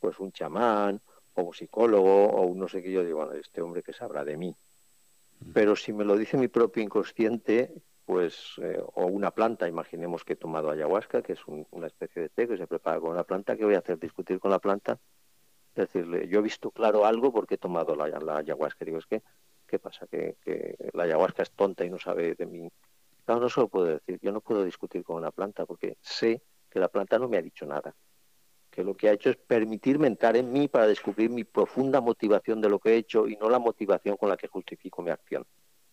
pues 0.00 0.18
un 0.20 0.32
chamán 0.32 1.00
o 1.34 1.42
un 1.42 1.54
psicólogo 1.54 2.26
o 2.26 2.42
un 2.46 2.58
no 2.58 2.68
sé 2.68 2.82
qué, 2.82 2.92
yo 2.92 3.04
digo, 3.04 3.18
bueno, 3.18 3.32
este 3.32 3.62
hombre 3.62 3.82
que 3.82 3.92
sabrá 3.92 4.24
de 4.24 4.36
mí. 4.36 4.54
Pero 5.52 5.74
si 5.76 5.92
me 5.92 6.04
lo 6.04 6.16
dice 6.16 6.36
mi 6.36 6.48
propio 6.48 6.82
inconsciente, 6.82 7.72
pues, 8.04 8.54
eh, 8.62 8.80
o 8.94 9.06
una 9.06 9.30
planta, 9.32 9.66
imaginemos 9.68 10.24
que 10.24 10.34
he 10.34 10.36
tomado 10.36 10.70
ayahuasca, 10.70 11.22
que 11.22 11.32
es 11.32 11.40
una 11.46 11.86
especie 11.86 12.22
de 12.22 12.28
té 12.28 12.46
que 12.46 12.56
se 12.56 12.66
prepara 12.66 13.00
con 13.00 13.10
una 13.10 13.24
planta, 13.24 13.56
¿qué 13.56 13.64
voy 13.64 13.74
a 13.74 13.78
hacer? 13.78 13.98
¿Discutir 13.98 14.38
con 14.38 14.50
la 14.50 14.58
planta? 14.58 14.98
decirle, 15.74 16.28
yo 16.28 16.40
he 16.40 16.42
visto 16.42 16.70
claro 16.70 17.06
algo 17.06 17.32
porque 17.32 17.54
he 17.54 17.58
tomado 17.58 17.94
la, 17.94 18.08
la 18.08 18.38
ayahuasca. 18.38 18.84
Digo, 18.84 18.98
es 18.98 19.06
que, 19.06 19.22
¿qué 19.66 19.78
pasa? 19.78 20.06
¿Que, 20.06 20.36
la 20.92 21.04
ayahuasca 21.04 21.42
es 21.42 21.50
tonta 21.52 21.84
y 21.84 21.90
no 21.90 21.98
sabe 21.98 22.34
de 22.34 22.46
mí. 22.46 22.70
Claro, 23.24 23.40
no 23.40 23.48
se 23.48 23.60
lo 23.60 23.68
puedo 23.68 23.86
decir. 23.86 24.18
Yo 24.20 24.32
no 24.32 24.40
puedo 24.40 24.64
discutir 24.64 25.02
con 25.04 25.16
una 25.16 25.30
planta 25.30 25.64
porque 25.64 25.96
sé 26.00 26.42
que 26.68 26.80
la 26.80 26.88
planta 26.88 27.18
no 27.18 27.28
me 27.28 27.38
ha 27.38 27.42
dicho 27.42 27.66
nada. 27.66 27.94
Que 28.72 28.82
lo 28.82 28.96
que 28.96 29.08
ha 29.08 29.12
hecho 29.12 29.30
es 29.30 29.36
permitirme 29.36 30.06
entrar 30.06 30.36
en 30.36 30.50
mí 30.50 30.66
para 30.66 30.86
descubrir 30.86 31.30
mi 31.30 31.44
profunda 31.44 32.00
motivación 32.00 32.60
de 32.60 32.70
lo 32.70 32.78
que 32.80 32.94
he 32.94 32.96
hecho 32.96 33.28
y 33.28 33.36
no 33.36 33.48
la 33.50 33.58
motivación 33.58 34.16
con 34.16 34.30
la 34.30 34.36
que 34.36 34.48
justifico 34.48 35.02
mi 35.02 35.10
acción 35.10 35.46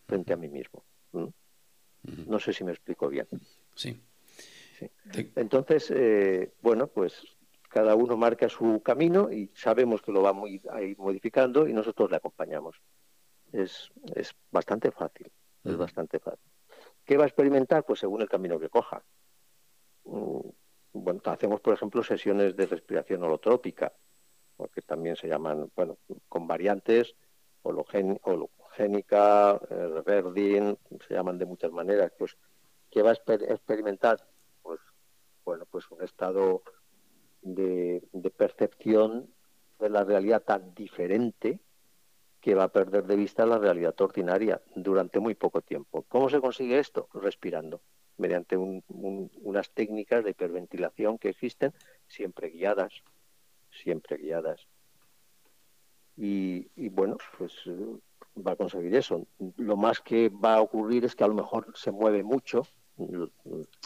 frente 0.08 0.34
a 0.34 0.38
mí 0.38 0.48
mismo. 0.48 0.84
No 2.26 2.40
sé 2.40 2.54
si 2.54 2.64
me 2.64 2.72
explico 2.72 3.10
bien. 3.10 3.28
Sí. 3.76 4.02
Entonces, 5.36 5.92
eh, 5.94 6.54
bueno, 6.62 6.88
pues 6.88 7.22
cada 7.68 7.96
uno 7.96 8.16
marca 8.16 8.48
su 8.48 8.82
camino 8.82 9.30
y 9.32 9.52
sabemos 9.54 10.02
que 10.02 10.14
lo 10.14 10.22
va 10.22 10.34
a 10.72 10.82
ir 10.82 10.98
modificando 10.98 11.68
y 11.68 11.74
nosotros 11.74 12.10
le 12.10 12.18
acompañamos. 12.18 12.82
Es, 13.52 13.92
es 14.16 14.34
bastante 14.52 14.92
fácil, 14.92 15.30
es 15.66 15.76
bastante 15.76 16.20
fácil. 16.20 16.50
¿Qué 17.04 17.18
va 17.18 17.26
a 17.26 17.28
experimentar? 17.28 17.84
Pues 17.84 18.00
según 18.00 18.22
el 18.22 18.30
camino 18.30 18.58
que 18.58 18.70
coja. 18.70 19.04
Bueno, 20.94 21.22
hacemos, 21.26 21.62
por 21.62 21.74
ejemplo, 21.74 22.04
sesiones 22.04 22.56
de 22.56 22.66
respiración 22.66 23.24
holotrópica, 23.24 23.94
que 24.74 24.82
también 24.82 25.16
se 25.16 25.28
llaman, 25.28 25.72
bueno, 25.76 25.98
con 26.28 26.48
variantes, 26.48 27.16
hologénica, 27.62 29.60
eh, 29.70 30.02
reverdin, 30.06 30.78
se 31.08 31.14
llaman 31.14 31.38
de 31.38 31.46
muchas 31.46 31.72
maneras, 31.72 32.12
pues, 32.18 32.38
¿qué 32.90 33.02
va 33.02 33.12
a 33.12 33.14
experimentar? 33.14 34.28
Pues, 34.62 34.80
bueno, 35.46 35.66
pues 35.70 35.90
un 35.92 36.04
estado 36.04 36.64
de, 37.42 38.02
percepción 38.36 39.34
de 39.80 39.90
la 39.90 40.04
realidad 40.04 40.44
tan 40.44 40.74
diferente 40.74 41.60
que 42.42 42.56
va 42.56 42.64
a 42.64 42.72
perder 42.72 43.06
de 43.06 43.16
vista 43.16 43.46
la 43.46 43.58
realidad 43.58 44.00
ordinaria 44.00 44.62
durante 44.76 45.20
muy 45.20 45.36
poco 45.36 45.62
tiempo. 45.62 46.06
¿Cómo 46.08 46.30
se 46.30 46.40
consigue 46.40 46.80
esto? 46.80 47.10
Respirando, 47.14 47.82
mediante 48.20 48.58
unas 48.58 49.70
técnicas 49.72 50.24
de 50.24 50.32
hiperventilación 50.32 51.18
que 51.18 51.30
existen, 51.30 51.74
siempre 52.08 52.50
guiadas, 52.50 52.94
siempre 53.72 54.18
guiadas. 54.18 54.68
Y, 56.16 56.70
y, 56.76 56.90
bueno, 56.90 57.18
pues 57.38 57.54
va 58.46 58.52
a 58.54 58.56
conseguir 58.56 58.96
eso. 58.96 59.26
Lo 59.58 59.78
más 59.78 60.02
que 60.02 60.30
va 60.30 60.56
a 60.56 60.62
ocurrir 60.62 61.06
es 61.06 61.16
que 61.16 61.24
a 61.24 61.28
lo 61.28 61.34
mejor 61.34 61.72
se 61.76 61.92
mueve 61.92 62.24
mucho, 62.24 62.64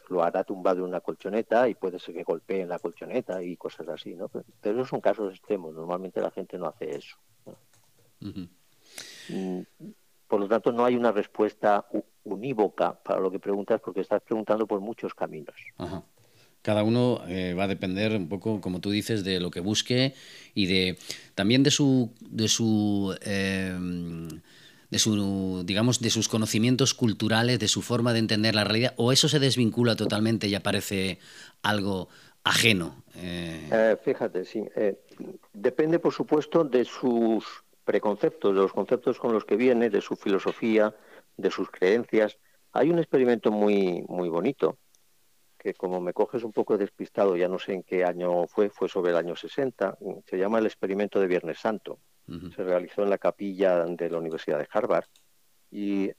lo 0.09 0.23
hará 0.23 0.43
tumbado 0.43 0.79
en 0.79 0.85
una 0.85 1.01
colchoneta 1.01 1.69
y 1.69 1.75
puede 1.75 1.99
ser 1.99 2.15
que 2.15 2.23
golpee 2.23 2.61
en 2.61 2.69
la 2.69 2.79
colchoneta 2.79 3.43
y 3.43 3.55
cosas 3.57 3.87
así, 3.87 4.15
¿no? 4.15 4.29
Pero, 4.29 4.77
esos 4.77 4.89
son 4.89 5.01
casos 5.01 5.31
extremos, 5.31 5.73
normalmente 5.73 6.21
la 6.21 6.31
gente 6.31 6.57
no 6.57 6.67
hace 6.67 6.95
eso. 6.95 7.17
Mm, 9.29 9.61
por 10.27 10.39
lo 10.39 10.47
tanto, 10.47 10.71
no 10.71 10.85
hay 10.85 10.95
una 10.95 11.11
respuesta 11.11 11.85
unívoca 12.23 12.93
para 13.03 13.19
lo 13.19 13.31
que 13.31 13.39
preguntas 13.39 13.81
porque 13.81 14.01
estás 14.01 14.21
preguntando 14.21 14.65
por 14.65 14.79
muchos 14.79 15.13
caminos. 15.13 15.55
Cada 16.61 16.83
uno 16.83 17.21
eh, 17.27 17.53
va 17.53 17.65
a 17.65 17.67
depender 17.67 18.13
un 18.13 18.29
poco, 18.29 18.61
como 18.61 18.79
tú 18.79 18.89
dices, 18.89 19.23
de 19.25 19.39
lo 19.39 19.51
que 19.51 19.59
busque 19.59 20.13
y 20.53 20.67
de 20.67 20.97
también 21.35 21.61
de 21.61 21.71
su 21.71 22.11
de 22.21 22.47
su 22.47 23.15
eh, 23.21 23.77
de 24.93 24.99
su, 24.99 25.63
digamos, 25.65 25.99
de 26.01 26.11
sus 26.11 26.29
conocimientos 26.29 26.93
culturales, 26.93 27.57
de 27.57 27.67
su 27.67 27.81
forma 27.81 28.13
de 28.13 28.19
entender 28.19 28.53
la 28.53 28.63
realidad, 28.63 28.93
o 28.95 29.11
eso 29.11 29.27
se 29.27 29.39
desvincula 29.39 29.95
totalmente 29.95 30.47
y 30.47 30.53
aparece 30.53 31.17
algo 31.63 32.09
ajeno? 32.43 33.03
Eh, 33.15 33.69
eh, 33.71 33.97
fíjate, 34.03 34.45
sí. 34.45 34.63
Depende, 35.51 35.97
por 35.97 36.13
supuesto, 36.13 36.63
de 36.63 36.85
sus 36.85 37.43
preconceptos, 37.83 38.53
de 38.53 38.61
los 38.61 38.73
conceptos 38.73 39.19
con 39.19 39.33
los 39.33 39.45
que 39.45 39.55
viene, 39.55 39.89
de 39.89 40.01
su 40.01 40.15
filosofía, 40.15 40.95
de 41.37 41.51
sus 41.51 41.69
creencias. 41.69 42.37
Hay 42.71 42.89
un 42.89 42.99
experimento 42.99 43.51
muy, 43.51 44.03
muy 44.07 44.29
bonito, 44.29 44.77
que 45.57 45.73
como 45.73 46.01
me 46.01 46.13
coges 46.13 46.43
un 46.43 46.51
poco 46.51 46.77
despistado, 46.77 47.35
ya 47.35 47.47
no 47.47 47.59
sé 47.59 47.73
en 47.73 47.83
qué 47.83 48.03
año 48.03 48.47
fue, 48.47 48.69
fue 48.69 48.89
sobre 48.89 49.11
el 49.11 49.17
año 49.17 49.35
60, 49.35 49.97
se 50.25 50.37
llama 50.37 50.59
el 50.59 50.65
experimento 50.65 51.19
de 51.19 51.27
Viernes 51.27 51.59
Santo 51.59 51.99
se 52.55 52.63
realizó 52.63 53.03
en 53.03 53.09
la 53.09 53.17
capilla 53.17 53.85
de 53.85 54.09
la 54.09 54.17
Universidad 54.17 54.59
de 54.59 54.67
Harvard 54.71 55.05
y 55.69 56.11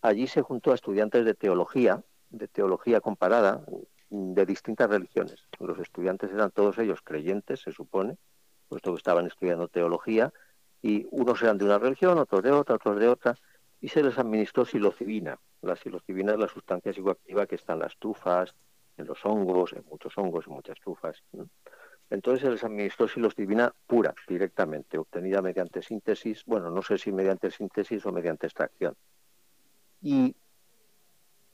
allí 0.00 0.26
se 0.26 0.42
juntó 0.42 0.72
a 0.72 0.74
estudiantes 0.74 1.24
de 1.24 1.34
teología, 1.34 2.02
de 2.30 2.48
teología 2.48 3.00
comparada, 3.00 3.64
de 4.08 4.46
distintas 4.46 4.88
religiones. 4.88 5.46
Los 5.58 5.78
estudiantes 5.78 6.30
eran 6.32 6.50
todos 6.50 6.78
ellos 6.78 7.00
creyentes, 7.02 7.60
se 7.60 7.72
supone, 7.72 8.16
puesto 8.68 8.92
que 8.92 8.98
estaban 8.98 9.26
estudiando 9.26 9.68
teología, 9.68 10.32
y 10.82 11.06
unos 11.10 11.42
eran 11.42 11.58
de 11.58 11.64
una 11.64 11.78
religión, 11.78 12.18
otros 12.18 12.42
de 12.42 12.50
otra, 12.50 12.76
otros 12.76 12.98
de 12.98 13.08
otra, 13.08 13.36
y 13.80 13.88
se 13.88 14.02
les 14.02 14.18
administró 14.18 14.64
psilocibina. 14.64 15.38
La 15.62 15.76
psilocibina 15.76 16.32
es 16.32 16.38
la 16.38 16.48
sustancia 16.48 16.92
psicoactiva 16.92 17.46
que 17.46 17.56
está 17.56 17.74
en 17.74 17.80
las 17.80 17.96
trufas, 17.98 18.54
en 18.96 19.06
los 19.06 19.24
hongos, 19.24 19.72
en 19.72 19.84
muchos 19.86 20.16
hongos, 20.16 20.46
en 20.46 20.54
muchas 20.54 20.78
trufas. 20.80 21.22
Entonces 22.08 22.42
se 22.42 22.50
les 22.50 22.64
administró 22.64 23.06
psilocibina 23.08 23.72
pura, 23.86 24.14
directamente, 24.26 24.98
obtenida 24.98 25.42
mediante 25.42 25.82
síntesis, 25.82 26.44
bueno, 26.44 26.70
no 26.70 26.82
sé 26.82 26.98
si 26.98 27.12
mediante 27.12 27.50
síntesis 27.50 28.04
o 28.04 28.12
mediante 28.12 28.46
extracción. 28.46 28.94
Y 30.02 30.34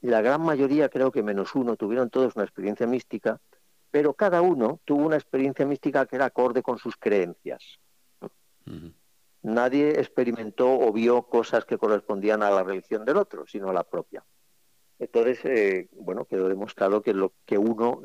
la 0.01 0.21
gran 0.21 0.41
mayoría, 0.41 0.89
creo 0.89 1.11
que 1.11 1.21
menos 1.21 1.53
uno, 1.55 1.75
tuvieron 1.75 2.09
todos 2.09 2.35
una 2.35 2.45
experiencia 2.45 2.87
mística, 2.87 3.39
pero 3.91 4.13
cada 4.13 4.41
uno 4.41 4.79
tuvo 4.85 5.05
una 5.05 5.15
experiencia 5.15 5.65
mística 5.65 6.05
que 6.05 6.15
era 6.15 6.25
acorde 6.25 6.61
con 6.61 6.77
sus 6.77 6.97
creencias. 6.97 7.79
Nadie 9.43 9.99
experimentó 9.99 10.79
o 10.79 10.91
vio 10.91 11.23
cosas 11.23 11.65
que 11.65 11.77
correspondían 11.77 12.43
a 12.43 12.49
la 12.49 12.63
religión 12.63 13.05
del 13.05 13.17
otro, 13.17 13.45
sino 13.47 13.69
a 13.69 13.73
la 13.73 13.83
propia. 13.83 14.25
Entonces, 14.99 15.39
eh, 15.45 15.89
bueno, 15.93 16.25
quedó 16.25 16.49
demostrado 16.49 17.01
que 17.01 17.13
lo 17.13 17.33
que 17.45 17.57
uno 17.57 18.01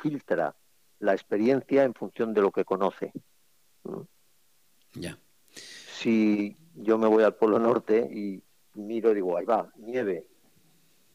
filtra 0.00 0.54
la 0.98 1.12
experiencia 1.12 1.84
en 1.84 1.94
función 1.94 2.34
de 2.34 2.40
lo 2.40 2.50
que 2.50 2.64
conoce. 2.64 3.12
Ya. 4.94 5.18
Si 5.48 6.56
yo 6.74 6.98
me 6.98 7.08
voy 7.08 7.24
al 7.24 7.36
Polo 7.36 7.58
Norte 7.58 8.08
y 8.10 8.42
miro 8.74 9.12
y 9.12 9.16
digo, 9.16 9.36
ahí 9.36 9.44
va, 9.44 9.72
nieve, 9.76 10.26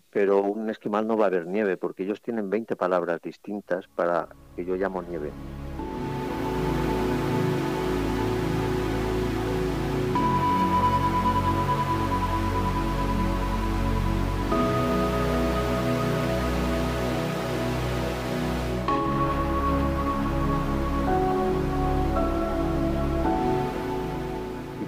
pero 0.09 0.41
un 0.41 0.69
esquimal 0.69 1.07
no 1.07 1.17
va 1.17 1.25
a 1.25 1.27
haber 1.27 1.45
nieve 1.45 1.77
porque 1.77 2.03
ellos 2.03 2.21
tienen 2.21 2.49
20 2.49 2.75
palabras 2.75 3.21
distintas 3.21 3.87
para 3.87 4.29
que 4.55 4.65
yo 4.65 4.75
llamo 4.75 5.01
nieve. 5.01 5.31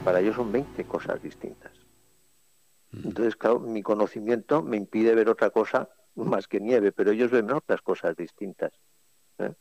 Para 0.10 0.22
ellos 0.22 0.38
son 0.38 0.52
20 0.52 0.86
cosas 0.86 1.22
distintas. 1.22 1.72
Entonces, 2.92 3.36
claro, 3.36 3.60
mi 3.60 3.84
conocimiento 3.84 4.64
me 4.64 4.76
impide 4.76 5.14
ver 5.14 5.30
otra 5.30 5.52
cosa 5.52 5.88
más 6.16 6.48
que 6.48 6.60
nieve, 6.60 6.92
pero 6.92 7.12
ellos 7.12 7.30
ven 7.30 7.52
otras 7.52 7.80
cosas 7.84 8.18
distintas. 8.18 8.72
¿eh? 9.38 9.54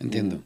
Entiendo. 0.00 0.42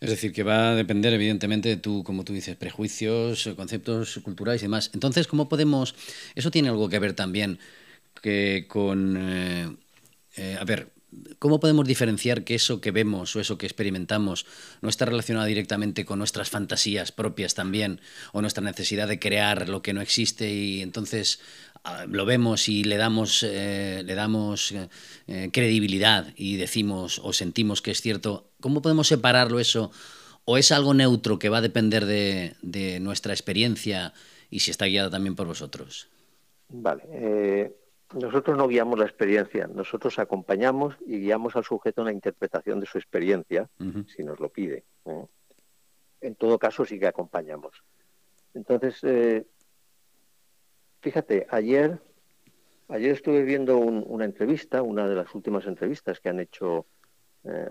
Es 0.00 0.10
decir, 0.10 0.34
que 0.34 0.42
va 0.42 0.72
a 0.72 0.74
depender 0.74 1.14
evidentemente 1.14 1.70
de 1.70 1.78
tu, 1.78 2.04
como 2.04 2.24
tú 2.24 2.34
dices, 2.34 2.56
prejuicios, 2.56 3.48
conceptos 3.56 4.20
culturales 4.22 4.60
y 4.60 4.66
demás. 4.66 4.90
Entonces, 4.92 5.26
¿cómo 5.26 5.48
podemos...? 5.48 5.94
Eso 6.34 6.50
tiene 6.50 6.68
algo 6.68 6.90
que 6.90 6.98
ver 6.98 7.14
también 7.14 7.58
que 8.20 8.66
con... 8.68 9.16
Eh, 9.16 9.74
eh, 10.36 10.58
a 10.60 10.64
ver, 10.64 10.91
¿Cómo 11.38 11.60
podemos 11.60 11.86
diferenciar 11.86 12.44
que 12.44 12.54
eso 12.54 12.80
que 12.80 12.90
vemos 12.90 13.36
o 13.36 13.40
eso 13.40 13.58
que 13.58 13.66
experimentamos 13.66 14.46
no 14.80 14.88
está 14.88 15.04
relacionado 15.04 15.46
directamente 15.46 16.04
con 16.04 16.18
nuestras 16.18 16.48
fantasías 16.48 17.12
propias 17.12 17.54
también 17.54 18.00
o 18.32 18.40
nuestra 18.40 18.64
necesidad 18.64 19.08
de 19.08 19.18
crear 19.18 19.68
lo 19.68 19.82
que 19.82 19.92
no 19.92 20.00
existe 20.00 20.50
y 20.50 20.80
entonces 20.80 21.40
ah, 21.84 22.06
lo 22.08 22.24
vemos 22.24 22.68
y 22.68 22.84
le 22.84 22.96
damos, 22.96 23.42
eh, 23.42 24.02
le 24.06 24.14
damos 24.14 24.72
eh, 24.72 25.50
credibilidad 25.52 26.32
y 26.36 26.56
decimos 26.56 27.20
o 27.22 27.32
sentimos 27.32 27.82
que 27.82 27.90
es 27.90 28.00
cierto? 28.00 28.48
¿Cómo 28.60 28.80
podemos 28.80 29.08
separarlo 29.08 29.60
eso? 29.60 29.90
¿O 30.44 30.56
es 30.56 30.72
algo 30.72 30.94
neutro 30.94 31.38
que 31.38 31.50
va 31.50 31.58
a 31.58 31.62
depender 31.62 32.06
de, 32.06 32.98
nuestra 33.00 33.32
experiencia 33.32 34.14
y 34.50 34.60
si 34.60 34.70
está 34.70 34.86
guiada 34.86 35.10
también 35.10 35.36
por 35.36 35.46
vosotros? 35.46 36.08
Vale. 36.68 37.02
Eh, 37.12 37.81
nosotros 38.14 38.56
no 38.56 38.68
guiamos 38.68 38.98
la 38.98 39.04
experiencia, 39.04 39.66
nosotros 39.66 40.18
acompañamos 40.18 40.96
y 41.06 41.20
guiamos 41.20 41.56
al 41.56 41.64
sujeto 41.64 42.02
en 42.02 42.06
la 42.06 42.12
interpretación 42.12 42.80
de 42.80 42.86
su 42.86 42.98
experiencia, 42.98 43.68
si 44.14 44.22
nos 44.22 44.40
lo 44.40 44.48
pide. 44.48 44.84
En 46.20 46.34
todo 46.36 46.58
caso, 46.58 46.84
sí 46.84 46.98
que 46.98 47.06
acompañamos. 47.06 47.82
Entonces, 48.54 48.98
eh, 49.02 49.46
fíjate, 51.00 51.46
ayer, 51.50 52.00
ayer 52.88 53.12
estuve 53.12 53.42
viendo 53.42 53.78
una 53.78 54.24
entrevista, 54.24 54.82
una 54.82 55.08
de 55.08 55.16
las 55.16 55.34
últimas 55.34 55.66
entrevistas 55.66 56.20
que 56.20 56.28
han 56.28 56.40
hecho 56.40 56.86
eh, 57.44 57.68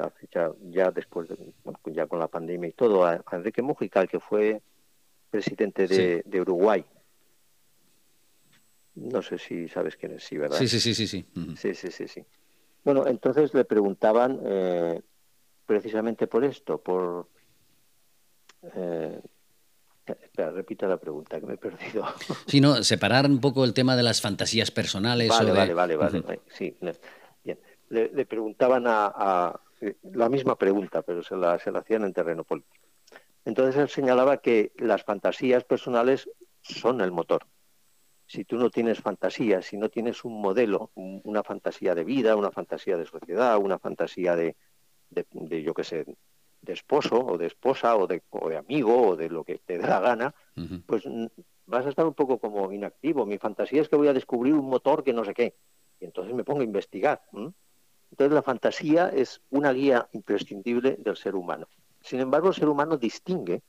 ya, 0.70 0.92
después, 0.92 1.30
de, 1.30 1.38
ya 1.86 2.08
con 2.08 2.20
la 2.20 2.28
pandemia 2.28 2.70
y 2.70 2.74
todo, 2.74 3.06
a, 3.06 3.24
Enrique 3.32 3.62
Mujica, 3.62 4.06
que 4.08 4.20
fue 4.20 4.62
presidente 5.30 5.88
de 5.88 6.42
Uruguay. 6.42 6.86
No 8.96 9.22
sé 9.22 9.38
si 9.38 9.68
sabes 9.70 9.96
quién 9.96 10.14
es, 10.14 10.24
sí, 10.24 10.38
¿verdad? 10.38 10.58
Sí, 10.58 10.68
sí, 10.68 10.80
sí, 10.80 10.94
sí. 10.94 11.26
Sí, 11.56 11.74
sí, 11.74 11.92
sí, 11.92 12.08
sí, 12.08 12.26
Bueno, 12.84 13.08
entonces 13.08 13.54
le 13.54 13.64
preguntaban 13.64 14.40
eh, 14.44 15.02
precisamente 15.66 16.28
por 16.28 16.44
esto, 16.44 16.78
por... 16.78 17.30
Eh, 18.76 19.20
espera, 20.06 20.52
repita 20.52 20.88
la 20.88 20.98
pregunta 20.98 21.40
que 21.40 21.46
me 21.46 21.54
he 21.54 21.58
perdido. 21.58 22.06
Sí, 22.48 22.60
no, 22.60 22.84
separar 22.84 23.26
un 23.28 23.40
poco 23.40 23.64
el 23.64 23.74
tema 23.74 23.96
de 23.96 24.04
las 24.04 24.20
fantasías 24.22 24.72
personales. 24.72 25.30
Vale, 25.30 25.52
vale, 25.52 25.74
vale, 25.74 25.96
vale, 25.96 26.42
Sí, 26.50 26.76
bien. 27.44 27.60
Le, 27.90 28.26
preguntaban 28.26 28.84
a, 28.88 29.58
la 30.14 30.30
misma 30.30 30.58
pregunta, 30.58 31.02
pero 31.02 31.24
se 31.24 31.36
la, 31.36 31.58
se 31.60 31.72
la 31.72 31.80
hacían 31.80 32.04
en 32.04 32.14
terreno 32.14 32.44
político. 32.44 32.86
Entonces 33.46 33.82
él 33.82 33.90
señalaba 33.90 34.38
que 34.38 34.74
las 34.78 35.04
fantasías 35.04 35.64
personales 35.64 36.30
son 36.62 37.02
el 37.02 37.12
motor 37.12 37.46
si 38.32 38.46
tú 38.46 38.56
no 38.56 38.70
tienes 38.70 39.02
fantasía, 39.02 39.62
si 39.62 39.76
no 39.76 39.90
tienes 39.90 40.24
un 40.24 40.42
modelo, 40.42 40.92
una 40.96 41.44
fantasía 41.44 41.94
de 41.94 42.06
vida, 42.06 42.38
una 42.38 42.50
fantasía 42.50 42.96
de 42.96 43.06
sociedad, 43.06 43.58
una 43.58 43.78
fantasía 43.78 44.38
de, 44.38 44.56
de, 45.10 45.64
yo 45.64 45.74
qué 45.74 45.84
sé, 45.84 46.06
de 46.62 46.74
esposo 46.74 47.20
o 47.20 47.38
de 47.38 47.48
esposa 47.48 47.98
o 47.98 48.08
de, 48.08 48.24
de, 48.48 48.58
amigo 48.58 49.10
o 49.10 49.16
de 49.18 49.28
lo 49.28 49.44
que 49.44 49.58
te 49.58 49.78
dé 49.78 49.86
la 49.86 50.00
gana, 50.00 50.34
pues 50.86 51.04
vas 51.66 51.86
a 51.86 51.90
estar 51.90 52.06
un 52.06 52.14
poco 52.14 52.40
como 52.40 52.72
inactivo. 52.72 53.26
Mi 53.26 53.38
fantasía 53.38 53.82
es 53.82 53.90
que 53.90 53.98
voy 53.98 54.08
a 54.08 54.14
descubrir 54.14 54.54
un 54.54 54.66
motor 54.66 55.04
que 55.04 55.12
no 55.12 55.26
sé 55.26 55.34
qué. 55.34 55.58
Y 56.00 56.06
entonces 56.06 56.34
me 56.34 56.46
pongo 56.46 56.62
a 56.62 56.64
investigar. 56.64 57.22
Entonces 57.34 58.34
la 58.34 58.44
fantasía 58.44 59.10
es 59.10 59.42
una 59.50 59.74
guía 59.74 60.08
imprescindible 60.14 60.96
del 61.00 61.18
ser 61.18 61.36
humano. 61.36 61.68
Sin 62.00 62.22
embargo, 62.22 62.48
el 62.48 62.56
ser 62.56 62.70
humano 62.70 62.96
distingue, 62.96 63.62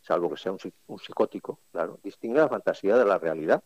salvo 0.00 0.28
que 0.30 0.38
sea 0.38 0.50
un, 0.50 0.58
un 0.88 0.98
psicótico, 0.98 1.60
claro, 1.70 2.00
distingue 2.02 2.40
la 2.40 2.48
fantasía 2.48 2.96
de 2.96 3.04
la 3.04 3.18
realidad. 3.18 3.62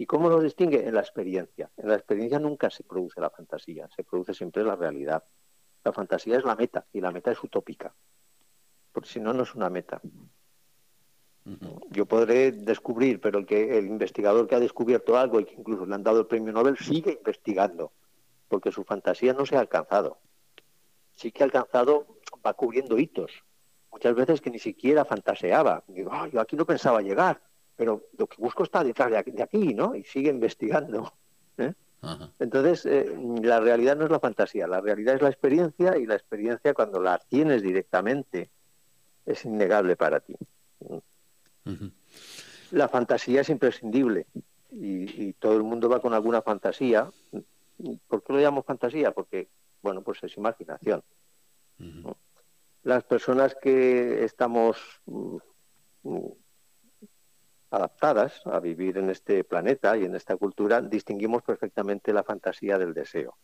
¿Y 0.00 0.06
cómo 0.06 0.28
lo 0.28 0.40
distingue? 0.40 0.86
En 0.86 0.94
la 0.94 1.00
experiencia. 1.00 1.70
En 1.76 1.88
la 1.88 1.96
experiencia 1.96 2.38
nunca 2.38 2.70
se 2.70 2.84
produce 2.84 3.20
la 3.20 3.30
fantasía, 3.30 3.88
se 3.94 4.04
produce 4.04 4.32
siempre 4.32 4.62
la 4.62 4.76
realidad. 4.76 5.24
La 5.84 5.92
fantasía 5.92 6.38
es 6.38 6.44
la 6.44 6.54
meta 6.54 6.86
y 6.92 7.00
la 7.00 7.10
meta 7.10 7.32
es 7.32 7.42
utópica, 7.42 7.92
porque 8.92 9.08
si 9.08 9.20
no, 9.20 9.32
no 9.32 9.42
es 9.42 9.54
una 9.56 9.68
meta. 9.68 10.00
Yo 11.90 12.06
podré 12.06 12.52
descubrir, 12.52 13.20
pero 13.20 13.40
el, 13.40 13.46
que, 13.46 13.78
el 13.78 13.86
investigador 13.86 14.46
que 14.46 14.54
ha 14.54 14.60
descubierto 14.60 15.16
algo 15.16 15.40
y 15.40 15.46
que 15.46 15.54
incluso 15.54 15.86
le 15.86 15.94
han 15.94 16.02
dado 16.04 16.20
el 16.20 16.26
premio 16.26 16.52
Nobel 16.52 16.76
sigue 16.76 17.12
investigando, 17.12 17.92
porque 18.48 18.70
su 18.70 18.84
fantasía 18.84 19.32
no 19.32 19.46
se 19.46 19.56
ha 19.56 19.60
alcanzado. 19.60 20.20
Sí 21.12 21.32
que 21.32 21.42
ha 21.42 21.46
alcanzado, 21.46 22.06
va 22.46 22.54
cubriendo 22.54 22.98
hitos. 22.98 23.32
Muchas 23.90 24.14
veces 24.14 24.40
que 24.40 24.50
ni 24.50 24.58
siquiera 24.58 25.04
fantaseaba. 25.04 25.82
Digo, 25.88 26.12
yo 26.26 26.40
aquí 26.40 26.54
no 26.54 26.66
pensaba 26.66 27.00
llegar 27.00 27.40
pero 27.78 28.08
lo 28.18 28.26
que 28.26 28.42
busco 28.42 28.64
está 28.64 28.82
detrás 28.82 29.08
de 29.08 29.42
aquí, 29.42 29.72
¿no? 29.72 29.94
Y 29.94 30.02
sigue 30.02 30.30
investigando. 30.30 31.12
¿eh? 31.58 31.72
Entonces, 32.40 32.84
eh, 32.86 33.16
la 33.40 33.60
realidad 33.60 33.96
no 33.96 34.04
es 34.04 34.10
la 34.10 34.18
fantasía, 34.18 34.66
la 34.66 34.80
realidad 34.80 35.14
es 35.14 35.22
la 35.22 35.28
experiencia 35.28 35.96
y 35.96 36.04
la 36.04 36.16
experiencia 36.16 36.74
cuando 36.74 37.00
la 37.00 37.18
tienes 37.18 37.62
directamente 37.62 38.50
es 39.24 39.44
innegable 39.44 39.94
para 39.94 40.18
ti. 40.18 40.34
La 42.72 42.88
fantasía 42.88 43.42
es 43.42 43.48
imprescindible 43.48 44.26
y, 44.72 45.32
todo 45.34 45.56
el 45.56 45.62
mundo 45.62 45.88
va 45.88 46.00
con 46.00 46.14
alguna 46.14 46.42
fantasía. 46.42 47.08
¿Por 48.08 48.24
qué 48.24 48.32
lo 48.32 48.40
llamo 48.40 48.64
fantasía? 48.64 49.12
Porque, 49.12 49.46
bueno, 49.82 50.02
pues 50.02 50.20
es 50.24 50.36
imaginación. 50.36 51.04
Las 52.82 53.04
personas 53.04 53.54
que 53.54 54.24
estamos 54.24 54.78
mm, 55.06 55.36
adaptadas 57.70 58.40
a 58.46 58.60
vivir 58.60 58.98
en 58.98 59.10
este 59.10 59.44
planeta 59.44 59.96
y 59.96 60.04
en 60.04 60.14
esta 60.14 60.36
cultura, 60.36 60.80
distinguimos 60.80 61.42
perfectamente 61.42 62.12
la 62.12 62.22
fantasía 62.22 62.78
del 62.78 62.94
deseo. 62.94 63.36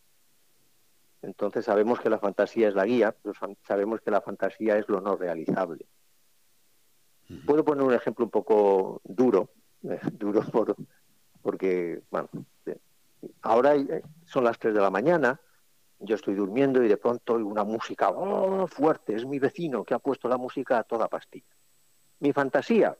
Entonces 1.23 1.65
sabemos 1.65 2.01
que 2.01 2.11
la 2.11 2.19
fantasía 2.19 2.69
es 2.69 2.75
la 2.75 2.85
guía, 2.85 3.15
pero 3.23 3.35
sabemos 3.63 4.01
que 4.01 4.11
la 4.11 4.21
fantasía 4.21 4.77
es 4.79 4.89
lo 4.89 5.01
no 5.01 5.17
realizable. 5.17 5.87
Puedo 7.47 7.65
poner 7.65 7.85
un 7.85 7.95
ejemplo 7.95 8.27
un 8.27 8.31
poco 8.31 9.01
duro, 9.05 9.51
eh, 9.83 9.99
duro 10.13 10.43
por, 10.43 10.77
porque, 11.41 12.03
bueno, 12.11 12.29
ahora 13.43 13.75
eh, 13.75 14.03
son 14.27 14.45
las 14.45 14.59
3 14.59 14.75
de 14.75 14.81
la 14.81 14.91
mañana, 14.91 15.41
yo 15.99 16.17
estoy 16.17 16.35
durmiendo 16.35 16.83
y 16.83 16.89
de 16.89 16.97
pronto 16.99 17.35
oigo 17.35 17.49
una 17.49 17.65
música 17.65 18.11
oh, 18.11 18.67
fuerte, 18.67 19.15
es 19.15 19.25
mi 19.25 19.39
vecino 19.39 19.85
que 19.85 19.95
ha 19.95 19.99
puesto 19.99 20.29
la 20.29 20.37
música 20.37 20.79
a 20.79 20.85
toda 20.85 21.09
pastilla. 21.09 21.55
Mi 22.21 22.33
fantasía, 22.33 22.97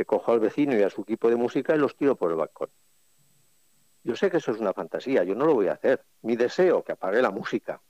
que 0.00 0.06
cojo 0.06 0.32
al 0.32 0.40
vecino 0.40 0.74
y 0.74 0.82
a 0.82 0.88
su 0.88 1.02
equipo 1.02 1.28
de 1.28 1.36
música 1.36 1.74
y 1.74 1.78
los 1.78 1.94
tiro 1.94 2.16
por 2.16 2.30
el 2.30 2.38
balcón. 2.38 2.70
Yo 4.02 4.16
sé 4.16 4.30
que 4.30 4.38
eso 4.38 4.50
es 4.50 4.58
una 4.58 4.72
fantasía, 4.72 5.24
yo 5.24 5.34
no 5.34 5.44
lo 5.44 5.52
voy 5.52 5.68
a 5.68 5.74
hacer. 5.74 6.02
Mi 6.22 6.36
deseo, 6.36 6.82
que 6.82 6.92
apague 6.92 7.20
la 7.20 7.30
música. 7.30 7.82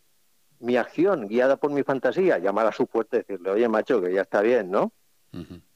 Mi 0.59 0.77
acción, 0.77 1.29
guiada 1.29 1.57
por 1.59 1.71
mi 1.71 1.85
fantasía, 1.85 2.39
llamar 2.39 2.67
a 2.67 2.73
su 2.73 2.89
puerta 2.89 3.15
y 3.15 3.21
decirle, 3.21 3.51
oye, 3.51 3.69
macho, 3.69 4.03
que 4.03 4.13
ya 4.13 4.23
está 4.23 4.43
bien, 4.43 4.73
¿no? 4.73 4.93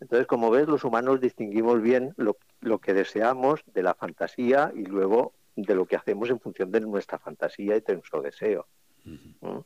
Entonces, 0.01 0.27
como 0.27 0.51
ves, 0.51 0.67
los 0.67 0.83
humanos 0.83 1.21
distinguimos 1.21 1.81
bien 1.81 2.13
lo, 2.17 2.37
que 2.81 2.93
deseamos 2.93 3.61
de 3.67 3.85
la 3.85 3.95
fantasía 3.95 4.73
y 4.75 4.85
luego 4.85 5.35
de 5.55 5.77
lo 5.77 5.87
que 5.87 5.95
hacemos 5.95 6.31
en 6.31 6.41
función 6.41 6.73
de 6.73 6.81
nuestra 6.81 7.21
fantasía 7.21 7.77
y 7.77 7.81
de 7.81 7.95
nuestro 7.95 8.21
deseo. 8.21 8.67
¿Mm? 9.05 9.59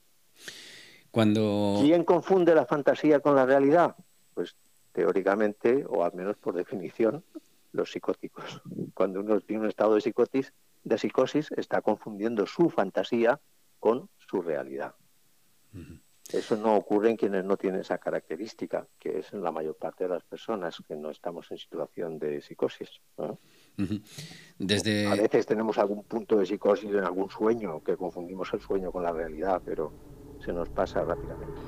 Cuando... 1.11 1.79
¿Quién 1.81 2.05
confunde 2.05 2.55
la 2.55 2.67
fantasía 2.67 3.21
con 3.21 3.35
la 3.35 3.47
realidad? 3.47 3.97
Pues 4.35 4.55
teóricamente, 4.93 5.85
o 5.89 6.05
al 6.05 6.15
menos 6.15 6.37
por 6.37 6.55
definición, 6.55 7.25
los 7.73 7.93
psicóticos. 7.93 8.63
Cuando 8.95 9.21
uno 9.21 9.41
tiene 9.41 9.63
un 9.63 9.69
estado 9.69 9.95
de 9.95 10.01
psicosis, 10.01 10.53
de 10.85 10.99
psicosis 10.99 11.51
está 11.57 11.83
confundiendo 11.83 12.47
su 12.47 12.71
fantasía 12.71 13.41
con 13.79 14.09
su 14.17 14.43
realidad. 14.43 14.95
Eso 16.33 16.57
no 16.57 16.77
ocurre 16.77 17.11
en 17.11 17.17
quienes 17.17 17.45
no 17.45 17.57
tienen 17.57 17.81
esa 17.81 17.97
característica, 17.99 18.87
que 18.99 19.21
es 19.21 19.33
en 19.33 19.43
la 19.43 19.51
mayor 19.51 19.77
parte 19.77 20.05
de 20.05 20.11
las 20.11 20.25
personas 20.25 20.77
que 20.87 20.95
no 20.95 21.11
estamos 21.11 21.51
en 21.51 21.59
situación 21.59 22.19
de 22.19 22.43
psicosis. 22.43 23.01
Desde... 24.59 25.07
A 25.07 25.15
veces 25.15 25.47
tenemos 25.47 25.79
algún 25.79 26.05
punto 26.05 26.37
de 26.37 26.45
psicosis 26.45 26.91
en 26.91 27.05
algún 27.05 27.31
sueño, 27.31 27.83
que 27.83 27.97
confundimos 27.97 28.53
el 28.53 28.61
sueño 28.61 28.93
con 28.93 29.05
la 29.05 29.13
realidad, 29.13 29.63
pero 29.65 29.93
se 30.45 30.53
nos 30.53 30.69
pasa 30.69 31.03
rápidamente. 31.03 31.61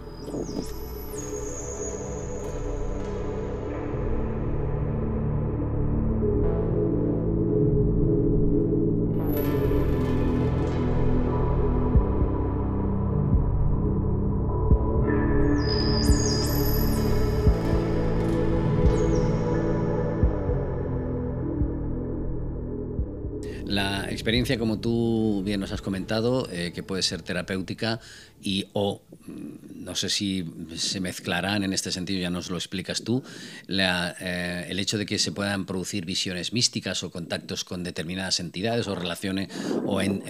Como 24.59 24.80
tú 24.80 25.42
bien 25.44 25.61
nos 25.61 25.72
has 25.72 25.82
comentado, 25.82 26.48
eh, 26.51 26.72
que 26.74 26.82
puede 26.82 27.03
ser 27.03 27.22
terapéutica 27.22 28.01
y 28.42 28.66
o, 28.72 29.03
mm, 29.26 29.84
no 29.84 29.94
sé 29.94 30.09
si 30.09 30.44
se 30.76 31.01
mezclarán 31.01 31.62
en 31.62 31.72
este 31.72 31.92
sentido, 31.92 32.20
ya 32.20 32.30
nos 32.30 32.51
lo 32.51 32.57
explicas 32.57 33.03
tú, 33.03 33.22
eh, 33.68 34.66
el 34.68 34.78
hecho 34.78 34.98
de 34.98 35.07
que 35.07 35.18
se 35.18 35.32
puedan 35.32 35.66
producir 35.66 36.05
visiones 36.05 36.53
místicas 36.53 37.03
o 37.03 37.11
contactos 37.11 37.64
con 37.64 37.84
determinadas 37.84 38.40
entidades 38.40 38.88
o 38.88 38.94
relaciones 38.94 39.48
o, 39.84 40.01
en, 40.01 40.22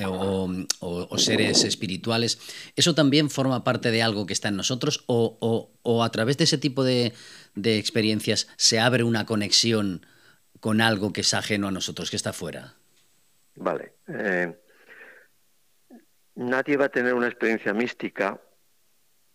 o, 0.80 1.18
seres 1.18 1.64
espirituales, 1.64 2.38
¿eso 2.76 2.94
también 2.94 3.30
forma 3.30 3.64
parte 3.64 3.90
de 3.90 4.02
algo 4.02 4.26
que 4.26 4.32
está 4.32 4.48
en 4.48 4.56
nosotros 4.56 5.04
o, 5.06 5.68
a 6.02 6.10
través 6.10 6.36
de 6.36 6.44
ese 6.44 6.58
tipo 6.58 6.84
de, 6.84 7.12
de 7.54 7.78
experiencias 7.78 8.48
se 8.56 8.80
abre 8.80 9.04
una 9.04 9.26
conexión 9.26 10.06
con 10.60 10.80
algo 10.80 11.12
que 11.12 11.22
es 11.22 11.34
ajeno 11.34 11.68
a 11.68 11.70
nosotros, 11.70 12.10
que 12.10 12.16
está 12.16 12.32
fuera? 12.32 12.79
Vale. 13.60 13.92
Eh, 14.08 14.58
nadie 16.36 16.78
va 16.78 16.86
a 16.86 16.88
tener 16.88 17.12
una 17.12 17.26
experiencia 17.26 17.74
mística 17.74 18.40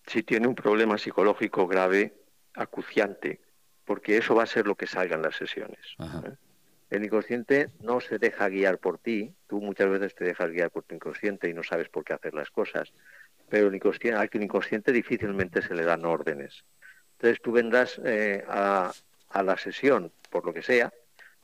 si 0.07 0.23
tiene 0.23 0.47
un 0.47 0.55
problema 0.55 0.97
psicológico 0.97 1.67
grave, 1.67 2.13
acuciante, 2.55 3.39
porque 3.86 4.17
eso 4.17 4.34
va 4.34 4.43
a 4.43 4.47
ser 4.47 4.65
lo 4.65 4.76
que 4.76 4.88
salga 4.88 5.15
en 5.15 5.21
las 5.21 5.36
sesiones. 5.36 5.80
¿eh? 5.99 6.36
El 6.89 7.05
inconsciente 7.05 7.69
no 7.82 7.99
se 8.01 8.17
deja 8.17 8.49
guiar 8.49 8.80
por 8.80 8.97
ti, 8.97 9.36
tú 9.47 9.61
muchas 9.61 9.89
veces 9.89 10.15
te 10.15 10.23
dejas 10.23 10.49
guiar 10.49 10.71
por 10.71 10.84
tu 10.84 10.95
inconsciente 10.95 11.47
y 11.47 11.53
no 11.53 11.61
sabes 11.61 11.89
por 11.89 12.03
qué 12.03 12.13
hacer 12.13 12.34
las 12.34 12.49
cosas, 12.49 12.93
pero 13.47 13.67
el 13.67 13.76
inconsciente, 13.76 14.17
al 14.17 14.41
inconsciente 14.41 14.91
difícilmente 14.91 15.61
se 15.61 15.76
le 15.76 15.84
dan 15.84 16.03
órdenes. 16.03 16.65
Entonces 17.13 17.39
tú 17.43 17.51
vendrás 17.51 18.01
eh, 18.03 18.43
a, 18.47 18.91
a 19.30 19.43
la 19.43 19.57
sesión 19.57 20.11
por 20.32 20.45
lo 20.45 20.53
que 20.53 20.63
sea, 20.63 20.91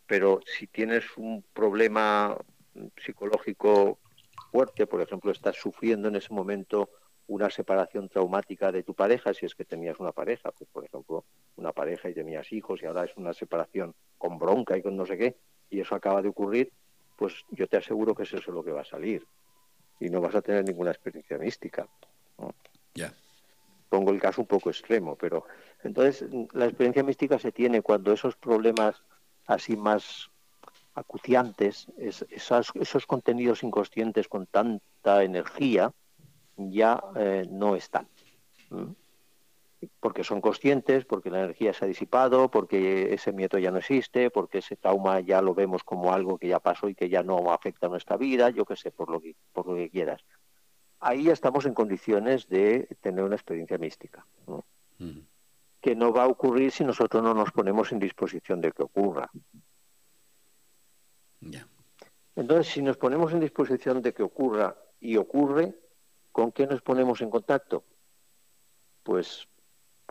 pero 0.07 0.41
si 0.45 0.65
tienes 0.65 1.05
un 1.15 1.43
problema 1.53 2.37
psicológico 2.97 3.99
fuerte, 4.51 4.87
por 4.87 5.01
ejemplo, 5.01 5.31
estás 5.31 5.55
sufriendo 5.55 6.07
en 6.07 6.15
ese 6.15 6.33
momento 6.33 6.89
una 7.27 7.49
separación 7.49 8.09
traumática 8.09 8.71
de 8.71 8.83
tu 8.83 8.93
pareja, 8.93 9.33
si 9.33 9.45
es 9.45 9.55
que 9.55 9.63
tenías 9.63 9.99
una 9.99 10.11
pareja, 10.11 10.51
pues 10.51 10.69
por 10.69 10.83
ejemplo, 10.83 11.23
una 11.55 11.71
pareja 11.71 12.09
y 12.09 12.13
tenías 12.13 12.51
hijos 12.51 12.81
y 12.81 12.85
ahora 12.85 13.05
es 13.05 13.15
una 13.15 13.33
separación 13.33 13.95
con 14.17 14.37
bronca 14.37 14.77
y 14.77 14.81
con 14.81 14.97
no 14.97 15.05
sé 15.05 15.17
qué, 15.17 15.37
y 15.69 15.79
eso 15.79 15.95
acaba 15.95 16.21
de 16.21 16.29
ocurrir, 16.29 16.71
pues 17.17 17.33
yo 17.51 17.67
te 17.67 17.77
aseguro 17.77 18.13
que 18.13 18.23
es 18.23 18.33
eso 18.33 18.51
lo 18.51 18.63
que 18.63 18.71
va 18.71 18.81
a 18.81 18.85
salir. 18.85 19.25
Y 19.99 20.09
no 20.09 20.19
vas 20.19 20.35
a 20.35 20.41
tener 20.41 20.65
ninguna 20.65 20.91
experiencia 20.91 21.37
mística. 21.37 21.87
Ya. 22.95 23.13
Pongo 23.87 24.11
el 24.11 24.19
caso 24.19 24.41
un 24.41 24.47
poco 24.47 24.69
extremo, 24.69 25.15
pero 25.15 25.45
entonces 25.83 26.25
la 26.53 26.65
experiencia 26.65 27.03
mística 27.03 27.37
se 27.37 27.51
tiene 27.51 27.81
cuando 27.81 28.11
esos 28.11 28.35
problemas 28.35 29.03
así 29.45 29.77
más 29.77 30.31
acuciantes, 30.93 31.87
esos, 31.97 33.05
contenidos 33.07 33.63
inconscientes 33.63 34.27
con 34.27 34.45
tanta 34.47 35.23
energía 35.23 35.91
ya 36.57 37.03
eh, 37.15 37.47
no 37.49 37.75
están. 37.75 38.07
Porque 39.99 40.23
son 40.23 40.41
conscientes, 40.41 41.05
porque 41.05 41.31
la 41.31 41.39
energía 41.39 41.73
se 41.73 41.85
ha 41.85 41.87
disipado, 41.87 42.51
porque 42.51 43.13
ese 43.13 43.31
miedo 43.31 43.57
ya 43.57 43.71
no 43.71 43.79
existe, 43.79 44.29
porque 44.29 44.59
ese 44.59 44.75
trauma 44.75 45.19
ya 45.21 45.41
lo 45.41 45.55
vemos 45.55 45.83
como 45.83 46.13
algo 46.13 46.37
que 46.37 46.49
ya 46.49 46.59
pasó 46.59 46.87
y 46.87 46.95
que 46.95 47.09
ya 47.09 47.23
no 47.23 47.51
afecta 47.51 47.87
a 47.87 47.89
nuestra 47.89 48.17
vida, 48.17 48.49
yo 48.51 48.65
qué 48.65 48.75
sé, 48.75 48.91
por 48.91 49.09
lo 49.09 49.19
que, 49.19 49.35
por 49.53 49.67
lo 49.67 49.75
que 49.75 49.89
quieras. 49.89 50.23
Ahí 50.99 51.23
ya 51.23 51.33
estamos 51.33 51.65
en 51.65 51.73
condiciones 51.73 52.47
de 52.47 52.87
tener 53.01 53.23
una 53.23 53.35
experiencia 53.35 53.79
mística. 53.79 54.25
Que 55.81 55.95
no 55.95 56.13
va 56.13 56.25
a 56.25 56.27
ocurrir 56.27 56.71
si 56.71 56.83
nosotros 56.83 57.23
no 57.23 57.33
nos 57.33 57.51
ponemos 57.51 57.91
en 57.91 57.97
disposición 57.97 58.61
de 58.61 58.71
que 58.71 58.83
ocurra. 58.83 59.31
Entonces, 62.35 62.67
si 62.73 62.81
nos 62.81 62.97
ponemos 62.97 63.33
en 63.33 63.39
disposición 63.39 64.01
de 64.01 64.13
que 64.13 64.23
ocurra 64.23 64.75
y 64.99 65.17
ocurre, 65.17 65.75
¿con 66.31 66.51
qué 66.51 66.67
nos 66.67 66.81
ponemos 66.81 67.21
en 67.21 67.29
contacto? 67.29 67.83
Pues 69.03 69.47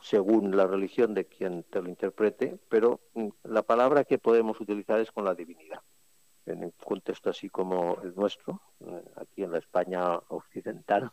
según 0.02 0.56
la 0.56 0.66
religión 0.66 1.14
de 1.14 1.26
quien 1.26 1.62
te 1.64 1.82
lo 1.82 1.88
interprete, 1.88 2.58
pero 2.68 3.00
mm, 3.14 3.28
la 3.44 3.62
palabra 3.62 4.04
que 4.04 4.18
podemos 4.18 4.60
utilizar 4.60 5.00
es 5.00 5.12
con 5.12 5.24
la 5.24 5.34
divinidad. 5.34 5.82
En 6.46 6.64
un 6.64 6.70
contexto 6.72 7.30
así 7.30 7.48
como 7.48 7.98
el 8.02 8.14
nuestro, 8.14 8.60
eh, 8.80 9.04
aquí 9.16 9.42
en 9.42 9.52
la 9.52 9.58
España 9.58 10.16
occidental, 10.28 11.12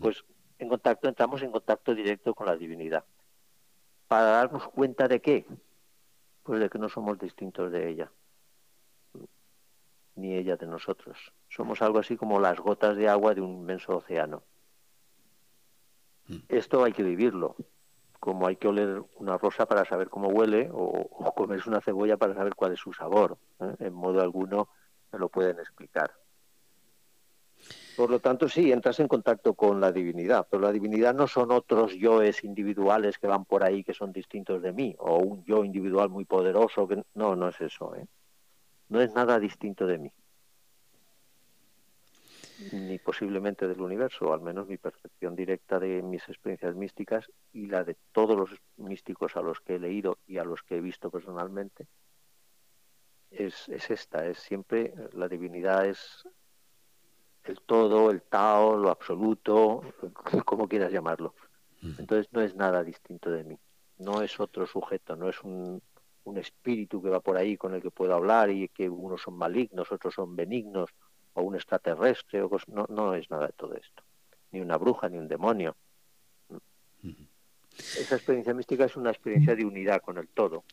pues 0.00 0.24
en 0.58 0.68
contacto 0.68 1.08
entramos 1.08 1.42
en 1.42 1.50
contacto 1.50 1.94
directo 1.94 2.34
con 2.34 2.46
la 2.46 2.56
divinidad. 2.56 3.04
Para 4.08 4.24
darnos 4.24 4.68
cuenta 4.68 5.08
de 5.08 5.20
qué? 5.20 5.46
Pues 6.42 6.60
de 6.60 6.68
que 6.68 6.78
no 6.78 6.88
somos 6.88 7.18
distintos 7.18 7.72
de 7.72 7.88
ella 7.88 8.10
ni 10.16 10.34
ella 10.34 10.56
de 10.56 10.66
nosotros. 10.66 11.32
Somos 11.48 11.82
algo 11.82 11.98
así 11.98 12.16
como 12.16 12.40
las 12.40 12.58
gotas 12.58 12.96
de 12.96 13.08
agua 13.08 13.34
de 13.34 13.40
un 13.40 13.52
inmenso 13.52 13.96
océano. 13.96 14.42
Mm. 16.28 16.36
Esto 16.48 16.84
hay 16.84 16.92
que 16.92 17.02
vivirlo, 17.02 17.56
como 18.18 18.46
hay 18.46 18.56
que 18.56 18.68
oler 18.68 19.02
una 19.16 19.38
rosa 19.38 19.66
para 19.66 19.84
saber 19.84 20.08
cómo 20.08 20.28
huele 20.28 20.68
o, 20.72 21.32
comerse 21.34 21.68
una 21.68 21.80
cebolla 21.80 22.16
para 22.16 22.34
saber 22.34 22.54
cuál 22.54 22.72
es 22.72 22.80
su 22.80 22.92
sabor. 22.92 23.38
¿eh? 23.60 23.74
En 23.80 23.92
modo 23.92 24.20
alguno 24.20 24.68
me 25.12 25.18
lo 25.18 25.28
pueden 25.28 25.58
explicar. 25.58 26.12
Por 27.96 28.10
lo 28.10 28.18
tanto, 28.20 28.48
sí, 28.48 28.70
entras 28.70 29.00
en 29.00 29.08
contacto 29.08 29.54
con 29.54 29.80
la 29.80 29.90
divinidad, 29.90 30.46
pero 30.50 30.62
la 30.62 30.72
divinidad 30.72 31.14
no 31.14 31.26
son 31.26 31.50
otros 31.50 31.94
yoes 31.94 32.44
individuales 32.44 33.18
que 33.18 33.26
van 33.26 33.46
por 33.46 33.64
ahí 33.64 33.82
que 33.82 33.94
son 33.94 34.12
distintos 34.12 34.60
de 34.60 34.72
mí, 34.72 34.94
o 34.98 35.16
un 35.16 35.44
yo 35.44 35.64
individual 35.64 36.10
muy 36.10 36.26
poderoso. 36.26 36.86
Que... 36.86 37.02
No, 37.14 37.34
no 37.34 37.48
es 37.48 37.60
eso. 37.60 37.94
¿eh? 37.94 38.06
No 38.88 39.00
es 39.00 39.12
nada 39.14 39.38
distinto 39.38 39.86
de 39.86 39.98
mí, 39.98 40.12
ni 42.72 42.98
posiblemente 42.98 43.66
del 43.66 43.80
universo, 43.80 44.32
al 44.32 44.40
menos 44.40 44.66
mi 44.66 44.78
percepción 44.78 45.34
directa 45.34 45.78
de 45.78 46.02
mis 46.02 46.28
experiencias 46.28 46.74
místicas 46.74 47.30
y 47.52 47.66
la 47.66 47.84
de 47.84 47.96
todos 48.12 48.36
los 48.36 48.60
místicos 48.76 49.36
a 49.36 49.42
los 49.42 49.60
que 49.60 49.76
he 49.76 49.78
leído 49.78 50.18
y 50.26 50.38
a 50.38 50.44
los 50.44 50.62
que 50.62 50.76
he 50.76 50.80
visto 50.80 51.10
personalmente, 51.10 51.86
es, 53.30 53.68
esta, 53.68 54.26
es 54.26 54.38
siempre 54.38 54.94
la 55.12 55.28
divinidad 55.28 55.86
es 55.86 56.26
el 57.44 57.60
todo, 57.60 58.10
el 58.10 58.22
Tao, 58.22 58.76
lo 58.76 58.90
absoluto, 58.90 59.82
como 60.44 60.68
quieras 60.68 60.92
llamarlo. 60.92 61.34
Entonces 61.82 62.26
no 62.32 62.40
es 62.40 62.56
nada 62.56 62.82
distinto 62.82 63.30
de 63.30 63.44
mí, 63.44 63.58
no 63.98 64.22
es 64.22 64.40
otro 64.40 64.66
sujeto, 64.66 65.14
no 65.14 65.28
es 65.28 65.40
un, 65.42 65.80
un 66.26 66.38
espíritu 66.38 67.00
que 67.02 67.08
va 67.08 67.20
por 67.20 67.36
ahí 67.36 67.56
con 67.56 67.74
el 67.74 67.82
que 67.82 67.90
puedo 67.90 68.14
hablar 68.14 68.50
y 68.50 68.68
que 68.68 68.88
unos 68.88 69.22
son 69.22 69.34
malignos, 69.34 69.90
otros 69.92 70.14
son 70.14 70.34
benignos, 70.34 70.90
o 71.34 71.42
un 71.42 71.54
extraterrestre, 71.54 72.42
o 72.42 72.50
no, 72.68 72.86
no 72.88 73.14
es 73.14 73.30
nada 73.30 73.46
de 73.46 73.52
todo 73.52 73.74
esto. 73.74 74.02
Ni 74.50 74.60
una 74.60 74.76
bruja, 74.76 75.08
ni 75.08 75.18
un 75.18 75.28
demonio. 75.28 75.76
Esa 77.78 78.16
experiencia 78.16 78.54
mística 78.54 78.86
es 78.86 78.96
una 78.96 79.10
experiencia 79.10 79.54
de 79.54 79.64
unidad 79.64 80.00
con 80.00 80.16
el 80.16 80.28
todo 80.28 80.64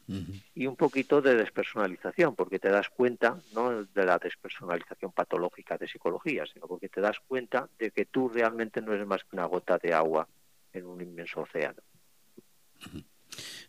y 0.56 0.66
un 0.66 0.76
poquito 0.76 1.22
de 1.22 1.36
despersonalización, 1.36 2.34
porque 2.34 2.60
te 2.60 2.70
das 2.70 2.90
cuenta, 2.90 3.38
no 3.54 3.84
de 3.84 4.06
la 4.06 4.18
despersonalización 4.18 5.12
patológica 5.12 5.78
de 5.78 5.88
psicología, 5.88 6.46
sino 6.52 6.66
porque 6.66 6.90
te 6.90 7.02
das 7.02 7.20
cuenta 7.28 7.70
de 7.78 7.92
que 7.92 8.06
tú 8.06 8.30
realmente 8.30 8.82
no 8.82 8.94
eres 8.94 9.06
más 9.06 9.24
que 9.24 9.36
una 9.36 9.46
gota 9.46 9.78
de 9.78 9.94
agua 9.94 10.28
en 10.72 10.86
un 10.86 11.02
inmenso 11.02 11.42
océano. 11.42 11.82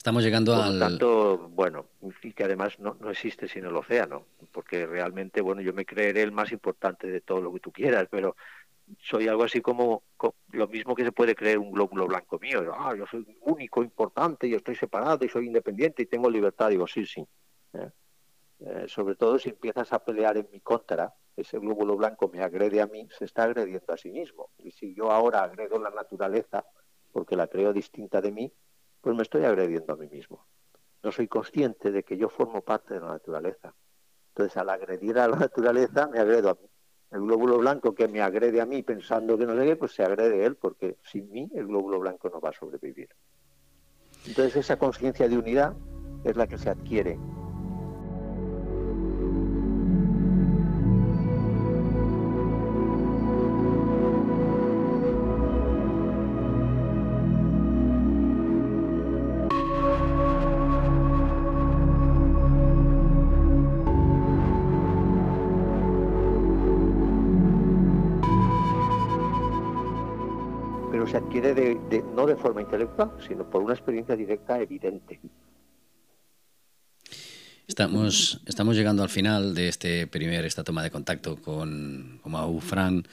Estamos 0.05 0.23
llegando 0.23 0.55
Por 0.55 0.65
al. 0.65 0.79
tanto, 0.79 1.49
bueno, 1.49 1.87
y 2.23 2.33
que 2.35 2.45
además 2.45 2.79
no, 2.79 2.95
no 3.01 3.09
existe 3.09 3.49
sin 3.49 3.65
el 3.65 3.75
océano, 3.75 4.27
porque 4.53 4.85
realmente, 4.85 5.41
bueno, 5.41 5.63
yo 5.63 5.73
me 5.73 5.87
creeré 5.87 6.21
el 6.21 6.31
más 6.31 6.53
importante 6.53 7.07
de 7.07 7.23
todo 7.23 7.41
lo 7.41 7.51
que 7.55 7.61
tú 7.61 7.73
quieras, 7.73 8.07
pero 8.11 8.37
soy 9.01 9.29
algo 9.29 9.45
así 9.45 9.63
como, 9.63 10.03
lo 10.51 10.69
mismo 10.69 10.95
que 10.95 11.05
se 11.05 11.13
puede 11.13 11.35
creer 11.35 11.59
un 11.59 11.73
glóbulo 11.73 12.07
blanco 12.07 12.39
mío. 12.39 12.71
Ah, 12.77 12.95
yo 12.95 13.07
soy 13.07 13.27
único, 13.47 13.83
importante, 13.83 14.47
yo 14.47 14.59
estoy 14.59 14.77
separado 14.77 15.25
y 15.25 15.31
soy 15.31 15.47
independiente 15.47 16.03
y 16.03 16.07
tengo 16.07 16.29
libertad. 16.29 16.69
Digo, 16.69 16.87
sí, 16.87 17.07
sí. 17.07 17.27
¿eh? 17.73 17.91
Eh, 18.61 18.85
sobre 18.89 19.15
todo 19.15 19.39
si 19.39 19.49
empiezas 19.49 19.91
a 19.95 20.05
pelear 20.05 20.37
en 20.37 20.49
mi 20.53 20.61
contra, 20.61 21.15
ese 21.35 21.59
glóbulo 21.59 21.97
blanco 21.97 22.29
me 22.29 22.43
agrede 22.43 22.83
a 22.83 22.87
mí, 22.87 23.09
se 23.19 23.25
está 23.25 23.45
agrediendo 23.45 23.91
a 23.91 23.97
sí 23.97 24.11
mismo. 24.11 24.51
Y 24.59 24.71
si 24.71 24.95
yo 24.95 25.11
ahora 25.11 25.45
agredo 25.45 25.79
la 25.79 25.89
naturaleza 25.89 26.67
porque 27.11 27.37
la 27.37 27.47
creo 27.47 27.73
distinta 27.73 28.21
de 28.21 28.33
mí, 28.33 28.53
pues 29.05 29.15
me 29.15 29.23
estoy 29.23 29.45
agrediendo 29.45 29.93
a 29.93 29.97
mí 29.97 30.09
mismo. 30.09 30.47
No 31.03 31.13
soy 31.13 31.29
consciente 31.29 31.93
de 31.93 32.03
que 32.03 32.17
yo 32.17 32.31
formo 32.31 32.63
parte 32.63 32.95
de 32.95 33.01
la 33.01 33.09
naturaleza. 33.09 33.75
Entonces, 34.29 34.57
al 34.57 34.71
agredir 34.71 35.19
a 35.19 35.29
la 35.29 35.37
naturaleza, 35.37 36.09
me 36.09 36.19
agredo 36.19 36.49
a 36.49 36.55
mí. 36.55 36.67
El 37.11 37.21
glóbulo 37.21 37.59
blanco 37.59 37.95
que 37.95 38.09
me 38.09 38.23
agrede 38.23 38.63
a 38.63 38.67
mí 38.67 38.83
pensando 38.83 39.37
que 39.37 39.45
no 39.45 39.55
sé 39.55 39.67
qué, 39.67 39.77
pues 39.77 39.93
se 39.93 40.03
agrede 40.03 40.47
él, 40.47 40.57
porque 40.57 40.97
sin 41.03 41.31
mí 41.31 41.51
el 41.55 41.67
glóbulo 41.67 42.01
blanco 42.01 42.31
no 42.31 42.41
va 42.41 42.49
a 42.49 42.53
sobrevivir. 42.55 43.11
Entonces, 44.27 44.57
esa 44.57 44.79
conciencia 44.79 45.29
de 45.29 45.37
unidad 45.37 45.75
es 46.25 46.35
la 46.37 46.47
que 46.47 46.57
se 46.57 46.71
adquiere 46.71 47.19
no 72.25 72.35
de 72.35 72.41
forma 72.41 72.62
intelectual, 72.62 73.12
sino 73.27 73.49
por 73.49 73.62
una 73.62 73.75
experiencia 73.75 74.16
directa 74.16 74.61
evidente. 74.61 75.20
Estamos, 77.66 78.41
estamos 78.47 78.77
llegando 78.77 79.03
al 79.03 79.09
final 79.09 79.55
de 79.55 79.68
este 79.68 80.07
primer, 80.07 80.45
esta 80.45 80.64
toma 80.64 80.83
de 80.83 80.91
contacto 80.91 81.37
con, 81.37 82.18
con 82.22 82.33
Mau 82.33 82.61
Fran. 82.61 83.05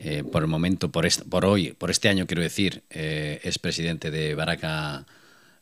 Eh, 0.00 0.22
por 0.22 0.42
el 0.42 0.48
momento, 0.48 0.90
por, 0.90 1.08
por 1.28 1.44
hoy, 1.44 1.72
por 1.72 1.90
este 1.90 2.08
año 2.08 2.26
quiero 2.26 2.42
decir, 2.42 2.84
eh, 2.90 3.40
es 3.42 3.58
presidente 3.58 4.12
de 4.12 4.36
Baraca 4.36 5.04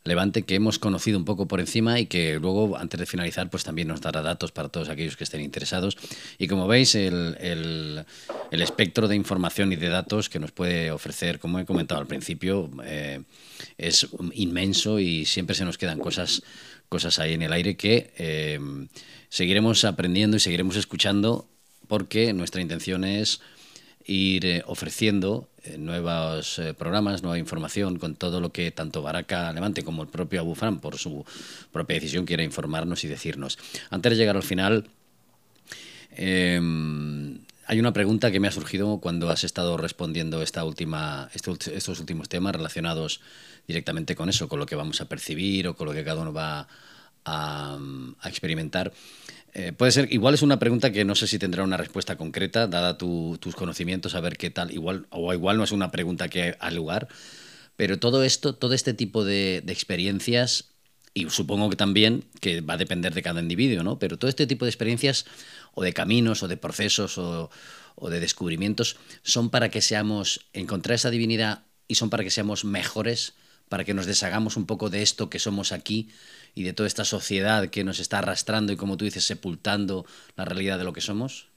Levante, 0.06 0.42
que 0.42 0.54
hemos 0.54 0.78
conocido 0.78 1.18
un 1.18 1.24
poco 1.24 1.46
por 1.46 1.60
encima 1.60 1.98
y 2.00 2.06
que 2.06 2.38
luego, 2.40 2.76
antes 2.76 2.98
de 2.98 3.06
finalizar, 3.06 3.50
pues 3.50 3.64
también 3.64 3.88
nos 3.88 4.00
dará 4.00 4.22
datos 4.22 4.52
para 4.52 4.68
todos 4.68 4.88
aquellos 4.88 5.16
que 5.16 5.24
estén 5.24 5.40
interesados. 5.40 5.96
Y 6.38 6.48
como 6.48 6.66
veis, 6.66 6.94
el, 6.94 7.36
el, 7.40 8.62
espectro 8.62 9.08
de 9.08 9.16
información 9.16 9.72
y 9.72 9.76
de 9.76 9.88
datos 9.88 10.28
que 10.28 10.38
nos 10.38 10.52
puede 10.52 10.90
ofrecer, 10.90 11.38
como 11.38 11.58
he 11.58 11.64
comentado 11.64 12.00
al 12.00 12.06
principio, 12.06 12.70
eh, 12.84 13.22
es 13.78 14.08
inmenso 14.32 14.98
y 14.98 15.24
siempre 15.24 15.54
se 15.54 15.64
nos 15.64 15.78
quedan 15.78 15.98
cosas, 15.98 16.42
cosas 16.88 17.18
ahí 17.18 17.34
en 17.34 17.42
el 17.42 17.52
aire 17.52 17.76
que 17.76 18.58
seguiremos 19.28 19.84
aprendiendo 19.84 20.36
y 20.36 20.40
seguiremos 20.40 20.76
escuchando 20.76 21.48
porque 21.88 22.32
nuestra 22.32 22.60
intención 22.60 23.04
es 23.04 23.40
ir 24.06 24.46
eh, 24.46 24.62
ofreciendo 24.66 25.48
eh, 25.64 25.78
nuevos 25.78 26.58
eh, 26.58 26.74
programas, 26.74 27.22
nueva 27.22 27.38
información 27.38 27.98
con 27.98 28.14
todo 28.14 28.40
lo 28.40 28.52
que 28.52 28.70
tanto 28.70 29.02
Baraca 29.02 29.52
Levante 29.52 29.82
como 29.82 30.02
el 30.02 30.08
propio 30.08 30.40
Abufran, 30.40 30.80
por 30.80 30.96
su 30.96 31.24
propia 31.72 31.94
decisión, 31.94 32.24
quiera 32.24 32.42
informarnos 32.42 33.04
y 33.04 33.08
decirnos. 33.08 33.58
Antes 33.90 34.12
de 34.12 34.16
llegar 34.16 34.36
al 34.36 34.42
final, 34.42 34.88
em, 36.12 37.38
hay 37.66 37.80
una 37.80 37.92
pregunta 37.92 38.30
que 38.30 38.38
me 38.38 38.48
ha 38.48 38.52
surgido 38.52 38.98
cuando 38.98 39.28
has 39.28 39.42
estado 39.42 39.76
respondiendo 39.76 40.40
esta 40.40 40.64
última, 40.64 41.28
estos 41.34 41.98
últimos 41.98 42.28
temas 42.28 42.54
relacionados 42.54 43.20
directamente 43.66 44.14
con 44.14 44.28
eso, 44.28 44.48
con 44.48 44.60
lo 44.60 44.66
que 44.66 44.76
vamos 44.76 45.00
a 45.00 45.08
percibir 45.08 45.66
o 45.66 45.74
con 45.74 45.88
lo 45.88 45.92
que 45.92 46.04
cada 46.04 46.22
uno 46.22 46.32
va 46.32 46.68
a 47.24 47.76
experimentar. 48.24 48.92
Eh, 49.58 49.72
puede 49.72 49.90
ser, 49.90 50.12
igual 50.12 50.34
es 50.34 50.42
una 50.42 50.58
pregunta 50.58 50.92
que 50.92 51.06
no 51.06 51.14
sé 51.14 51.26
si 51.26 51.38
tendrá 51.38 51.64
una 51.64 51.78
respuesta 51.78 52.16
concreta, 52.16 52.66
dada 52.66 52.98
tus 52.98 53.56
conocimientos, 53.56 54.14
a 54.14 54.20
ver 54.20 54.36
qué 54.36 54.50
tal, 54.50 54.70
igual, 54.70 55.06
o 55.08 55.32
igual 55.32 55.56
no 55.56 55.64
es 55.64 55.72
una 55.72 55.90
pregunta 55.90 56.28
que 56.28 56.58
al 56.60 56.74
lugar, 56.76 57.08
pero 57.74 57.98
todo 57.98 58.22
esto, 58.22 58.54
todo 58.54 58.74
este 58.74 58.92
tipo 58.92 59.24
de, 59.24 59.64
experiencias, 59.68 60.72
y 61.14 61.30
supongo 61.30 61.70
que 61.70 61.76
también, 61.76 62.24
que 62.42 62.60
va 62.60 62.74
a 62.74 62.76
depender 62.76 63.14
de 63.14 63.22
cada 63.22 63.40
individuo, 63.40 63.82
¿no? 63.82 63.98
Pero 63.98 64.18
todo 64.18 64.28
este 64.28 64.46
tipo 64.46 64.66
de 64.66 64.70
experiencias, 64.70 65.24
o 65.72 65.82
de 65.82 65.94
caminos, 65.94 66.42
o 66.42 66.48
de 66.48 66.58
procesos, 66.58 67.16
o, 67.16 67.48
o 67.94 68.10
de 68.10 68.20
descubrimientos, 68.20 68.98
son 69.22 69.48
para 69.48 69.70
que 69.70 69.80
seamos, 69.80 70.48
encontrar 70.52 70.96
esa 70.96 71.08
divinidad 71.08 71.64
y 71.88 71.94
son 71.94 72.10
para 72.10 72.24
que 72.24 72.30
seamos 72.30 72.66
mejores, 72.66 73.32
para 73.70 73.84
que 73.84 73.94
nos 73.94 74.04
deshagamos 74.04 74.58
un 74.58 74.66
poco 74.66 74.90
de 74.90 75.00
esto 75.00 75.30
que 75.30 75.38
somos 75.38 75.72
aquí 75.72 76.10
y 76.56 76.64
de 76.64 76.72
toda 76.72 76.86
esta 76.86 77.04
sociedad 77.04 77.68
que 77.68 77.84
nos 77.84 78.00
está 78.00 78.18
arrastrando 78.18 78.72
y, 78.72 78.76
como 78.76 78.96
tú 78.96 79.04
dices, 79.04 79.24
sepultando 79.24 80.06
la 80.36 80.46
realidad 80.46 80.78
de 80.78 80.84
lo 80.84 80.94
que 80.94 81.02
somos? 81.02 81.50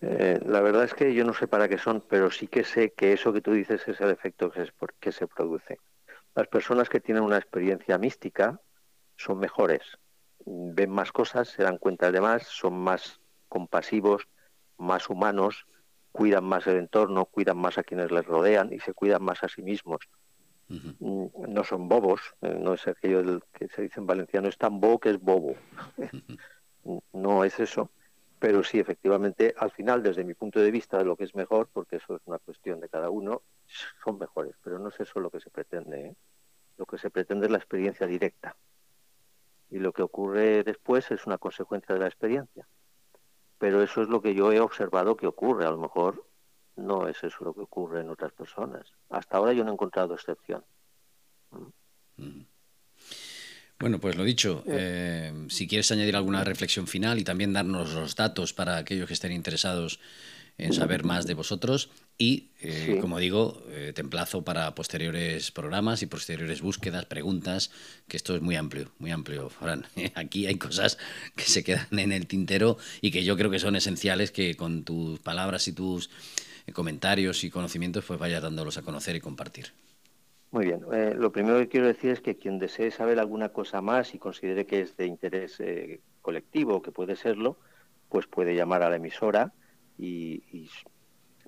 Eh, 0.00 0.40
la 0.46 0.62
verdad 0.62 0.84
es 0.84 0.94
que 0.94 1.12
yo 1.12 1.24
no 1.24 1.34
sé 1.34 1.46
para 1.46 1.68
qué 1.68 1.76
son, 1.76 2.02
pero 2.08 2.30
sí 2.30 2.48
que 2.48 2.64
sé 2.64 2.94
que 2.94 3.12
eso 3.12 3.30
que 3.34 3.42
tú 3.42 3.52
dices 3.52 3.86
es 3.86 4.00
el 4.00 4.10
efecto 4.10 4.50
que 4.50 4.66
que 4.98 5.12
se 5.12 5.26
produce. 5.26 5.78
Las 6.34 6.48
personas 6.48 6.88
que 6.88 7.00
tienen 7.00 7.22
una 7.22 7.36
experiencia 7.36 7.98
mística 7.98 8.58
son 9.16 9.38
mejores, 9.38 9.82
ven 10.46 10.90
más 10.90 11.12
cosas, 11.12 11.48
se 11.48 11.62
dan 11.62 11.76
cuenta 11.76 12.10
de 12.10 12.22
más, 12.22 12.44
son 12.44 12.80
más 12.80 13.20
compasivos, 13.48 14.28
más 14.78 15.10
humanos, 15.10 15.66
cuidan 16.10 16.44
más 16.44 16.66
el 16.66 16.76
entorno, 16.76 17.26
cuidan 17.26 17.58
más 17.58 17.76
a 17.76 17.82
quienes 17.82 18.10
les 18.10 18.24
rodean 18.24 18.72
y 18.72 18.80
se 18.80 18.94
cuidan 18.94 19.22
más 19.22 19.44
a 19.44 19.48
sí 19.48 19.60
mismos. 19.60 20.00
Mm, 20.70 21.26
no 21.48 21.64
son 21.64 21.88
bobos, 21.88 22.20
eh, 22.42 22.56
no 22.56 22.74
es 22.74 22.86
aquello 22.86 23.40
que 23.52 23.68
se 23.68 23.82
dice 23.82 23.98
en 23.98 24.06
valenciano, 24.06 24.48
es 24.48 24.56
tan 24.56 24.78
bobo 24.80 25.00
que 25.00 25.10
es 25.10 25.20
bobo. 25.20 25.56
no 27.12 27.44
es 27.44 27.58
eso, 27.58 27.90
pero 28.38 28.62
sí, 28.62 28.78
efectivamente, 28.78 29.52
al 29.58 29.72
final, 29.72 30.02
desde 30.02 30.22
mi 30.22 30.34
punto 30.34 30.60
de 30.60 30.70
vista, 30.70 30.96
de 30.98 31.04
lo 31.04 31.16
que 31.16 31.24
es 31.24 31.34
mejor, 31.34 31.68
porque 31.72 31.96
eso 31.96 32.16
es 32.16 32.22
una 32.24 32.38
cuestión 32.38 32.78
de 32.80 32.88
cada 32.88 33.10
uno, 33.10 33.42
son 34.04 34.18
mejores, 34.18 34.54
pero 34.62 34.78
no 34.78 34.88
es 34.90 35.00
eso 35.00 35.18
lo 35.18 35.30
que 35.30 35.40
se 35.40 35.50
pretende. 35.50 36.06
¿eh? 36.06 36.16
Lo 36.78 36.86
que 36.86 36.98
se 36.98 37.10
pretende 37.10 37.46
es 37.46 37.52
la 37.52 37.58
experiencia 37.58 38.06
directa. 38.06 38.56
Y 39.70 39.78
lo 39.78 39.92
que 39.92 40.02
ocurre 40.02 40.62
después 40.62 41.10
es 41.10 41.26
una 41.26 41.38
consecuencia 41.38 41.94
de 41.94 42.00
la 42.00 42.06
experiencia. 42.06 42.66
Pero 43.58 43.82
eso 43.82 44.02
es 44.02 44.08
lo 44.08 44.22
que 44.22 44.34
yo 44.34 44.52
he 44.52 44.60
observado 44.60 45.16
que 45.16 45.26
ocurre. 45.26 45.66
A 45.66 45.70
lo 45.70 45.78
mejor 45.78 46.24
no 46.80 47.08
es 47.08 47.22
eso 47.22 47.44
lo 47.44 47.54
que 47.54 47.60
ocurre 47.60 48.00
en 48.00 48.10
otras 48.10 48.32
personas. 48.32 48.92
Hasta 49.08 49.36
ahora 49.36 49.52
yo 49.52 49.64
no 49.64 49.70
he 49.70 49.74
encontrado 49.74 50.14
excepción. 50.14 50.64
Mm. 52.16 52.42
Bueno, 53.78 53.98
pues 53.98 54.16
lo 54.16 54.24
dicho, 54.24 54.62
eh, 54.66 55.32
si 55.48 55.66
quieres 55.66 55.90
añadir 55.90 56.14
alguna 56.14 56.44
reflexión 56.44 56.86
final 56.86 57.18
y 57.18 57.24
también 57.24 57.54
darnos 57.54 57.94
los 57.94 58.14
datos 58.14 58.52
para 58.52 58.76
aquellos 58.76 59.06
que 59.06 59.14
estén 59.14 59.32
interesados 59.32 60.00
en 60.58 60.74
saber 60.74 61.04
más 61.04 61.26
de 61.26 61.32
vosotros 61.32 61.88
y, 62.18 62.50
eh, 62.60 62.98
como 63.00 63.18
digo, 63.18 63.64
eh, 63.70 63.92
te 63.94 64.02
emplazo 64.02 64.44
para 64.44 64.74
posteriores 64.74 65.50
programas 65.50 66.02
y 66.02 66.06
posteriores 66.06 66.60
búsquedas, 66.60 67.06
preguntas, 67.06 67.70
que 68.08 68.18
esto 68.18 68.36
es 68.36 68.42
muy 68.42 68.56
amplio, 68.56 68.92
muy 68.98 69.10
amplio, 69.10 69.48
Fran. 69.48 69.86
Aquí 70.14 70.46
hay 70.46 70.56
cosas 70.56 70.98
que 71.34 71.44
se 71.44 71.64
quedan 71.64 71.98
en 71.98 72.12
el 72.12 72.26
tintero 72.26 72.76
y 73.00 73.10
que 73.10 73.24
yo 73.24 73.38
creo 73.38 73.50
que 73.50 73.58
son 73.58 73.74
esenciales 73.74 74.30
que 74.30 74.54
con 74.54 74.84
tus 74.84 75.18
palabras 75.20 75.66
y 75.68 75.72
tus 75.72 76.10
comentarios 76.72 77.44
y 77.44 77.50
conocimientos, 77.50 78.04
pues 78.04 78.18
vaya 78.18 78.40
dándolos 78.40 78.78
a 78.78 78.82
conocer 78.82 79.16
y 79.16 79.20
compartir. 79.20 79.72
Muy 80.50 80.66
bien. 80.66 80.80
Eh, 80.92 81.14
lo 81.16 81.30
primero 81.30 81.58
que 81.58 81.68
quiero 81.68 81.86
decir 81.86 82.10
es 82.10 82.20
que 82.20 82.36
quien 82.36 82.58
desee 82.58 82.90
saber 82.90 83.20
alguna 83.20 83.50
cosa 83.50 83.80
más 83.80 84.14
y 84.14 84.18
considere 84.18 84.66
que 84.66 84.80
es 84.80 84.96
de 84.96 85.06
interés 85.06 85.60
eh, 85.60 86.00
colectivo, 86.22 86.82
que 86.82 86.90
puede 86.90 87.14
serlo, 87.14 87.56
pues 88.08 88.26
puede 88.26 88.54
llamar 88.54 88.82
a 88.82 88.90
la 88.90 88.96
emisora 88.96 89.52
y, 89.96 90.68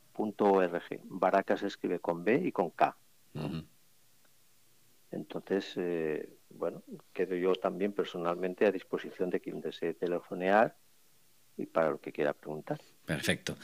Baraca 1.04 1.56
se 1.56 1.66
escribe 1.66 2.00
con 2.00 2.24
B 2.24 2.40
y 2.44 2.52
con 2.52 2.70
K. 2.70 2.96
Entonces, 5.10 5.74
eh, 5.76 6.38
bueno, 6.50 6.82
quedo 7.12 7.36
yo 7.36 7.54
también 7.54 7.92
personalmente 7.92 8.66
a 8.66 8.72
disposición 8.72 9.30
de 9.30 9.40
quien 9.40 9.60
desee 9.60 9.94
telefonear 9.94 10.76
y 11.56 11.66
para 11.66 11.90
lo 11.90 12.00
que 12.00 12.12
quiera 12.12 12.32
preguntar. 12.32 12.80
Perfecto. 13.06 13.56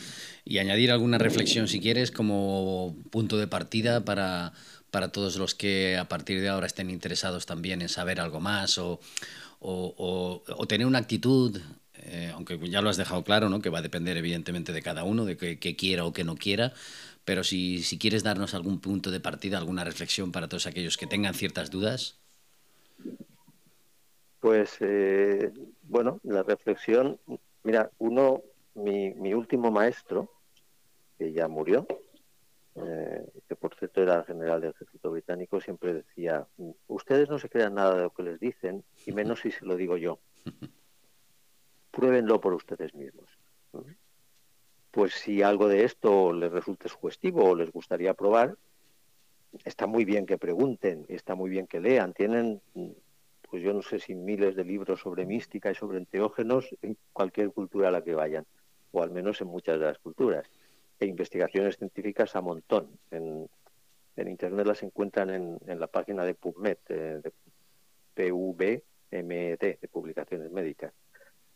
Y 0.45 0.59
añadir 0.59 0.93
alguna 0.93 1.18
reflexión, 1.18 1.66
si 1.66 1.80
quieres, 1.80 2.12
como 2.12 2.97
punto 3.11 3.38
de 3.38 3.49
partida 3.49 4.05
para, 4.05 4.53
para 4.90 5.11
todos 5.11 5.36
los 5.36 5.55
que 5.55 5.97
a 5.97 6.09
partir 6.09 6.40
de 6.40 6.49
ahora 6.49 6.66
estén 6.66 6.90
interesados 6.90 7.45
también 7.45 7.82
en 7.82 7.88
saber 7.88 8.20
algo 8.20 8.40
más 8.40 8.78
o, 8.78 9.01
o, 9.59 10.66
tener 10.68 10.86
una 10.86 10.99
actitud, 10.99 11.61
eh, 11.95 12.30
aunque 12.34 12.59
ya 12.68 12.82
lo 12.82 12.90
has 12.90 12.97
dejado 12.97 13.24
claro, 13.24 13.49
¿no? 13.49 13.61
que 13.61 13.70
va 13.70 13.78
a 13.78 13.82
depender 13.82 14.16
evidentemente 14.16 14.72
de 14.72 14.82
cada 14.82 15.05
uno, 15.05 15.24
de 15.24 15.36
que, 15.36 15.76
quiera 15.76 16.05
o 16.05 16.12
que 16.12 16.24
no 16.24 16.36
quiera, 16.36 16.72
pero 17.24 17.43
si, 17.43 17.82
si, 17.82 17.99
quieres 17.99 18.22
darnos 18.22 18.55
algún 18.55 18.80
punto 18.80 19.11
de 19.11 19.20
partida, 19.20 19.59
alguna 19.59 19.84
reflexión 19.84 20.30
para 20.30 20.49
todos 20.49 20.66
aquellos 20.66 20.97
que 20.97 21.07
tengan 21.07 21.34
ciertas 21.34 21.70
dudas. 21.70 22.18
Pues 24.40 24.76
eh, 24.80 25.53
bueno, 25.82 26.20
la 26.24 26.43
reflexión 26.43 27.18
Mira, 27.65 27.91
uno, 27.99 28.43
mi, 28.75 29.15
mi 29.15 29.35
último 29.35 29.71
maestro, 29.71 30.31
que 31.19 31.33
ya 31.33 31.49
murió, 31.49 31.87
eh, 32.75 33.25
que 33.49 33.55
por 33.55 33.75
cierto 33.75 34.03
era 34.03 34.25
general 34.25 34.61
del 34.61 34.71
ejército 34.71 35.11
británico, 35.11 35.61
siempre 35.61 35.93
decía, 35.93 36.47
ustedes 36.89 37.29
no 37.29 37.39
se 37.39 37.49
crean 37.49 37.75
nada 37.75 37.97
de 37.97 38.03
lo 38.03 38.11
que 38.11 38.23
les 38.23 38.41
dicen, 38.41 38.85
y 39.07 39.13
menos 39.13 39.41
si 39.41 39.51
se 39.51 39.65
lo 39.65 39.77
digo 39.77 39.97
yo. 39.97 40.19
Pruébenlo 41.91 42.41
por 42.41 42.55
ustedes 42.55 42.95
mismos. 42.95 43.29
Pues 44.91 45.13
si 45.15 45.43
algo 45.43 45.69
de 45.69 45.85
esto 45.85 46.33
les 46.33 46.51
resulta 46.51 46.89
sugestivo 46.89 47.51
o 47.51 47.55
les 47.55 47.71
gustaría 47.71 48.15
probar, 48.15 48.57
está 49.65 49.87
muy 49.87 50.05
bien 50.05 50.27
que 50.27 50.39
pregunten, 50.39 51.05
está 51.09 51.35
muy 51.35 51.51
bien 51.51 51.67
que 51.67 51.81
lean, 51.81 52.15
tienen 52.15 52.61
pues 53.53 53.63
yo 53.63 53.75
no 53.75 53.83
sé 53.83 53.99
si 53.99 54.15
miles 54.15 54.57
de 54.57 54.65
libros 54.65 55.01
sobre 55.01 55.27
mística 55.27 55.71
y 55.71 55.75
sobre 55.75 55.99
enteógenos 55.99 56.75
en 56.81 56.97
cualquier 57.13 57.51
cultura 57.51 57.89
a 57.89 57.91
la 57.91 58.03
que 58.03 58.15
vayan, 58.15 58.47
o 58.93 59.03
al 59.03 59.11
menos 59.11 59.43
en 59.43 59.49
muchas 59.49 59.79
de 59.79 59.85
las 59.85 59.99
culturas. 59.99 60.49
E 60.99 61.05
investigaciones 61.05 61.77
científicas 61.77 62.35
a 62.35 62.41
montón. 62.41 62.99
En, 63.11 63.47
Internet 64.17 64.67
las 64.67 64.83
encuentran 64.83 65.29
en, 65.29 65.79
la 65.79 65.87
página 65.87 66.25
de 66.25 66.33
PubMed, 66.33 66.79
eh, 66.89 67.21
PVMED, 68.15 69.59
de 69.59 69.89
publicaciones 69.93 70.51
médicas. 70.51 70.95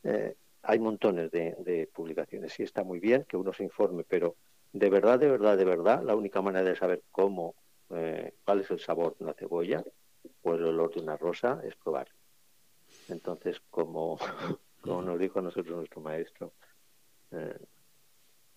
Eh, 0.03 0.35
hay 0.65 0.79
montones 0.79 1.31
de, 1.31 1.89
publicaciones. 1.95 2.53
Sí 2.53 2.63
está 2.63 2.85
muy 2.85 3.01
bien 3.01 3.25
que 3.27 3.39
uno 3.39 3.55
se 3.55 3.65
informe, 3.65 4.05
pero 4.05 4.37
de 4.75 4.91
verdad, 4.91 5.19
de 5.19 5.31
verdad, 5.31 5.57
de 5.57 5.65
verdad, 5.65 6.03
la 6.03 6.15
única 6.15 6.43
manera 6.43 6.69
de 6.69 6.77
saber 6.77 7.05
cómo, 7.11 7.55
eh, 7.89 8.35
cuál 8.45 8.61
es 8.61 8.71
el 8.71 8.81
sabor 8.81 9.17
de 9.17 9.25
una 9.25 9.33
cebolla 9.33 9.83
o 10.47 10.55
el 10.55 10.65
olor 10.65 10.95
de 10.95 11.01
una 11.01 11.17
rosa 11.17 11.61
es 11.65 11.75
probar. 11.75 12.09
Entonces, 13.09 13.61
como, 13.69 14.19
como 14.81 15.03
nos 15.03 15.19
dijo 15.19 15.41
a 15.41 15.43
nosotros 15.43 15.77
nuestro 15.77 16.01
maestro, 16.01 16.55
eh, 17.33 17.59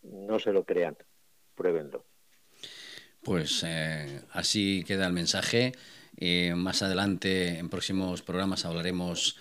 no 0.04 0.40
se 0.40 0.54
lo 0.54 0.64
crean, 0.64 0.96
pruébenlo. 1.56 2.06
Pues 3.24 3.64
eh, 3.66 4.22
así 4.32 4.84
queda 4.86 5.08
el 5.08 5.14
mensaje. 5.14 5.74
más 6.56 6.82
adelante, 6.84 7.58
en 7.58 7.70
próximos 7.70 8.22
programas, 8.22 8.66
hablaremos 8.66 9.38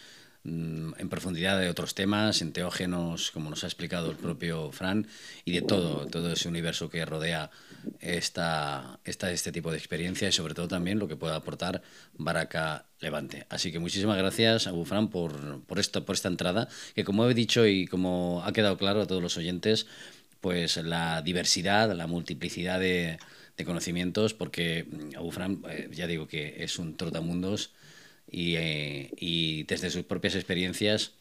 en 0.99 1.09
profundidad 1.09 1.59
de 1.59 1.69
otros 1.69 1.95
temas, 1.95 2.43
enteógenos, 2.43 3.31
como 3.31 3.51
nos 3.51 3.65
ha 3.65 3.67
explicado 3.67 4.11
el 4.11 4.17
propio 4.17 4.73
Fran, 4.73 5.07
y 5.45 5.53
de 5.53 5.63
todo, 5.63 6.07
todo 6.07 6.33
ese 6.33 6.49
universo 6.49 6.91
que 6.91 7.05
rodea 7.05 7.51
esta, 8.01 8.99
esta, 9.05 9.31
este 9.31 9.53
tipo 9.53 9.71
de 9.71 9.79
experiencia 9.79 10.29
y 10.29 10.33
sobre 10.33 10.55
todo 10.55 10.69
también 10.69 10.99
lo 10.99 11.09
que 11.09 11.17
pueda 11.17 11.37
aportar 11.37 11.83
Baraca 12.15 12.87
Levante. 13.01 13.47
Así 13.49 13.73
que 13.73 13.79
muchísimas 13.79 14.19
gracias 14.19 14.67
a 14.67 14.85
Fran 14.85 15.09
por, 15.09 15.63
por, 15.63 15.79
esto, 15.79 16.05
por 16.05 16.15
esta 16.15 16.29
entrada, 16.29 16.69
que 16.95 17.05
como 17.05 17.29
he 17.29 17.35
dicho 17.35 17.67
y 17.67 17.87
como 17.87 18.43
ha 18.45 18.53
quedado 18.53 18.77
claro 18.77 19.03
a 19.03 19.07
todos 19.07 19.23
los 19.23 19.37
oyentes, 19.37 19.87
pues 20.41 20.77
la 20.77 21.23
diversidad, 21.23 21.93
la 21.95 22.07
multiplicidad 22.07 22.79
de, 22.81 23.19
de 23.57 23.65
conocimientos, 23.65 24.35
porque 24.35 24.87
Abu 25.17 25.31
Fran, 25.33 25.63
eh, 25.69 25.89
ya 25.93 26.07
digo 26.07 26.29
que 26.29 26.63
es 26.63 26.79
un 26.79 26.97
trotamundos 26.97 27.73
eh, 28.31 29.11
y, 29.17 29.65
desde 29.65 29.91
sus 29.91 30.05
propias 30.05 30.35
experiencias 30.35 31.13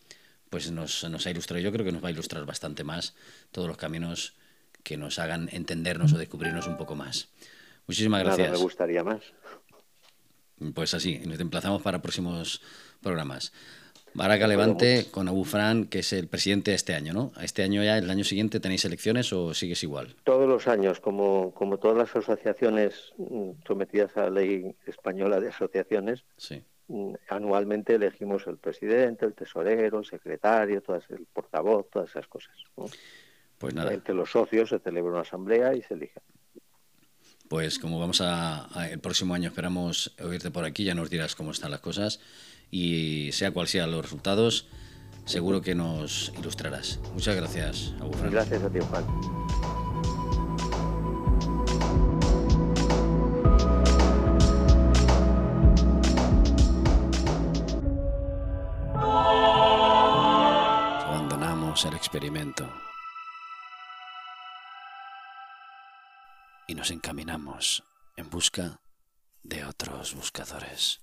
pues 0.49 0.71
nos, 0.71 1.03
nos, 1.09 1.27
ha 1.27 1.31
ilustrado, 1.31 1.61
yo 1.61 1.71
creo 1.73 1.85
que 1.85 1.91
nos 1.91 2.03
va 2.03 2.07
a 2.07 2.11
ilustrar 2.11 2.45
bastante 2.45 2.85
más 2.85 3.15
todos 3.51 3.67
los 3.67 3.75
caminos 3.75 4.33
que 4.83 4.95
nos 4.95 5.19
hagan 5.19 5.49
entendernos 5.51 6.13
o 6.13 6.17
descubrirnos 6.17 6.67
un 6.67 6.77
poco 6.77 6.95
más. 6.95 7.27
Muchísimas 7.87 8.23
gracias. 8.23 8.51
me 8.51 8.57
gustaría 8.57 9.03
más. 9.03 9.21
Pues 10.73 10.93
así, 10.93 11.19
nos 11.25 11.39
emplazamos 11.39 11.81
para 11.81 12.01
próximos 12.01 12.61
programas. 13.01 13.51
Baraca 14.13 14.47
Levante 14.47 15.05
con 15.11 15.27
Abu 15.27 15.43
Fran, 15.43 15.85
que 15.85 15.99
es 15.99 16.11
el 16.11 16.27
presidente 16.27 16.71
de 16.71 16.75
este 16.75 16.95
año, 16.95 17.13
¿no? 17.13 17.31
¿Este 17.41 17.61
año 17.61 17.83
ya, 17.83 17.97
el 17.97 18.09
año 18.09 18.23
siguiente, 18.23 18.59
tenéis 18.59 18.83
elecciones 18.85 19.31
o 19.31 19.53
sigues 19.53 19.83
igual? 19.83 20.15
Todos 20.23 20.49
los 20.49 20.67
años, 20.67 20.99
como, 20.99 21.53
como 21.53 21.77
todas 21.77 21.97
las 21.97 22.15
asociaciones 22.15 23.13
mm, 23.17 23.51
sometidas 23.67 24.15
a 24.17 24.23
la 24.23 24.29
ley 24.31 24.75
española 24.87 25.39
de 25.39 25.49
asociaciones, 25.49 26.23
sí. 26.37 26.63
Mm, 26.87 27.13
anualmente 27.29 27.95
elegimos 27.95 28.47
el 28.47 28.57
presidente, 28.57 29.25
el 29.25 29.33
tesorero, 29.33 29.99
el 29.99 30.05
secretario, 30.05 30.81
todas, 30.81 31.03
el 31.09 31.25
portavoz, 31.25 31.89
todas 31.89 32.09
esas 32.09 32.27
cosas. 32.27 32.55
Pues 33.57 33.73
nada. 33.73 33.93
Entre 33.93 34.13
los 34.13 34.31
socios 34.31 34.69
se 34.69 34.79
celebra 34.79 35.11
una 35.11 35.21
asamblea 35.21 35.73
y 35.73 35.81
se 35.81 35.95
elige. 35.95 36.21
Pues 37.49 37.79
como 37.79 37.99
vamos 37.99 38.21
a, 38.21 38.67
el 38.91 38.99
próximo 38.99 39.33
año 39.33 39.49
esperamos 39.49 40.15
oírte 40.21 40.51
por 40.51 40.65
aquí, 40.65 40.83
ya 40.83 40.93
nos 40.93 41.09
dirás 41.09 41.35
cómo 41.35 41.51
están 41.51 41.71
las 41.71 41.79
cosas 41.79 42.19
y 42.71 43.31
sea 43.31 43.51
cual 43.51 43.67
sean 43.67 43.91
los 43.91 44.01
resultados, 44.03 44.67
seguro 45.25 45.61
que 45.61 45.73
nos 45.73 46.33
ilustrarás. 46.37 46.99
Muchas 47.13 47.35
gracias, 47.35 47.93
Gracias 48.29 48.63
a 48.63 48.69
ti, 48.69 48.79
Juan. 48.79 49.86
El 61.85 61.93
experimento 61.93 62.67
y 66.67 66.73
nos 66.73 66.89
encaminamos 66.89 67.83
en 68.15 68.31
busca 68.31 68.81
de 69.43 69.63
otros 69.63 70.15
buscadores. 70.15 71.01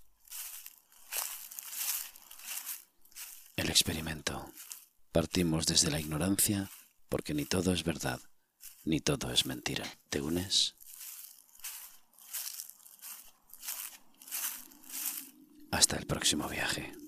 El 3.57 3.71
experimento. 3.71 4.53
Partimos 5.13 5.67
desde 5.67 5.93
la 5.93 6.01
ignorancia 6.01 6.69
porque 7.09 7.35
ni 7.35 7.45
todo 7.45 7.73
es 7.73 7.85
verdad, 7.85 8.21
ni 8.85 9.01
todo 9.01 9.31
es 9.31 9.47
mentira. 9.47 9.87
¿Te 10.11 10.21
unes? 10.21 10.75
Hasta 15.71 15.97
el 15.97 16.07
próximo 16.07 16.49
viaje. 16.49 17.04